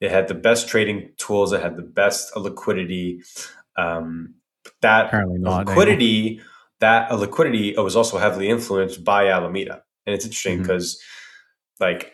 It 0.00 0.10
had 0.10 0.28
the 0.28 0.34
best 0.34 0.68
trading 0.68 1.10
tools. 1.16 1.52
It 1.52 1.60
had 1.60 1.76
the 1.76 1.82
best 1.82 2.36
liquidity. 2.36 3.22
Um, 3.76 4.34
that 4.80 5.12
not, 5.12 5.66
liquidity, 5.66 6.40
that 6.80 7.14
liquidity 7.14 7.74
was 7.76 7.96
also 7.96 8.18
heavily 8.18 8.48
influenced 8.48 9.04
by 9.04 9.28
Alameda, 9.28 9.82
and 10.06 10.14
it's 10.14 10.24
interesting 10.24 10.60
because, 10.60 11.00
mm-hmm. 11.80 11.84
like, 11.84 12.12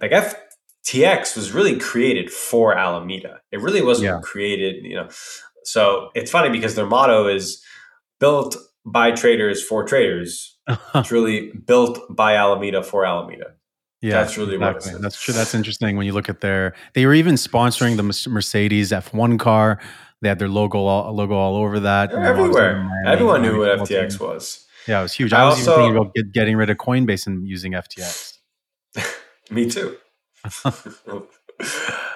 like 0.00 0.10
FTX 0.10 1.36
was 1.36 1.52
really 1.52 1.78
created 1.78 2.30
for 2.30 2.76
Alameda. 2.76 3.40
It 3.52 3.60
really 3.60 3.82
wasn't 3.82 4.06
yeah. 4.06 4.20
created, 4.22 4.84
you 4.84 4.96
know. 4.96 5.08
So 5.64 6.10
it's 6.14 6.30
funny 6.30 6.50
because 6.50 6.74
their 6.74 6.86
motto 6.86 7.28
is 7.28 7.62
built 8.18 8.56
by 8.84 9.12
traders 9.12 9.62
for 9.62 9.84
traders. 9.84 10.58
it's 10.94 11.10
really 11.10 11.52
built 11.52 12.00
by 12.10 12.34
Alameda 12.34 12.82
for 12.82 13.04
Alameda. 13.04 13.54
Yeah, 14.00 14.14
that's 14.14 14.36
really 14.36 14.56
exactly. 14.56 15.00
That's 15.00 15.20
true. 15.20 15.32
That's 15.32 15.54
interesting 15.54 15.96
when 15.96 16.06
you 16.06 16.12
look 16.12 16.28
at 16.28 16.40
their. 16.40 16.74
They 16.94 17.06
were 17.06 17.14
even 17.14 17.36
sponsoring 17.36 17.96
the 17.96 18.02
Mercedes 18.28 18.90
F1 18.90 19.38
car. 19.38 19.78
They 20.22 20.28
had 20.28 20.38
their 20.38 20.48
logo 20.48 20.78
all, 20.78 21.12
logo 21.12 21.34
all 21.34 21.56
over 21.56 21.80
that. 21.80 22.12
everywhere. 22.12 22.88
Everyone 23.06 23.42
knew 23.42 23.58
what 23.58 23.80
FTX 23.80 24.20
was. 24.20 24.66
Yeah, 24.86 25.00
it 25.00 25.02
was 25.02 25.12
huge. 25.12 25.32
I, 25.32 25.42
I 25.42 25.44
was 25.46 25.58
also, 25.58 25.72
even 25.72 25.82
thinking 25.82 25.96
about 25.96 26.14
get, 26.14 26.32
getting 26.32 26.56
rid 26.56 26.70
of 26.70 26.76
Coinbase 26.76 27.26
and 27.26 27.46
using 27.46 27.72
FTX. 27.72 28.38
Me 29.50 29.68
too. 29.68 29.96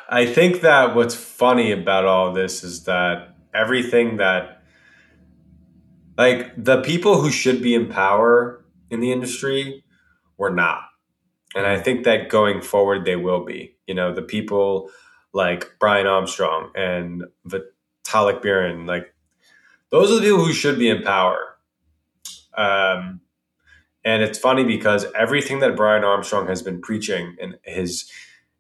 I 0.09 0.24
think 0.26 0.61
that 0.61 0.94
what's 0.94 1.14
funny 1.16 1.72
about 1.72 2.04
all 2.04 2.32
this 2.32 2.62
is 2.62 2.84
that 2.84 3.36
everything 3.52 4.18
that 4.18 4.62
like 6.16 6.52
the 6.57 6.82
people 6.82 7.20
who 7.20 7.30
should 7.30 7.61
be 7.61 7.74
in 7.74 7.88
power 7.88 8.64
in 8.90 9.00
the 9.00 9.12
industry 9.12 9.84
were 10.38 10.50
not. 10.50 10.82
And 11.54 11.66
I 11.66 11.74
mm-hmm. 11.74 11.84
think 11.84 12.04
that 12.04 12.28
going 12.28 12.62
forward 12.62 13.04
they 13.04 13.16
will 13.16 13.44
be. 13.44 13.76
You 13.86 13.94
know, 13.94 14.14
the 14.14 14.22
people 14.22 14.90
like 15.32 15.72
Brian 15.78 16.07
Armstrong 16.07 16.70
and 16.74 17.24
Vitalik 18.07 18.42
Buterin, 18.42 18.86
like 18.86 19.14
those 19.90 20.11
are 20.11 20.16
the 20.16 20.20
people 20.22 20.44
who 20.44 20.52
should 20.52 20.78
be 20.78 20.88
in 20.88 21.02
power. 21.02 21.57
Um, 22.57 23.20
and 24.04 24.22
it's 24.22 24.38
funny 24.38 24.64
because 24.64 25.07
everything 25.14 25.59
that 25.61 25.76
Brian 25.76 26.04
Armstrong 26.04 26.46
has 26.46 26.62
been 26.62 26.80
preaching 26.80 27.36
and 27.40 27.59
his 27.64 28.11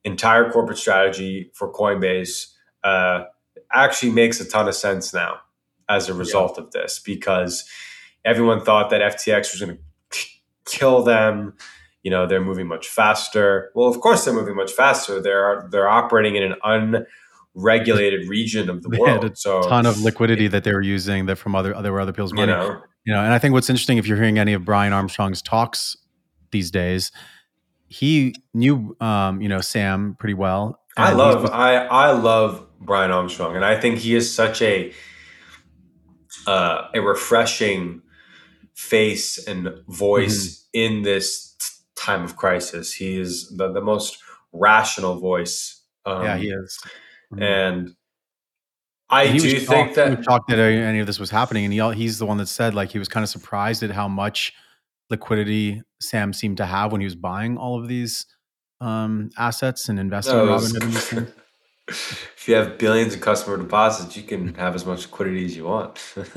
entire 0.04 0.50
corporate 0.50 0.78
strategy 0.78 1.50
for 1.54 1.72
Coinbase 1.72 2.52
uh, 2.84 3.24
actually 3.72 4.12
makes 4.12 4.40
a 4.40 4.44
ton 4.44 4.68
of 4.68 4.74
sense 4.74 5.14
now 5.14 5.40
as 5.88 6.08
a 6.08 6.14
result 6.14 6.54
yeah. 6.56 6.64
of 6.64 6.72
this 6.72 6.98
because 6.98 7.68
everyone 8.24 8.60
thought 8.60 8.90
that 8.90 9.00
FTX 9.00 9.52
was 9.52 9.60
going 9.60 9.78
to 10.10 10.26
kill 10.64 11.02
them. 11.02 11.54
You 12.02 12.10
know, 12.10 12.26
they're 12.26 12.44
moving 12.44 12.68
much 12.68 12.88
faster. 12.88 13.70
Well, 13.74 13.88
of 13.88 14.00
course 14.00 14.24
they're 14.24 14.34
moving 14.34 14.54
much 14.56 14.72
faster. 14.72 15.20
They're 15.20 15.68
they're 15.70 15.88
operating 15.88 16.36
in 16.36 16.44
an 16.44 16.54
unregulated 17.56 18.28
region 18.28 18.68
of 18.68 18.82
the 18.82 18.88
they 18.88 18.98
world. 18.98 19.22
Had 19.22 19.32
a 19.32 19.36
so 19.36 19.62
ton 19.62 19.86
of 19.86 20.00
liquidity 20.00 20.48
that 20.48 20.64
they 20.64 20.72
were 20.72 20.82
using 20.82 21.26
that 21.26 21.36
from 21.36 21.54
other 21.54 21.74
other 21.74 21.98
other 21.98 22.12
people's 22.12 22.32
money. 22.32 22.52
You 22.52 22.58
know, 22.58 22.82
you 23.04 23.14
know, 23.14 23.20
and 23.20 23.32
I 23.32 23.38
think 23.38 23.54
what's 23.54 23.70
interesting 23.70 23.98
if 23.98 24.06
you're 24.06 24.16
hearing 24.16 24.38
any 24.38 24.52
of 24.52 24.64
Brian 24.64 24.92
Armstrong's 24.92 25.42
talks 25.42 25.96
these 26.50 26.70
days, 26.70 27.10
he 27.88 28.34
knew 28.54 28.96
um, 29.00 29.40
you 29.40 29.48
know 29.48 29.60
Sam 29.60 30.16
pretty 30.18 30.34
well. 30.34 30.80
I 30.96 31.12
love 31.12 31.46
I 31.46 31.76
I 31.76 32.12
love 32.12 32.66
Brian 32.80 33.10
Armstrong, 33.10 33.56
and 33.56 33.64
I 33.64 33.78
think 33.78 33.98
he 33.98 34.14
is 34.14 34.32
such 34.32 34.62
a 34.62 34.92
uh, 36.46 36.88
a 36.94 37.00
refreshing 37.00 38.02
face 38.74 39.46
and 39.46 39.70
voice 39.88 40.68
mm-hmm. 40.74 40.94
in 40.96 41.02
this 41.02 41.56
time 41.96 42.22
of 42.22 42.36
crisis. 42.36 42.92
He 42.92 43.18
is 43.18 43.48
the, 43.56 43.72
the 43.72 43.80
most 43.80 44.18
rational 44.52 45.18
voice. 45.18 45.82
Um, 46.04 46.22
yeah, 46.22 46.36
he 46.36 46.48
is, 46.50 46.78
mm-hmm. 47.32 47.42
and 47.42 47.96
I 49.08 49.36
do 49.36 49.60
think 49.60 49.94
that 49.94 50.08
he 50.10 50.16
was 50.16 50.24
shocked 50.24 50.48
that 50.48 50.58
any 50.58 50.98
of 50.98 51.06
this 51.06 51.18
was 51.18 51.30
happening, 51.30 51.64
and 51.64 51.72
he 51.72 51.92
he's 51.94 52.18
the 52.18 52.26
one 52.26 52.38
that 52.38 52.48
said 52.48 52.74
like 52.74 52.90
he 52.90 52.98
was 52.98 53.08
kind 53.08 53.22
of 53.22 53.30
surprised 53.30 53.82
at 53.82 53.90
how 53.90 54.08
much 54.08 54.52
liquidity 55.10 55.82
Sam 56.00 56.32
seemed 56.32 56.56
to 56.56 56.66
have 56.66 56.92
when 56.92 57.00
he 57.00 57.04
was 57.04 57.14
buying 57.14 57.56
all 57.56 57.80
of 57.80 57.88
these 57.88 58.26
um, 58.80 59.30
assets 59.38 59.88
and 59.88 60.00
investing 60.00 60.36
no, 60.36 60.42
in 60.42 60.60
Robinhood 60.60 61.32
if 61.88 62.48
you 62.48 62.54
have 62.54 62.78
billions 62.78 63.14
of 63.14 63.20
customer 63.20 63.56
deposits, 63.56 64.16
you 64.16 64.24
can 64.24 64.54
have 64.54 64.74
as 64.74 64.84
much 64.84 65.02
liquidity 65.02 65.44
as 65.44 65.56
you 65.56 65.64
want. 65.64 66.14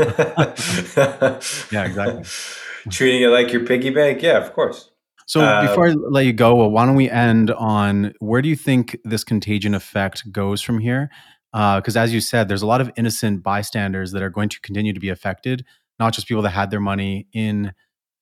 yeah, 1.72 1.86
exactly. 1.86 2.24
Treating 2.92 3.24
it 3.24 3.28
like 3.28 3.52
your 3.52 3.66
piggy 3.66 3.90
bank, 3.90 4.22
yeah, 4.22 4.38
of 4.38 4.54
course. 4.54 4.92
So 5.30 5.41
um, 5.41 5.67
before 5.67 5.89
I 5.89 5.91
let 5.91 6.25
you 6.25 6.34
go, 6.34 6.67
why 6.67 6.86
don't 6.86 6.95
we 6.95 7.09
end 7.09 7.51
on 7.51 8.13
where 8.19 8.41
do 8.41 8.49
you 8.49 8.55
think 8.55 8.97
this 9.03 9.23
contagion 9.23 9.75
effect 9.75 10.32
goes 10.32 10.61
from 10.61 10.80
here? 10.80 11.09
Because 11.51 11.95
uh, 11.95 12.01
as 12.01 12.13
you 12.13 12.19
said, 12.19 12.47
there's 12.47 12.63
a 12.63 12.67
lot 12.67 12.82
of 12.82 12.91
innocent 12.97 13.43
bystanders 13.43 14.11
that 14.11 14.23
are 14.23 14.30
going 14.30 14.49
to 14.49 14.59
continue 14.61 14.93
to 14.93 14.99
be 14.99 15.09
affected, 15.09 15.65
not 15.99 16.13
just 16.13 16.27
people 16.27 16.41
that 16.43 16.49
had 16.49 16.71
their 16.71 16.80
money 16.80 17.27
in 17.32 17.73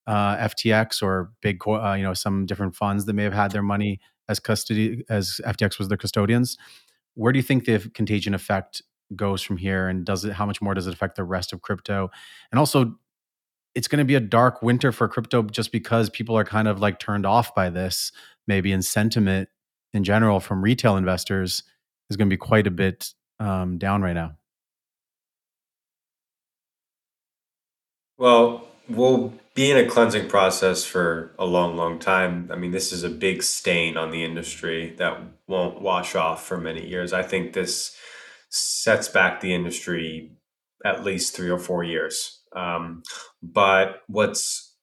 uh, 0.05 0.35
FTX 0.49 1.01
or 1.01 1.31
big, 1.41 1.59
uh, 1.65 1.93
you 1.93 2.03
know, 2.03 2.13
some 2.13 2.45
different 2.45 2.75
funds 2.75 3.05
that 3.05 3.13
may 3.13 3.23
have 3.23 3.33
had 3.33 3.51
their 3.51 3.63
money 3.63 3.99
as 4.27 4.39
custody 4.39 5.05
as 5.09 5.39
FTX 5.45 5.79
was 5.79 5.87
their 5.87 5.97
custodians 5.97 6.57
where 7.17 7.33
do 7.33 7.39
you 7.39 7.43
think 7.43 7.65
the 7.65 7.79
contagion 7.95 8.35
effect 8.35 8.83
goes 9.15 9.41
from 9.41 9.57
here 9.57 9.87
and 9.87 10.05
does 10.05 10.23
it 10.23 10.33
how 10.33 10.45
much 10.45 10.61
more 10.61 10.73
does 10.73 10.85
it 10.85 10.93
affect 10.93 11.15
the 11.15 11.23
rest 11.23 11.51
of 11.51 11.61
crypto 11.61 12.09
and 12.51 12.59
also 12.59 12.95
it's 13.77 13.87
going 13.87 13.99
to 13.99 14.05
be 14.05 14.15
a 14.15 14.19
dark 14.19 14.63
winter 14.63 14.91
for 14.91 15.07
crypto 15.07 15.43
just 15.43 15.71
because 15.71 16.09
people 16.09 16.35
are 16.35 16.43
kind 16.43 16.67
of 16.67 16.79
like 16.79 16.97
turned 16.97 17.25
off 17.25 17.53
by 17.53 17.69
this 17.69 18.11
maybe 18.47 18.71
in 18.71 18.81
sentiment 18.81 19.47
in 19.93 20.03
general 20.03 20.39
from 20.39 20.63
retail 20.63 20.97
investors 20.97 21.63
is 22.09 22.17
going 22.17 22.27
to 22.27 22.33
be 22.33 22.37
quite 22.37 22.65
a 22.65 22.71
bit 22.71 23.13
um, 23.39 23.77
down 23.77 24.01
right 24.01 24.13
now 24.13 24.35
well 28.17 28.67
we'll 28.89 29.33
be 29.53 29.71
in 29.71 29.77
a 29.77 29.89
cleansing 29.89 30.29
process 30.29 30.85
for 30.85 31.33
a 31.39 31.45
long, 31.45 31.75
long 31.75 31.97
time. 31.97 32.49
I 32.53 32.55
mean, 32.55 32.69
this 32.69 32.91
is 32.91 33.03
a 33.03 33.09
big 33.09 33.41
stain 33.41 33.97
on 33.97 34.11
the 34.11 34.23
industry 34.23 34.93
that 34.97 35.19
won't 35.47 35.81
wash 35.81 36.15
off 36.15 36.45
for 36.45 36.57
many 36.57 36.87
years. 36.87 37.11
I 37.11 37.23
think 37.23 37.53
this 37.53 37.95
sets 38.49 39.07
back 39.07 39.41
the 39.41 39.53
industry 39.53 40.31
at 40.85 41.03
least 41.03 41.35
three 41.35 41.49
or 41.49 41.57
four 41.57 41.83
years. 41.83 42.36
Um, 42.55 43.03
but 43.41 44.01
what's 44.07 44.75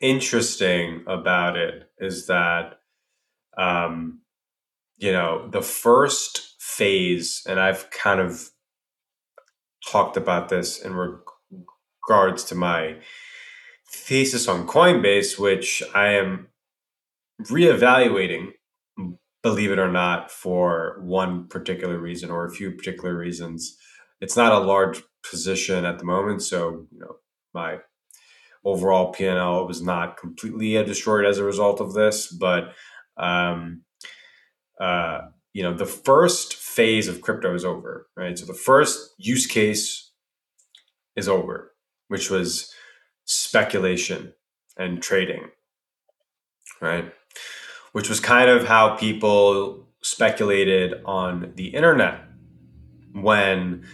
interesting 0.00 1.04
about 1.06 1.56
it 1.56 1.90
is 1.98 2.26
that 2.26 2.80
um, 3.56 4.20
you 5.00 5.12
know, 5.12 5.48
the 5.50 5.62
first 5.62 6.56
phase, 6.60 7.42
and 7.48 7.58
I've 7.58 7.90
kind 7.90 8.20
of 8.20 8.50
talked 9.88 10.16
about 10.16 10.50
this 10.50 10.78
in 10.78 10.94
regards 10.94 12.44
to 12.44 12.54
my 12.54 12.96
thesis 13.90 14.46
on 14.46 14.66
Coinbase, 14.66 15.38
which 15.38 15.82
I 15.94 16.08
am 16.12 16.48
reevaluating, 17.44 18.52
believe 19.42 19.72
it 19.72 19.78
or 19.78 19.90
not, 19.90 20.30
for 20.30 21.00
one 21.02 21.48
particular 21.48 21.98
reason 21.98 22.30
or 22.30 22.44
a 22.44 22.52
few 22.52 22.70
particular 22.70 23.16
reasons. 23.16 23.76
It's 24.20 24.36
not 24.36 24.52
a 24.52 24.58
large 24.58 25.02
position 25.28 25.84
at 25.84 25.98
the 25.98 26.04
moment, 26.04 26.42
so 26.42 26.86
you 26.92 27.00
know 27.00 27.16
my 27.54 27.78
overall 28.64 29.12
PNL 29.12 29.66
was 29.66 29.82
not 29.82 30.16
completely 30.16 30.72
destroyed 30.84 31.24
as 31.24 31.38
a 31.38 31.44
result 31.44 31.80
of 31.80 31.94
this, 31.94 32.28
but 32.28 32.72
um, 33.16 33.82
uh, 34.80 35.20
you 35.52 35.62
know 35.62 35.74
the 35.74 35.86
first 35.86 36.54
phase 36.54 37.08
of 37.08 37.20
crypto 37.20 37.54
is 37.54 37.64
over, 37.64 38.08
right? 38.16 38.38
So 38.38 38.46
the 38.46 38.54
first 38.54 39.14
use 39.18 39.46
case 39.46 40.12
is 41.16 41.28
over, 41.28 41.72
which 42.08 42.30
was 42.30 42.72
speculation 43.24 44.32
and 44.76 45.02
trading, 45.02 45.50
right? 46.80 47.12
Which 47.92 48.08
was 48.08 48.20
kind 48.20 48.48
of 48.48 48.66
how 48.66 48.96
people 48.96 49.88
speculated 50.02 51.02
on 51.04 51.52
the 51.56 51.68
internet 51.68 52.24
when 53.12 53.86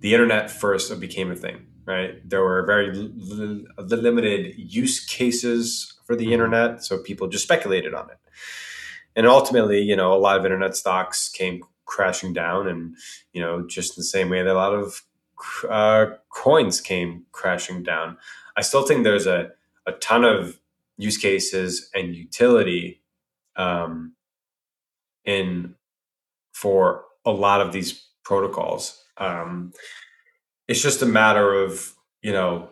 the 0.00 0.14
internet 0.14 0.50
first 0.50 0.98
became 1.00 1.30
a 1.30 1.36
thing, 1.36 1.66
right? 1.86 2.28
There 2.28 2.42
were 2.42 2.64
very 2.64 2.88
l- 2.90 3.64
l- 3.78 3.86
limited 3.86 4.54
use 4.56 5.04
cases 5.04 5.94
for 6.06 6.16
the 6.16 6.24
mm-hmm. 6.24 6.32
internet, 6.34 6.84
so 6.84 6.98
people 6.98 7.28
just 7.28 7.44
speculated 7.44 7.94
on 7.94 8.10
it. 8.10 8.18
And 9.16 9.26
ultimately, 9.26 9.80
you 9.82 9.96
know, 9.96 10.12
a 10.12 10.18
lot 10.18 10.38
of 10.38 10.44
internet 10.44 10.76
stocks 10.76 11.28
came 11.28 11.62
crashing 11.86 12.32
down, 12.32 12.68
and 12.68 12.96
you 13.32 13.40
know, 13.40 13.66
just 13.66 13.96
the 13.96 14.04
same 14.04 14.30
way 14.30 14.42
that 14.42 14.52
a 14.52 14.54
lot 14.54 14.74
of 14.74 15.02
uh, 15.68 16.06
coins 16.30 16.80
came 16.80 17.24
crashing 17.32 17.82
down. 17.82 18.16
I 18.56 18.62
still 18.62 18.82
think 18.82 19.04
there's 19.04 19.26
a, 19.26 19.50
a 19.86 19.92
ton 19.92 20.24
of 20.24 20.60
use 20.96 21.16
cases 21.16 21.90
and 21.94 22.14
utility 22.14 23.02
um, 23.56 24.14
in 25.24 25.74
for 26.52 27.04
a 27.24 27.30
lot 27.30 27.60
of 27.60 27.72
these 27.72 28.04
protocols. 28.24 29.04
Um, 29.18 29.72
it's 30.66 30.82
just 30.82 31.02
a 31.02 31.06
matter 31.06 31.54
of 31.54 31.94
you 32.22 32.32
know 32.32 32.70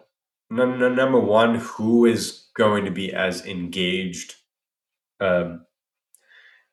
n- 0.51 0.83
n- 0.83 0.95
number 0.95 1.21
one 1.21 1.57
who 1.57 2.05
is 2.05 2.49
going 2.55 2.85
to 2.85 2.91
be 2.91 3.13
as 3.13 3.45
engaged 3.47 4.35
um, 5.21 5.67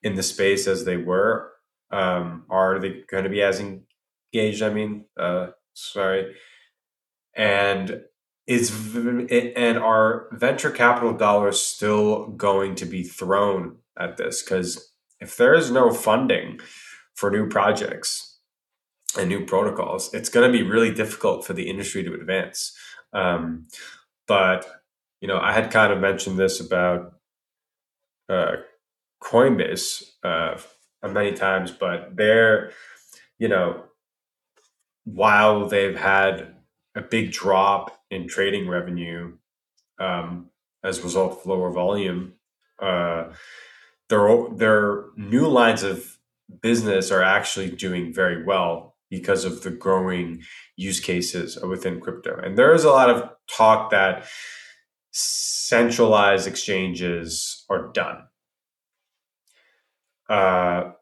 in 0.02 0.16
the 0.16 0.24
space 0.24 0.68
as 0.68 0.86
they 0.86 0.98
were. 0.98 1.52
Um, 1.92 2.46
are 2.50 2.80
they 2.80 3.04
going 3.10 3.24
to 3.24 3.30
be 3.30 3.42
as 3.42 3.60
engaged? 3.60 4.62
I 4.62 4.70
mean 4.70 5.06
uh, 5.18 5.48
sorry. 5.74 6.36
And 7.36 8.02
is 8.46 8.96
and 8.96 9.78
are 9.78 10.28
venture 10.34 10.70
capital 10.70 11.14
dollars 11.14 11.62
still 11.62 12.28
going 12.28 12.76
to 12.76 12.86
be 12.86 13.04
thrown 13.04 13.78
at 13.98 14.18
this? 14.18 14.44
Because 14.44 14.92
if 15.20 15.38
there 15.38 15.54
is 15.54 15.72
no 15.72 15.92
funding 15.94 16.60
for 17.16 17.32
new 17.32 17.48
projects 17.48 18.33
and 19.18 19.30
new 19.30 19.46
protocols 19.46 20.14
it's 20.14 20.30
going 20.30 20.50
to 20.50 20.58
be 20.58 20.64
really 20.64 20.94
difficult 20.94 21.46
for 21.46 21.54
the 21.54 21.70
industry 21.70 22.04
to 22.04 22.14
advance 22.14 22.76
um, 23.14 23.68
but 24.28 24.66
you 25.22 25.28
know 25.28 25.40
i 25.40 25.52
had 25.52 25.72
kind 25.72 25.94
of 25.94 26.00
mentioned 26.00 26.38
this 26.38 26.60
about 26.60 27.14
uh, 28.30 28.54
coinbase 29.22 30.04
uh, 30.24 30.58
many 31.08 31.34
times 31.34 31.72
but 31.72 32.16
they're 32.16 32.72
you 33.38 33.48
know 33.48 33.84
while 35.06 35.68
they've 35.68 35.98
had 35.98 36.56
a 36.96 37.02
big 37.02 37.32
drop 37.32 38.00
in 38.10 38.28
trading 38.28 38.68
revenue 38.68 39.34
um, 40.00 40.50
as 40.84 41.00
a 41.00 41.04
result 41.04 41.40
of 41.40 41.46
lower 41.46 41.72
volume. 41.72 42.34
Uh, 42.80 43.32
their 44.10 44.48
their 44.56 45.06
new 45.16 45.48
lines 45.48 45.84
of 45.84 46.18
business 46.62 47.12
are 47.12 47.24
actually 47.24 47.70
doing 47.72 48.14
very 48.14 48.44
well 48.44 48.93
because 49.14 49.46
of 49.46 49.62
the 49.62 49.70
growing 49.70 50.42
use 50.76 51.00
cases 51.00 51.56
within 51.62 52.00
crypto. 52.00 52.36
And 52.44 52.58
there 52.58 52.74
is 52.74 52.84
a 52.84 52.90
lot 52.90 53.12
of 53.12 53.30
talk 53.48 53.92
that 53.92 54.26
centralized 55.12 56.48
exchanges 56.48 57.64
are 57.70 57.92
done. 57.94 58.24
Uh, 60.28 60.94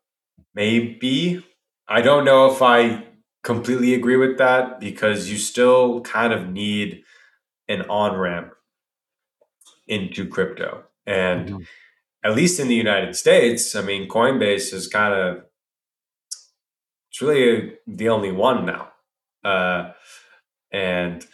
maybe 0.54 1.42
I 1.88 2.02
don't 2.02 2.26
know 2.26 2.52
if 2.52 2.62
I 2.62 3.06
completely 3.44 3.94
agree 3.94 4.18
with 4.18 4.38
that 4.40 4.82
because 4.82 5.32
you 5.32 5.38
still 5.38 6.02
kind 6.02 6.34
of 6.34 6.50
need 6.50 7.04
an 7.70 7.84
on 7.84 8.18
ramp 8.18 8.52
into 9.88 10.28
crypto. 10.28 10.84
And 11.06 11.48
mm-hmm. 11.48 11.64
at 12.26 12.36
least 12.36 12.60
in 12.60 12.68
the 12.68 12.76
United 12.76 13.16
States, 13.16 13.74
I 13.74 13.82
mean, 13.82 14.10
Coinbase 14.10 14.74
is 14.74 14.90
kind 14.90 15.14
of, 15.14 15.46
it's 17.22 17.28
really 17.28 17.74
the 17.88 18.10
only 18.10 18.32
one 18.32 18.66
now. 18.66 18.90
Uh, 19.44 19.92
and 20.72 21.26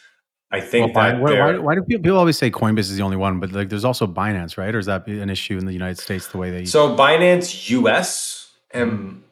I 0.51 0.59
think 0.61 0.95
well, 0.95 1.03
that 1.03 1.19
why, 1.21 1.39
why, 1.39 1.57
why, 1.57 1.75
do 1.75 1.83
people, 1.83 2.17
always 2.17 2.37
say 2.37 2.49
Coinbase 2.49 2.79
is 2.79 2.97
the 2.97 3.03
only 3.03 3.17
one? 3.17 3.39
But 3.39 3.51
like, 3.51 3.69
there's 3.69 3.85
also 3.85 4.07
Binance, 4.07 4.57
right? 4.57 4.73
Or 4.73 4.79
is 4.79 4.85
that 4.85 5.07
an 5.07 5.29
issue 5.29 5.57
in 5.57 5.65
the 5.65 5.73
United 5.73 5.99
States 5.99 6.27
the 6.27 6.37
way 6.37 6.51
they? 6.51 6.65
So 6.65 6.95
Binance 6.95 7.69
US 7.69 8.53
and 8.71 9.23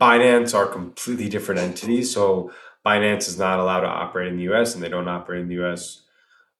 Binance 0.00 0.54
are 0.54 0.66
completely 0.66 1.28
different 1.28 1.60
entities. 1.60 2.12
So 2.12 2.52
Binance 2.84 3.28
is 3.28 3.38
not 3.38 3.58
allowed 3.58 3.80
to 3.80 3.88
operate 3.88 4.28
in 4.28 4.36
the 4.36 4.52
US 4.52 4.74
and 4.74 4.82
they 4.82 4.88
don't 4.88 5.08
operate 5.08 5.42
in 5.42 5.48
the 5.48 5.62
US. 5.64 6.02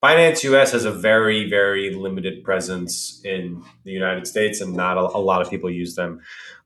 Binance 0.03 0.43
US 0.45 0.73
has 0.73 0.85
a 0.85 0.93
very, 0.93 1.49
very 1.49 1.95
limited 1.95 2.43
presence 2.43 3.21
in 3.25 3.63
the 3.85 3.93
United 3.93 4.27
States 4.27 4.61
and 4.61 4.75
not 4.75 4.97
a, 4.97 5.01
a 5.01 5.21
lot 5.21 5.43
of 5.43 5.51
people 5.51 5.71
use 5.71 5.95
them. 5.95 6.21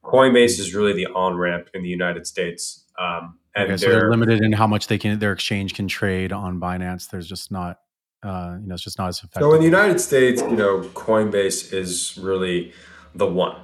Coinbase 0.04 0.60
is 0.60 0.74
really 0.74 0.92
the 0.92 1.06
on 1.06 1.36
ramp 1.36 1.68
in 1.74 1.82
the 1.82 1.88
United 1.88 2.26
States. 2.26 2.84
Um, 2.98 3.38
and 3.56 3.64
okay, 3.64 3.76
so 3.76 3.86
they're, 3.86 4.00
they're, 4.00 4.10
limited 4.10 4.42
in 4.42 4.52
how 4.52 4.66
much 4.66 4.86
they 4.86 4.98
can, 4.98 5.18
their 5.18 5.32
exchange 5.32 5.74
can 5.74 5.88
trade 5.88 6.32
on 6.32 6.60
Binance. 6.60 7.10
There's 7.10 7.26
just 7.26 7.50
not, 7.50 7.80
uh, 8.22 8.58
you 8.60 8.68
know, 8.68 8.74
it's 8.74 8.84
just 8.84 8.98
not 8.98 9.08
as 9.08 9.18
effective. 9.18 9.42
So 9.42 9.52
in 9.54 9.60
the 9.60 9.66
United 9.66 10.00
States, 10.00 10.40
you 10.40 10.56
know, 10.56 10.82
Coinbase 10.94 11.72
is 11.72 12.16
really 12.18 12.72
the 13.14 13.26
one 13.26 13.56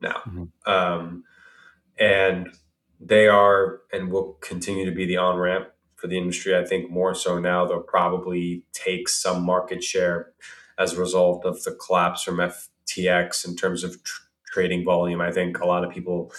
now. 0.00 0.22
Mm-hmm. 0.26 0.70
Um, 0.70 1.24
and 1.98 2.48
they 3.00 3.28
are 3.28 3.80
and 3.92 4.10
will 4.10 4.34
continue 4.40 4.84
to 4.84 4.92
be 4.92 5.06
the 5.06 5.18
on 5.18 5.36
ramp 5.36 5.68
for 5.98 6.06
the 6.06 6.16
industry. 6.16 6.56
I 6.56 6.64
think 6.64 6.90
more 6.90 7.14
so 7.14 7.38
now 7.38 7.66
they'll 7.66 7.80
probably 7.80 8.62
take 8.72 9.08
some 9.08 9.44
market 9.44 9.82
share 9.82 10.32
as 10.78 10.94
a 10.94 11.00
result 11.00 11.44
of 11.44 11.62
the 11.64 11.72
collapse 11.72 12.22
from 12.22 12.36
FTX 12.36 13.46
in 13.46 13.56
terms 13.56 13.82
of 13.82 14.02
tr- 14.02 14.22
trading 14.46 14.84
volume. 14.84 15.20
I 15.20 15.32
think 15.32 15.58
a 15.58 15.66
lot 15.66 15.84
of 15.84 15.90
people. 15.90 16.32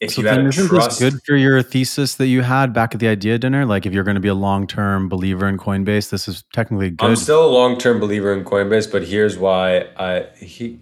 If 0.00 0.12
so 0.12 0.22
you 0.22 0.28
then 0.28 0.46
isn't 0.46 0.68
trust, 0.68 0.98
this 0.98 1.12
good 1.12 1.22
for 1.26 1.36
your 1.36 1.62
thesis 1.62 2.14
that 2.14 2.28
you 2.28 2.40
had 2.40 2.72
back 2.72 2.94
at 2.94 3.00
the 3.00 3.08
idea 3.08 3.36
dinner? 3.36 3.66
Like, 3.66 3.84
if 3.84 3.92
you're 3.92 4.02
going 4.02 4.14
to 4.14 4.20
be 4.20 4.28
a 4.28 4.34
long 4.34 4.66
term 4.66 5.10
believer 5.10 5.46
in 5.46 5.58
Coinbase, 5.58 6.08
this 6.08 6.26
is 6.26 6.42
technically 6.54 6.88
good. 6.90 7.04
I'm 7.04 7.16
still 7.16 7.44
a 7.44 7.52
long 7.52 7.76
term 7.76 8.00
believer 8.00 8.32
in 8.32 8.42
Coinbase, 8.42 8.90
but 8.90 9.04
here's 9.04 9.36
why 9.36 9.88
I 9.98 10.26
he. 10.38 10.80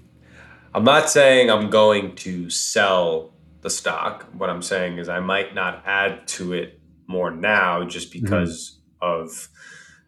I'm 0.73 0.85
not 0.85 1.11
saying 1.11 1.51
I'm 1.51 1.69
going 1.69 2.15
to 2.17 2.49
sell 2.49 3.33
the 3.63 3.71
stock. 3.71 4.29
What 4.35 4.51
I'm 4.51 4.63
saying 4.63 4.99
is 4.99 5.09
I 5.09 5.19
might 5.19 5.53
not 5.53 5.83
add 5.85 6.29
to 6.29 6.53
it 6.53 6.78
more 7.09 7.31
now 7.31 7.85
just 7.85 8.13
mm-hmm. 8.13 8.25
because 8.25 8.81
mm-hmm. 9.03 9.23
of, 9.23 9.49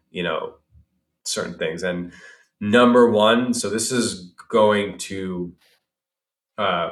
you 0.09 0.23
know, 0.23 0.53
certain 1.25 1.57
things. 1.57 1.83
And 1.83 2.13
number 2.59 3.09
one, 3.09 3.53
so 3.53 3.69
this 3.69 3.91
is 3.91 4.33
going 4.49 4.97
to 4.97 5.53
uh, 6.57 6.91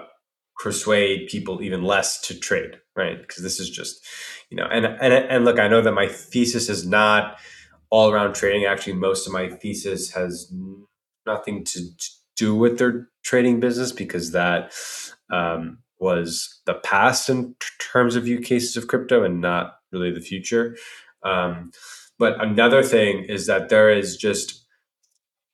persuade 0.60 1.28
people 1.30 1.62
even 1.62 1.84
less 1.84 2.20
to 2.28 2.38
trade, 2.38 2.80
right? 2.96 3.22
Because 3.22 3.44
this 3.44 3.60
is 3.60 3.70
just, 3.70 4.06
you 4.50 4.58
know, 4.58 4.68
and 4.70 4.86
and 4.86 5.14
and 5.14 5.46
look, 5.46 5.60
I 5.60 5.68
know 5.68 5.82
that 5.82 5.94
my 5.94 6.08
thesis 6.08 6.70
is 6.70 6.86
not 6.86 7.38
all 7.90 8.12
around 8.12 8.34
trading. 8.34 8.66
Actually, 8.66 8.94
most 8.94 9.28
of 9.28 9.34
my 9.34 9.50
thesis 9.50 10.12
has 10.12 10.52
nothing 11.26 11.64
to 11.64 11.82
do 12.36 12.56
with 12.56 12.80
their 12.80 13.10
trading 13.24 13.60
business 13.60 13.92
because 13.92 14.32
that 14.32 14.74
um, 15.32 15.80
was 16.00 16.62
the 16.66 16.74
past 16.74 17.30
in 17.30 17.56
t- 17.60 17.68
terms 17.80 18.16
of 18.16 18.28
use 18.28 18.48
cases 18.48 18.78
of 18.78 18.88
crypto 18.88 19.24
and 19.24 19.42
not 19.42 19.79
really 19.92 20.12
the 20.12 20.22
future. 20.22 20.76
Um, 21.24 21.72
but 22.18 22.42
another 22.44 22.84
thing 22.84 23.26
is 23.26 23.48
that 23.48 23.70
there 23.70 23.90
is 23.90 24.18
just 24.18 24.66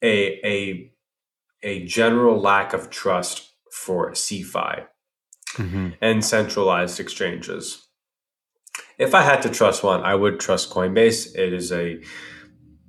a 0.04 0.40
a 0.46 0.92
a 1.64 1.86
general 1.86 2.40
lack 2.40 2.74
of 2.74 2.90
trust 2.90 3.54
for 3.72 4.12
CeFi 4.12 4.86
mm-hmm. 5.54 5.90
and 6.02 6.24
centralized 6.24 7.00
exchanges. 7.00 7.88
If 8.98 9.14
I 9.14 9.22
had 9.22 9.42
to 9.42 9.50
trust 9.50 9.84
one, 9.84 10.02
I 10.02 10.16
would 10.16 10.40
trust 10.40 10.70
Coinbase. 10.70 11.36
It 11.36 11.54
is 11.54 11.72
a 11.72 12.02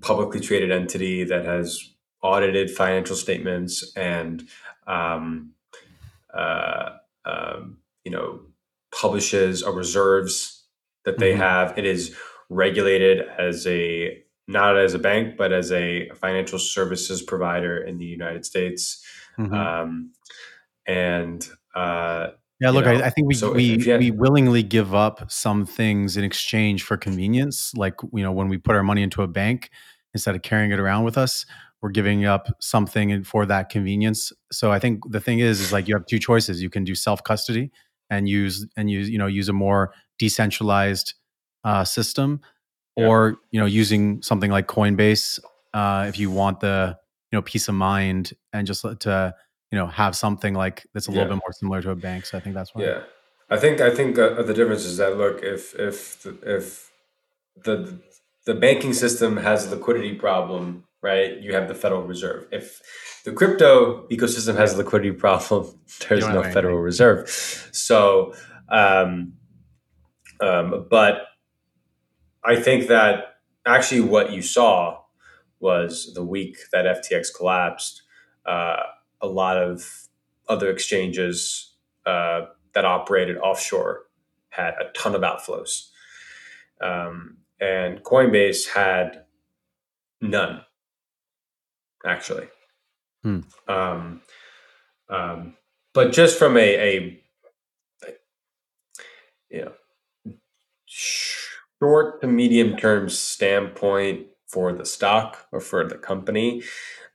publicly 0.01 0.41
traded 0.41 0.71
entity 0.71 1.25
that 1.25 1.45
has 1.45 1.81
audited 2.23 2.71
financial 2.71 3.17
statements 3.17 3.93
and 3.97 4.49
um, 4.87 5.53
uh, 6.33 6.91
um, 7.25 7.79
you 8.05 8.13
know, 8.13 8.41
publishes 8.93 9.63
a 9.63 9.71
reserves 9.71 10.56
that 11.07 11.19
they 11.19 11.33
Mhm. 11.33 11.39
have. 11.39 11.79
It 11.79 11.87
is 11.87 12.15
regulated 12.51 13.23
as 13.39 13.67
a 13.67 14.23
not 14.49 14.77
as 14.79 14.95
a 14.95 14.99
bank, 14.99 15.37
but 15.37 15.53
as 15.53 15.73
a 15.73 16.09
financial 16.11 16.59
services 16.59 17.21
provider 17.23 17.79
in 17.79 17.99
the 17.99 18.05
United 18.05 18.45
States. 18.47 19.05
Mhm. 19.39 19.53
Um, 19.53 20.13
and 20.87 21.49
uh, 21.75 22.29
Yeah, 22.61 22.71
look, 22.71 22.87
I, 22.87 23.07
I 23.07 23.11
think 23.11 23.27
we 23.29 23.35
so 23.35 23.53
we 23.53 23.75
if 23.75 23.85
you 23.87 23.93
had- 23.93 24.01
we 24.01 24.11
willingly 24.11 24.63
give 24.63 24.95
up 24.95 25.31
some 25.31 25.67
things 25.67 26.17
in 26.17 26.25
exchange 26.25 26.83
for 26.85 26.97
convenience. 26.97 27.73
Like 27.75 27.95
you 28.13 28.23
know, 28.23 28.33
when 28.33 28.49
we 28.49 28.57
put 28.59 28.75
our 28.77 28.83
money 28.85 29.03
into 29.03 29.23
a 29.23 29.27
bank 29.29 29.71
instead 30.15 30.35
of 30.37 30.43
carrying 30.43 30.71
it 30.71 30.79
around 30.79 31.05
with 31.05 31.19
us, 31.19 31.45
we're 31.83 31.91
giving 31.91 32.25
up 32.25 32.47
something 32.61 33.23
for 33.25 33.45
that 33.47 33.69
convenience. 33.69 34.33
So 34.53 34.73
I 34.73 34.79
think 34.79 35.01
the 35.11 35.21
thing 35.21 35.41
is, 35.41 35.61
is 35.61 35.73
like 35.73 35.87
you 35.89 35.95
have 35.95 36.07
two 36.07 36.19
choices. 36.19 36.63
You 36.63 36.71
can 36.71 36.85
do 36.85 36.95
self 36.95 37.23
custody 37.25 37.71
and 38.09 38.27
use 38.29 38.65
and 38.77 38.89
use 38.91 39.11
you 39.11 39.19
know 39.19 39.27
use 39.27 39.49
a 39.49 39.53
more 39.53 39.93
decentralized 40.19 41.15
uh, 41.65 41.85
system, 41.85 42.41
Yeah. 42.97 43.07
or 43.09 43.37
you 43.51 43.61
know 43.61 43.67
using 43.67 44.23
something 44.23 44.51
like 44.51 44.67
Coinbase 44.67 45.41
uh, 45.75 46.07
if 46.09 46.19
you 46.19 46.31
want 46.31 46.61
the 46.61 46.97
you 47.33 47.37
know 47.37 47.43
peace 47.43 47.69
of 47.69 47.75
mind 47.75 48.33
and 48.53 48.67
just 48.67 48.83
to 48.83 49.35
you 49.71 49.79
know 49.79 49.87
have 49.87 50.15
something 50.17 50.55
like 50.55 50.87
that's 50.95 51.09
a 51.09 51.11
little 51.11 51.25
Yeah. 51.25 51.35
bit 51.35 51.43
more 51.45 51.53
similar 51.53 51.83
to 51.83 51.91
a 51.91 51.97
bank. 51.97 52.27
So 52.27 52.39
I 52.39 52.41
think 52.41 52.55
that's 52.55 52.75
why. 52.75 52.83
Yeah, 52.85 53.01
I 53.51 53.57
think 53.57 53.81
I 53.81 53.91
think 53.95 54.19
uh, 54.19 54.43
the 54.43 54.55
difference 54.55 54.85
is 54.85 54.97
that 54.99 55.17
look 55.17 55.43
if 55.43 55.75
if 55.79 56.23
the- 56.23 56.57
if 56.57 56.91
the 57.65 57.99
the 58.47 58.55
banking 58.55 58.93
system 58.95 59.37
has 59.39 59.67
a 59.67 59.75
liquidity 59.75 60.15
problem, 60.15 60.85
right? 61.03 61.37
You 61.41 61.53
have 61.55 61.67
the 61.69 61.75
Federal 61.75 62.03
Reserve. 62.03 62.47
If 62.53 62.81
the 63.25 63.33
crypto 63.33 64.07
ecosystem 64.09 64.55
has 64.57 64.75
a 64.75 64.77
liquidity 64.79 65.11
problem, 65.25 65.65
there's 66.09 66.29
no 66.29 66.43
Federal. 66.45 66.79
Reserve. 66.79 67.29
So, 67.73 68.35
um, 68.69 69.33
um, 70.41 70.87
but 70.91 71.23
I 72.45 72.57
think 72.57 72.89
that 72.89 73.37
actually 73.67 74.03
what 74.03 74.33
you 74.33 74.43
saw 74.43 75.01
was 75.61 76.13
the 76.15 76.25
week 76.25 76.59
that 76.73 76.85
FTX 76.85 77.29
collapsed. 77.37 78.03
Uh, 78.45 78.83
a 79.21 79.27
lot 79.27 79.57
of 79.57 80.07
other 80.49 80.71
exchanges 80.71 81.75
uh, 82.05 82.43
that 82.75 82.85
operated 82.85 83.37
offshore 83.39 84.03
had 84.51 84.75
a 84.75 84.93
ton 84.97 85.15
of 85.15 85.23
outflows. 85.23 85.89
Um, 86.81 87.39
and 87.61 88.03
Coinbase 88.03 88.69
had 88.69 89.25
none, 90.21 90.63
actually. 92.07 92.49
Hmm. 93.23 93.41
Um, 93.67 94.23
um, 95.09 95.57
but 95.95 96.13
just 96.13 96.39
from 96.39 96.57
a, 96.57 96.61
a, 96.61 97.23
you 99.51 99.63
know, 99.63 99.73
short 100.97 102.21
to 102.21 102.27
medium 102.27 102.77
term 102.77 103.09
standpoint 103.09 104.27
for 104.49 104.73
the 104.73 104.87
stock 104.87 105.47
or 105.53 105.61
for 105.61 105.87
the 105.87 105.99
company, 105.99 106.63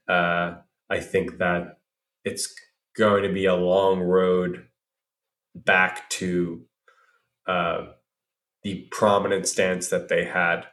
uh, 0.08 0.54
I 0.88 1.00
think 1.00 1.38
that 1.38 1.78
it's 2.24 2.54
going 2.96 3.22
to 3.24 3.32
be 3.32 3.46
a 3.46 3.56
long 3.56 4.00
road 4.00 4.66
back 5.54 6.08
to 6.10 6.62
uh, 7.46 7.86
the 8.62 8.86
prominent 8.92 9.48
stance 9.48 9.88
that 9.88 10.08
they 10.08 10.24
had. 10.24 10.66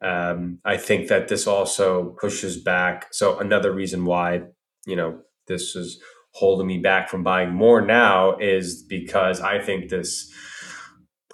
Um, 0.00 0.58
I 0.64 0.78
think 0.78 1.08
that 1.08 1.28
this 1.28 1.46
also 1.46 2.16
pushes 2.20 2.56
back. 2.56 3.08
So 3.12 3.38
another 3.38 3.72
reason 3.72 4.04
why 4.04 4.42
you 4.86 4.96
know 4.96 5.20
this 5.48 5.76
is 5.76 6.00
holding 6.32 6.66
me 6.66 6.78
back 6.78 7.10
from 7.10 7.22
buying 7.22 7.52
more 7.52 7.82
now 7.82 8.36
is 8.38 8.82
because 8.82 9.40
I 9.40 9.58
think 9.58 9.90
this 9.90 10.32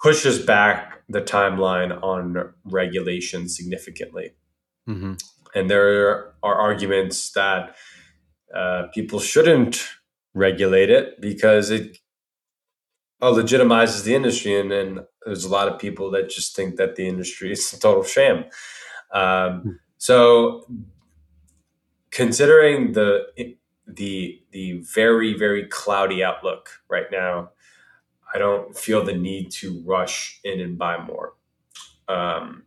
pushes 0.03 0.39
back 0.39 1.03
the 1.09 1.23
timeline 1.23 2.03
on 2.03 2.53
regulation 2.65 3.49
significantly. 3.49 4.35
Hmm 4.87 5.15
and 5.55 5.71
there 5.71 6.33
are 6.43 6.55
arguments 6.55 7.33
that 7.33 7.77
uh, 8.55 8.87
people 8.95 9.21
shouldn't 9.21 9.87
regulate 10.35 10.91
it 10.91 11.21
because 11.21 11.71
it 11.71 11.99
uh, 13.21 13.33
legitimizes 13.33 14.05
the 14.05 14.15
industry, 14.15 14.59
and, 14.59 14.73
and 14.73 15.01
there's 15.27 15.45
a 15.45 15.49
lot 15.49 15.69
of 15.69 15.79
people 15.79 16.11
that 16.11 16.31
just 16.31 16.55
think 16.55 16.77
that 16.77 16.97
the 16.97 17.07
industry 17.07 17.53
is 17.53 17.73
a 17.73 17.81
total 17.81 18.05
sham. 18.05 18.45
Um, 19.13 19.81
so, 19.97 20.67
considering 22.11 22.93
the 22.93 23.27
the 23.87 24.41
the 24.53 24.81
very 24.95 25.37
very 25.37 25.67
cloudy 25.67 26.23
outlook 26.23 26.69
right 26.89 27.11
now, 27.11 27.51
I 28.35 28.39
don't 28.39 28.77
feel 28.77 29.05
the 29.05 29.15
need 29.15 29.51
to 29.53 29.83
rush 29.87 30.41
in 30.45 30.61
and 30.61 30.77
buy 30.79 30.99
more. 31.03 31.35
Um, 32.09 32.65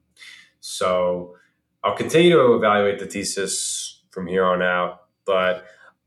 so 0.59 1.35
I'll 1.83 1.95
continue 1.95 2.31
to 2.31 2.53
evaluate 2.53 2.99
the 2.99 3.05
thesis 3.05 4.03
from 4.11 4.27
here 4.27 4.45
on 4.45 4.61
out, 4.61 5.03
but 5.25 5.65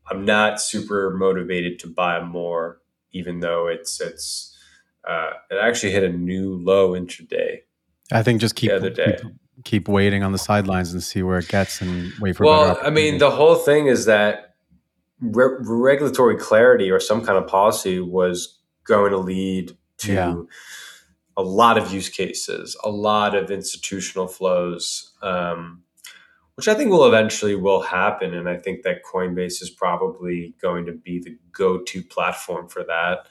I'm 0.09 0.25
not 0.25 0.61
super 0.61 1.11
motivated 1.11 1.79
to 1.79 1.87
buy 1.87 2.21
more, 2.21 2.81
even 3.11 3.39
though 3.39 3.67
it's 3.67 3.99
it's 3.99 4.57
uh, 5.07 5.31
it 5.49 5.57
actually 5.61 5.91
hit 5.91 6.03
a 6.03 6.09
new 6.09 6.55
low 6.55 6.91
intraday. 6.91 7.59
I 8.11 8.23
think 8.23 8.41
just 8.41 8.55
keep 8.55 8.69
The 8.69 8.75
other 8.75 8.89
day. 8.89 9.17
keep, 9.21 9.31
keep 9.63 9.87
waiting 9.87 10.23
on 10.23 10.31
the 10.31 10.37
sidelines 10.37 10.93
and 10.93 11.01
see 11.01 11.23
where 11.23 11.39
it 11.39 11.47
gets 11.47 11.81
and 11.81 12.11
wait 12.19 12.35
for. 12.35 12.45
Well, 12.45 12.79
I 12.81 12.89
mean, 12.89 13.17
the 13.17 13.31
whole 13.31 13.55
thing 13.55 13.87
is 13.87 14.05
that 14.05 14.55
re- 15.19 15.57
regulatory 15.59 16.37
clarity 16.37 16.91
or 16.91 16.99
some 16.99 17.25
kind 17.25 17.37
of 17.37 17.47
policy 17.47 17.99
was 17.99 18.59
going 18.85 19.11
to 19.11 19.17
lead 19.17 19.77
to 19.97 20.13
Yeah. 20.13 20.35
a 21.37 21.43
lot 21.43 21.77
of 21.77 21.91
use 21.93 22.07
cases, 22.09 22.77
a 22.83 22.89
lot 22.89 23.35
of 23.35 23.51
institutional 23.51 24.27
flows, 24.27 25.11
um, 25.21 25.81
which 26.55 26.67
I 26.69 26.73
think 26.73 26.91
will 26.91 27.05
eventually 27.05 27.55
will 27.55 27.81
happen. 27.81 28.33
And 28.33 28.47
I 28.47 28.55
think 28.57 28.83
that 28.83 29.03
Coinbase 29.03 29.61
is 29.61 29.69
probably 29.69 30.55
going 30.61 30.85
to 30.85 30.93
be 30.93 31.19
the 31.19 31.37
go-to 31.51 32.01
platform 32.03 32.69
for 32.69 32.83
that. 32.85 33.27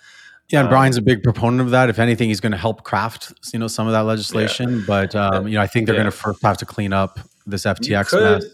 Yeah, 0.51 0.59
and 0.61 0.67
Um, 0.69 0.73
Brian's 0.73 0.99
a 0.99 1.03
big 1.03 1.23
proponent 1.23 1.63
of 1.63 1.71
that. 1.71 1.89
If 1.89 1.99
anything, 1.99 2.29
he's 2.29 2.41
going 2.41 2.53
to 2.53 2.59
help 2.59 2.83
craft, 2.85 3.33
you 3.55 3.59
know, 3.59 3.67
some 3.69 3.87
of 3.87 3.95
that 3.95 4.01
legislation. 4.03 4.85
But 4.87 5.15
um, 5.15 5.49
you 5.49 5.55
know, 5.55 5.63
I 5.63 5.67
think 5.67 5.87
they're 5.87 5.95
Yeah. 5.95 6.03
going 6.03 6.13
to 6.13 6.17
first 6.19 6.43
have 6.43 6.59
to 6.59 6.67
clean 6.67 6.93
up 6.93 7.19
this 7.47 7.65
You 7.65 7.71
FTX 7.71 8.09
could, 8.11 8.23
mess. 8.43 8.45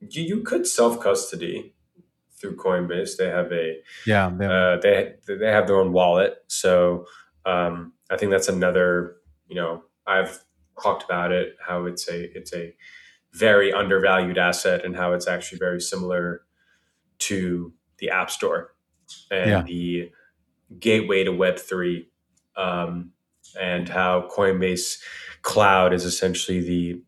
you, 0.00 0.22
you 0.22 0.42
could 0.42 0.64
self-custody 0.68 1.74
through 2.40 2.56
Coinbase. 2.56 3.16
They 3.18 3.28
have 3.28 3.52
a 3.52 3.76
Yeah, 4.06 4.30
they- 4.36 4.46
uh, 4.46 4.76
they 4.78 5.14
they 5.26 5.50
have 5.50 5.66
their 5.66 5.76
own 5.80 5.92
wallet. 5.92 6.38
So 6.48 7.06
um, 7.46 7.92
I 8.10 8.16
think 8.16 8.30
that's 8.32 8.48
another. 8.48 9.16
You 9.48 9.56
know, 9.56 9.82
I've 10.06 10.42
talked 10.82 11.04
about 11.04 11.32
it 11.32 11.56
how 11.66 11.84
it's 11.86 12.08
a 12.08 12.36
it's 12.36 12.52
a 12.54 12.74
very 13.34 13.72
undervalued 13.72 14.38
asset 14.38 14.84
and 14.84 14.96
how 14.96 15.12
it's 15.12 15.28
actually 15.28 15.58
very 15.58 15.80
similar 15.80 16.42
to 17.18 17.72
the 17.98 18.10
App 18.10 18.30
Store 18.30 18.74
and 19.30 19.50
Yeah. 19.50 19.62
the 19.62 20.10
gateway 20.78 21.24
to 21.24 21.32
Web 21.32 21.58
three, 21.58 22.08
um, 22.56 23.12
and 23.58 23.88
how 23.88 24.28
Coinbase 24.34 25.00
Cloud 25.42 25.92
is 25.92 26.04
essentially 26.04 26.60
the 26.60 27.02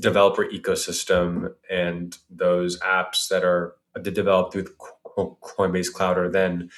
developer 0.00 0.44
ecosystem 0.46 1.54
and 1.70 2.16
those 2.30 2.78
apps 2.80 3.28
that 3.28 3.44
are 3.44 3.74
developed 4.00 4.52
through 4.52 4.62
the 4.62 4.74
Coinbase 5.16 5.92
Cloud 5.92 6.18
are 6.18 6.30
then 6.30 6.70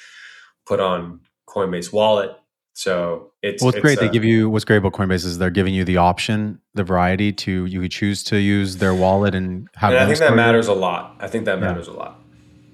put 0.65 0.79
on 0.79 1.21
Coinbase 1.47 1.93
Wallet. 1.93 2.31
So 2.73 3.31
it's 3.41 3.63
well, 3.63 3.69
it's, 3.69 3.79
great. 3.79 3.99
they 3.99 4.09
uh, 4.09 4.11
give 4.11 4.25
you 4.25 4.49
what's 4.49 4.65
great 4.65 4.77
about 4.77 4.91
Coinbase 4.91 5.23
is 5.25 5.37
they're 5.37 5.49
giving 5.49 5.73
you 5.73 5.85
the 5.85 5.95
option, 5.97 6.59
the 6.73 6.83
variety 6.83 7.31
to 7.31 7.65
you 7.65 7.79
could 7.79 7.91
choose 7.91 8.21
to 8.25 8.37
use 8.37 8.77
their 8.77 8.93
wallet 8.93 9.33
and 9.33 9.69
have. 9.75 9.91
and 9.91 9.99
I 9.99 10.05
think 10.05 10.19
that 10.19 10.35
matters 10.35 10.67
a 10.67 10.73
lot. 10.73 11.15
I 11.19 11.27
think 11.27 11.45
that 11.45 11.59
Yeah. 11.59 11.67
matters 11.67 11.87
a 11.87 11.93
lot. 11.93 12.19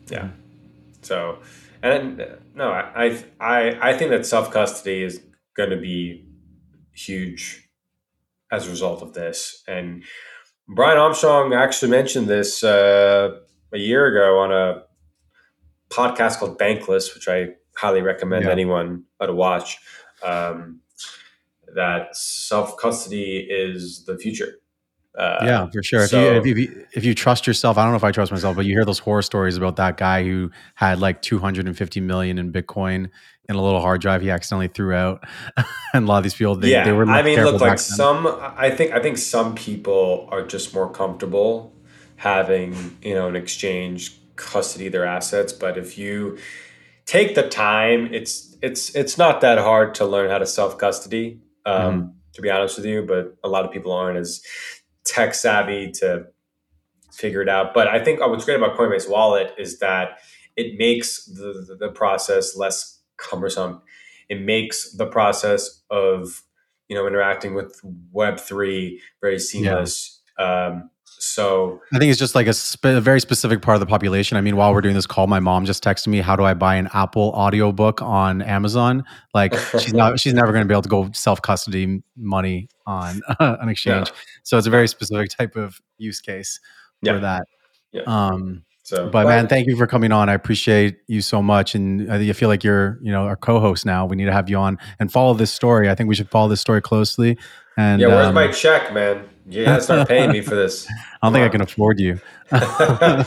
Yeah. 0.10 0.30
So, 1.04 1.40
and 1.84 2.26
no, 2.56 2.72
I 2.72 3.24
I 3.40 3.90
I 3.90 3.94
think 3.98 4.10
that 4.10 4.26
self 4.26 4.50
custody 4.50 5.04
is 5.04 5.22
going 5.56 5.70
to 5.70 5.78
be 5.78 6.26
huge 6.94 7.70
as 8.52 8.68
a 8.68 8.72
result 8.72 9.04
of 9.04 9.14
this. 9.14 9.64
And 9.68 10.04
Brian 10.68 10.98
Armstrong 10.98 11.54
actually 11.54 11.92
mentioned 11.92 12.28
this 12.28 12.64
uh, 12.64 13.40
a 13.74 13.78
year 13.78 14.06
ago 14.08 14.40
on 14.40 14.52
a 14.52 14.84
podcast 15.90 16.38
called 16.40 16.58
Bankless, 16.60 17.14
which 17.14 17.28
I 17.28 17.50
highly 17.76 18.02
recommend 18.02 18.46
Yeah. 18.46 18.52
anyone 18.52 19.04
to 19.22 19.34
watch. 19.34 19.78
Um, 20.24 20.82
that 21.76 22.16
self 22.16 22.78
custody 22.78 23.48
is 23.50 24.04
the 24.06 24.18
future. 24.18 24.56
Uh, 25.18 25.40
yeah, 25.44 25.70
for 25.74 25.84
sure. 25.84 26.04
If, 26.04 26.10
so- 26.12 26.22
you, 26.34 26.40
if, 26.52 26.58
you, 26.58 26.86
if 26.94 27.06
you 27.06 27.14
trust 27.14 27.46
yourself, 27.46 27.78
I 27.78 27.84
don't 27.84 27.92
know 27.92 27.98
if 27.98 28.04
I 28.04 28.12
trust 28.12 28.32
myself, 28.32 28.56
but 28.56 28.66
you 28.66 28.74
hear 28.74 28.86
those 28.86 29.00
horror 29.00 29.22
stories 29.22 29.58
about 29.58 29.76
that 29.76 29.98
guy 29.98 30.24
who 30.24 30.52
had 30.76 31.00
like 31.00 31.22
250 31.22 32.00
million 32.02 32.38
in 32.38 32.52
Bitcoin 32.54 33.10
in 33.50 33.56
a 33.56 33.62
little 33.62 33.82
hard 33.82 34.00
drive 34.00 34.22
he 34.22 34.30
accidentally 34.30 34.70
threw 34.70 34.94
out, 34.94 35.26
and 35.94 36.06
a 36.06 36.08
lot 36.08 36.18
of 36.18 36.24
these 36.24 36.34
people 36.34 36.56
they, 36.56 36.72
yeah, 36.72 36.86
they 36.86 36.94
were 36.94 37.06
I 37.10 37.22
mean, 37.24 37.44
look, 37.44 37.60
like 37.60 37.72
then. 37.72 37.78
some. 37.78 38.26
I 38.28 38.70
think 38.70 38.94
I 38.94 39.02
think 39.02 39.18
some 39.18 39.56
people 39.56 40.30
are 40.32 40.46
just 40.46 40.74
more 40.74 40.90
comfortable 40.90 41.74
having 42.22 42.98
you 43.02 43.14
know 43.14 43.28
an 43.28 43.36
exchange 43.36 44.18
custody 44.36 44.90
their 44.90 45.06
assets, 45.06 45.54
but 45.54 45.78
if 45.78 45.98
you 45.98 46.38
take 47.12 47.36
the 47.36 47.48
time. 47.48 48.14
It's 48.14 48.56
it's 48.62 48.96
it's 48.96 49.18
not 49.18 49.42
that 49.42 49.58
hard 49.58 49.96
to 49.96 50.06
learn 50.06 50.30
how 50.30 50.38
to 50.38 50.46
self 50.46 50.78
custody. 50.78 51.42
Um, 51.66 51.82
Mm-hmm. 51.82 52.08
To 52.36 52.42
be 52.42 52.50
honest 52.50 52.78
with 52.78 52.86
you, 52.86 53.06
but 53.06 53.36
a 53.44 53.50
lot 53.50 53.66
of 53.66 53.72
people 53.72 53.92
aren't 53.92 54.18
as 54.18 54.42
tech 55.04 55.34
savvy 55.34 55.92
to 55.96 56.28
figure 57.12 57.42
it 57.42 57.50
out. 57.50 57.74
But 57.74 57.90
I 57.90 58.02
think 58.02 58.22
uh, 58.22 58.30
what's 58.30 58.46
great 58.46 58.56
about 58.56 58.78
Coinbase 58.78 59.10
Wallet 59.10 59.54
is 59.58 59.80
that 59.80 60.20
it 60.56 60.78
makes 60.80 61.26
the, 61.26 61.66
the, 61.68 61.76
the 61.76 61.90
process 61.90 62.56
less 62.56 63.02
cumbersome. 63.18 63.82
It 64.30 64.40
makes 64.40 64.94
the 64.94 65.08
process 65.08 65.82
of 65.90 66.42
you 66.88 66.96
know 66.96 67.06
interacting 67.06 67.54
with 67.54 67.78
Web 68.14 68.40
three 68.40 69.02
very 69.20 69.38
seamless. 69.38 70.22
Um, 70.40 70.90
so 71.20 71.82
I 71.94 72.00
think 72.00 72.10
it's 72.10 72.20
just 72.20 72.36
like 72.36 72.48
a, 72.48 72.54
spe- 72.54 72.86
a 72.86 73.02
very 73.02 73.20
specific 73.20 73.62
part 73.62 73.76
of 73.76 73.80
the 73.80 73.86
population. 73.86 74.38
I 74.38 74.42
mean, 74.42 74.56
while 74.56 74.74
we're 74.74 74.82
doing 74.82 74.96
this 74.96 75.06
call, 75.06 75.28
my 75.28 75.40
mom 75.40 75.66
just 75.66 75.84
texted 75.84 76.08
me, 76.08 76.20
"How 76.20 76.36
do 76.36 76.44
I 76.44 76.54
buy 76.54 76.76
an 76.76 76.90
Apple 76.94 77.32
audiobook 77.36 78.02
on 78.02 78.42
Amazon?" 78.42 79.04
Like 79.34 79.54
she's 79.80 79.94
not, 79.94 80.20
she's 80.20 80.34
never 80.34 80.52
going 80.52 80.64
to 80.64 80.68
be 80.68 80.74
able 80.74 80.82
to 80.84 80.90
go 80.90 81.10
self 81.14 81.42
custody 81.42 82.02
money 82.18 82.70
on 82.86 83.22
an 83.40 83.70
exchange. 83.70 84.08
Yeah. 84.10 84.16
So 84.44 84.58
it's 84.58 84.68
a 84.68 84.72
very 84.72 84.88
specific 84.88 85.30
type 85.30 85.56
of 85.56 85.80
use 85.98 86.22
case 86.22 86.60
Yeah. 87.02 87.14
for 87.14 87.20
that. 87.20 87.48
Yeah. 87.92 88.04
Um, 88.08 88.64
so 88.84 89.10
but 89.10 89.28
man, 89.28 89.48
thank 89.48 89.68
you 89.68 89.78
for 89.78 89.88
coming 89.88 90.12
on. 90.12 90.28
I 90.28 90.34
appreciate 90.34 90.98
you 91.08 91.22
so 91.22 91.42
much, 91.42 91.76
and 91.76 92.12
I 92.12 92.34
feel 92.34 92.50
like 92.50 92.64
you're, 92.64 93.00
you 93.02 93.12
know, 93.12 93.26
our 93.26 93.36
co-host 93.36 93.86
now. 93.86 94.06
We 94.06 94.16
need 94.16 94.26
to 94.26 94.34
have 94.34 94.50
you 94.50 94.58
on 94.58 94.80
and 95.00 95.12
follow 95.12 95.34
this 95.34 95.52
story. 95.54 95.90
I 95.90 95.96
think 95.96 96.10
we 96.10 96.16
should 96.16 96.30
follow 96.30 96.50
this 96.50 96.62
story 96.62 96.82
closely. 96.82 97.38
And 97.78 98.02
yeah, 98.02 98.08
where's 98.08 98.28
um, 98.28 98.34
my 98.34 98.52
check, 98.52 98.94
man? 98.94 99.30
You 99.48 99.66
gotta 99.66 99.82
start 99.82 100.08
paying 100.08 100.32
me 100.32 100.42
for 100.42 100.56
this. 100.56 100.88
I 101.22 101.28
don't 101.28 101.34
think 101.34 101.46
I 101.46 101.50
can 101.50 101.62
afford 101.62 102.00
you. 102.00 102.20
I'm, 102.52 103.26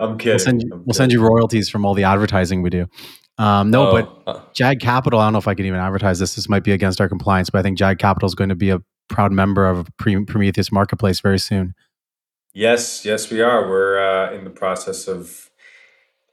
I'm 0.00 0.18
kidding. 0.18 0.32
We'll 0.32 0.38
send 0.38 0.62
you, 0.62 0.70
I'm 0.72 0.84
we'll 0.84 0.94
send 0.94 1.12
you 1.12 1.26
royalties 1.26 1.68
from 1.68 1.84
all 1.84 1.94
the 1.94 2.04
advertising 2.04 2.62
we 2.62 2.70
do. 2.70 2.86
Um, 3.38 3.70
no, 3.70 3.90
kidding. 3.90 4.06
but 4.06 4.22
Oh, 4.26 4.32
uh, 4.32 4.42
Jag 4.52 4.80
Capital. 4.80 5.20
I 5.20 5.26
don't 5.26 5.34
know 5.34 5.38
if 5.38 5.48
I 5.48 5.54
can 5.54 5.66
even 5.66 5.80
advertise 5.80 6.18
this. 6.18 6.34
This 6.34 6.48
might 6.48 6.64
be 6.64 6.72
against 6.72 7.00
our 7.00 7.08
compliance, 7.08 7.50
but 7.50 7.58
I 7.58 7.62
think 7.62 7.78
Jag 7.78 7.98
Capital 7.98 8.26
is 8.26 8.34
going 8.34 8.48
to 8.48 8.54
be 8.54 8.70
a 8.70 8.80
proud 9.08 9.32
member 9.32 9.66
of 9.66 9.88
Prometheus 9.98 10.72
Marketplace 10.72 11.20
very 11.20 11.38
soon. 11.38 11.74
yes, 12.54 13.04
yes, 13.04 13.30
we 13.30 13.42
are. 13.42 13.68
We're 13.68 13.98
uh, 13.98 14.32
in 14.32 14.44
the 14.44 14.50
process 14.50 15.08
of. 15.08 15.50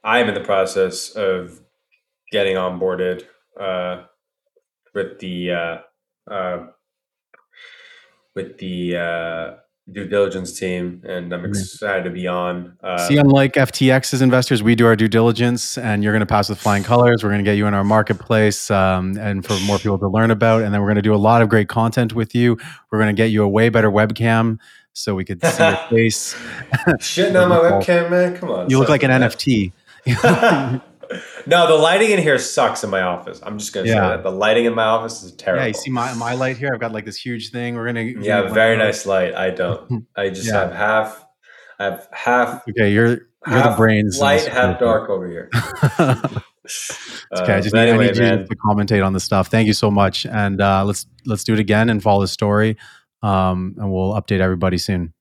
I 0.02 0.18
am 0.18 0.28
in 0.28 0.34
the 0.34 0.40
process 0.40 1.10
of 1.10 1.60
getting 2.30 2.56
onboarded 2.56 3.22
uh, 3.58 4.02
with 4.94 5.18
the 5.18 5.50
uh, 5.50 5.76
uh, 6.30 6.66
with 8.34 8.58
the 8.58 8.96
uh, 8.96 9.54
due 9.92 10.06
diligence 10.06 10.58
team, 10.58 11.02
and 11.06 11.32
I'm 11.32 11.44
excited 11.44 12.04
to 12.04 12.10
be 12.10 12.26
on. 12.26 12.76
Uh, 12.82 13.06
See, 13.06 13.16
unlike 13.16 13.52
FTX's 13.54 14.22
investors, 14.22 14.62
we 14.62 14.74
do 14.74 14.86
our 14.86 14.96
due 14.96 15.08
diligence, 15.08 15.76
and 15.78 16.02
you're 16.02 16.12
going 16.12 16.20
to 16.20 16.26
pass 16.26 16.48
with 16.48 16.58
flying 16.58 16.82
colors. 16.82 17.22
We're 17.22 17.30
going 17.30 17.44
to 17.44 17.48
get 17.48 17.56
you 17.56 17.66
in 17.66 17.74
our 17.74 17.84
marketplace, 17.84 18.70
um, 18.70 19.16
and 19.18 19.44
for 19.44 19.58
more 19.60 19.78
people 19.78 19.98
to 19.98 20.08
learn 20.08 20.30
about. 20.30 20.62
And 20.62 20.72
then 20.72 20.80
we're 20.80 20.88
going 20.88 20.96
to 20.96 21.02
do 21.02 21.14
a 21.14 21.16
lot 21.16 21.42
of 21.42 21.48
great 21.48 21.68
content 21.68 22.12
with 22.14 22.34
you. 22.34 22.56
We're 22.90 22.98
going 22.98 23.14
to 23.14 23.20
get 23.22 23.30
you 23.30 23.42
a 23.44 23.48
way 23.48 23.68
better 23.68 23.90
webcam 23.90 24.58
so 24.94 25.14
we 25.14 25.24
could 25.24 25.44
see 25.44 25.62
your 25.62 25.76
face. 25.90 26.34
shitting 26.98 27.40
on 27.40 27.48
my 27.48 27.56
webcam, 27.70 28.10
man. 28.10 28.36
Come 28.36 28.50
on, 28.50 28.70
You 28.70 28.78
look 28.78 28.88
like 28.88 29.02
an. 29.02 29.10
NFT. 29.10 29.72
no, 31.46 31.66
the 31.66 31.74
lighting 31.74 32.10
in 32.10 32.18
here 32.18 32.38
sucks 32.38 32.82
in 32.84 32.90
my 32.90 33.02
office. 33.02 33.40
I'm 33.42 33.58
just 33.58 33.72
gonna 33.72 33.86
say 33.88 33.94
that 33.94 34.22
the 34.22 34.30
lighting 34.30 34.64
in 34.64 34.74
my 34.74 34.84
office 34.84 35.22
is 35.22 35.32
terrible. 35.32 35.62
Yeah, 35.62 35.68
you 35.68 35.74
see 35.74 35.90
my 35.90 36.12
my 36.14 36.34
light 36.34 36.56
here. 36.56 36.70
I've 36.72 36.80
got 36.80 36.92
like 36.92 37.04
this 37.04 37.16
huge 37.16 37.50
thing. 37.50 37.74
We're 37.76 37.86
gonna 37.86 38.02
Yeah, 38.02 38.52
very 38.52 38.76
nice 38.76 39.06
light. 39.06 39.34
I 39.34 39.50
don't. 39.50 40.06
I 40.16 40.28
just 40.30 40.46
Yeah. 40.46 40.60
have 40.60 40.72
half. 40.72 41.26
I 41.78 41.84
have 41.84 42.08
half. 42.12 42.62
Okay, 42.68 42.92
you're 42.92 43.28
you're 43.46 43.62
the 43.62 43.74
brains. 43.76 44.18
Light, 44.20 44.44
half 44.46 44.78
dark 44.78 45.10
over 45.10 45.28
here. 45.28 45.50
It's 46.66 47.40
okay, 47.42 47.52
I 47.52 47.58
Uh, 47.58 47.60
just 47.60 47.74
need, 47.74 47.80
anyway, 47.88 48.06
I 48.06 48.12
need 48.12 48.16
you 48.16 48.46
to 48.46 48.56
commentate 48.56 49.04
on 49.04 49.12
this 49.12 49.22
stuff. 49.24 49.48
Thank 49.48 49.66
you 49.66 49.74
so 49.74 49.90
much, 49.90 50.24
and 50.24 50.62
uh, 50.62 50.82
let's 50.84 51.06
let's 51.26 51.44
do 51.44 51.52
it 51.52 51.58
again 51.58 51.90
and 51.90 52.02
follow 52.02 52.22
the 52.22 52.28
story, 52.28 52.78
um, 53.22 53.74
and 53.78 53.92
we'll 53.92 54.14
update 54.14 54.40
everybody 54.40 54.78
soon. 54.78 55.12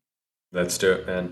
Let's 0.54 0.78
do 0.78 0.92
it, 0.94 1.06
man. 1.06 1.32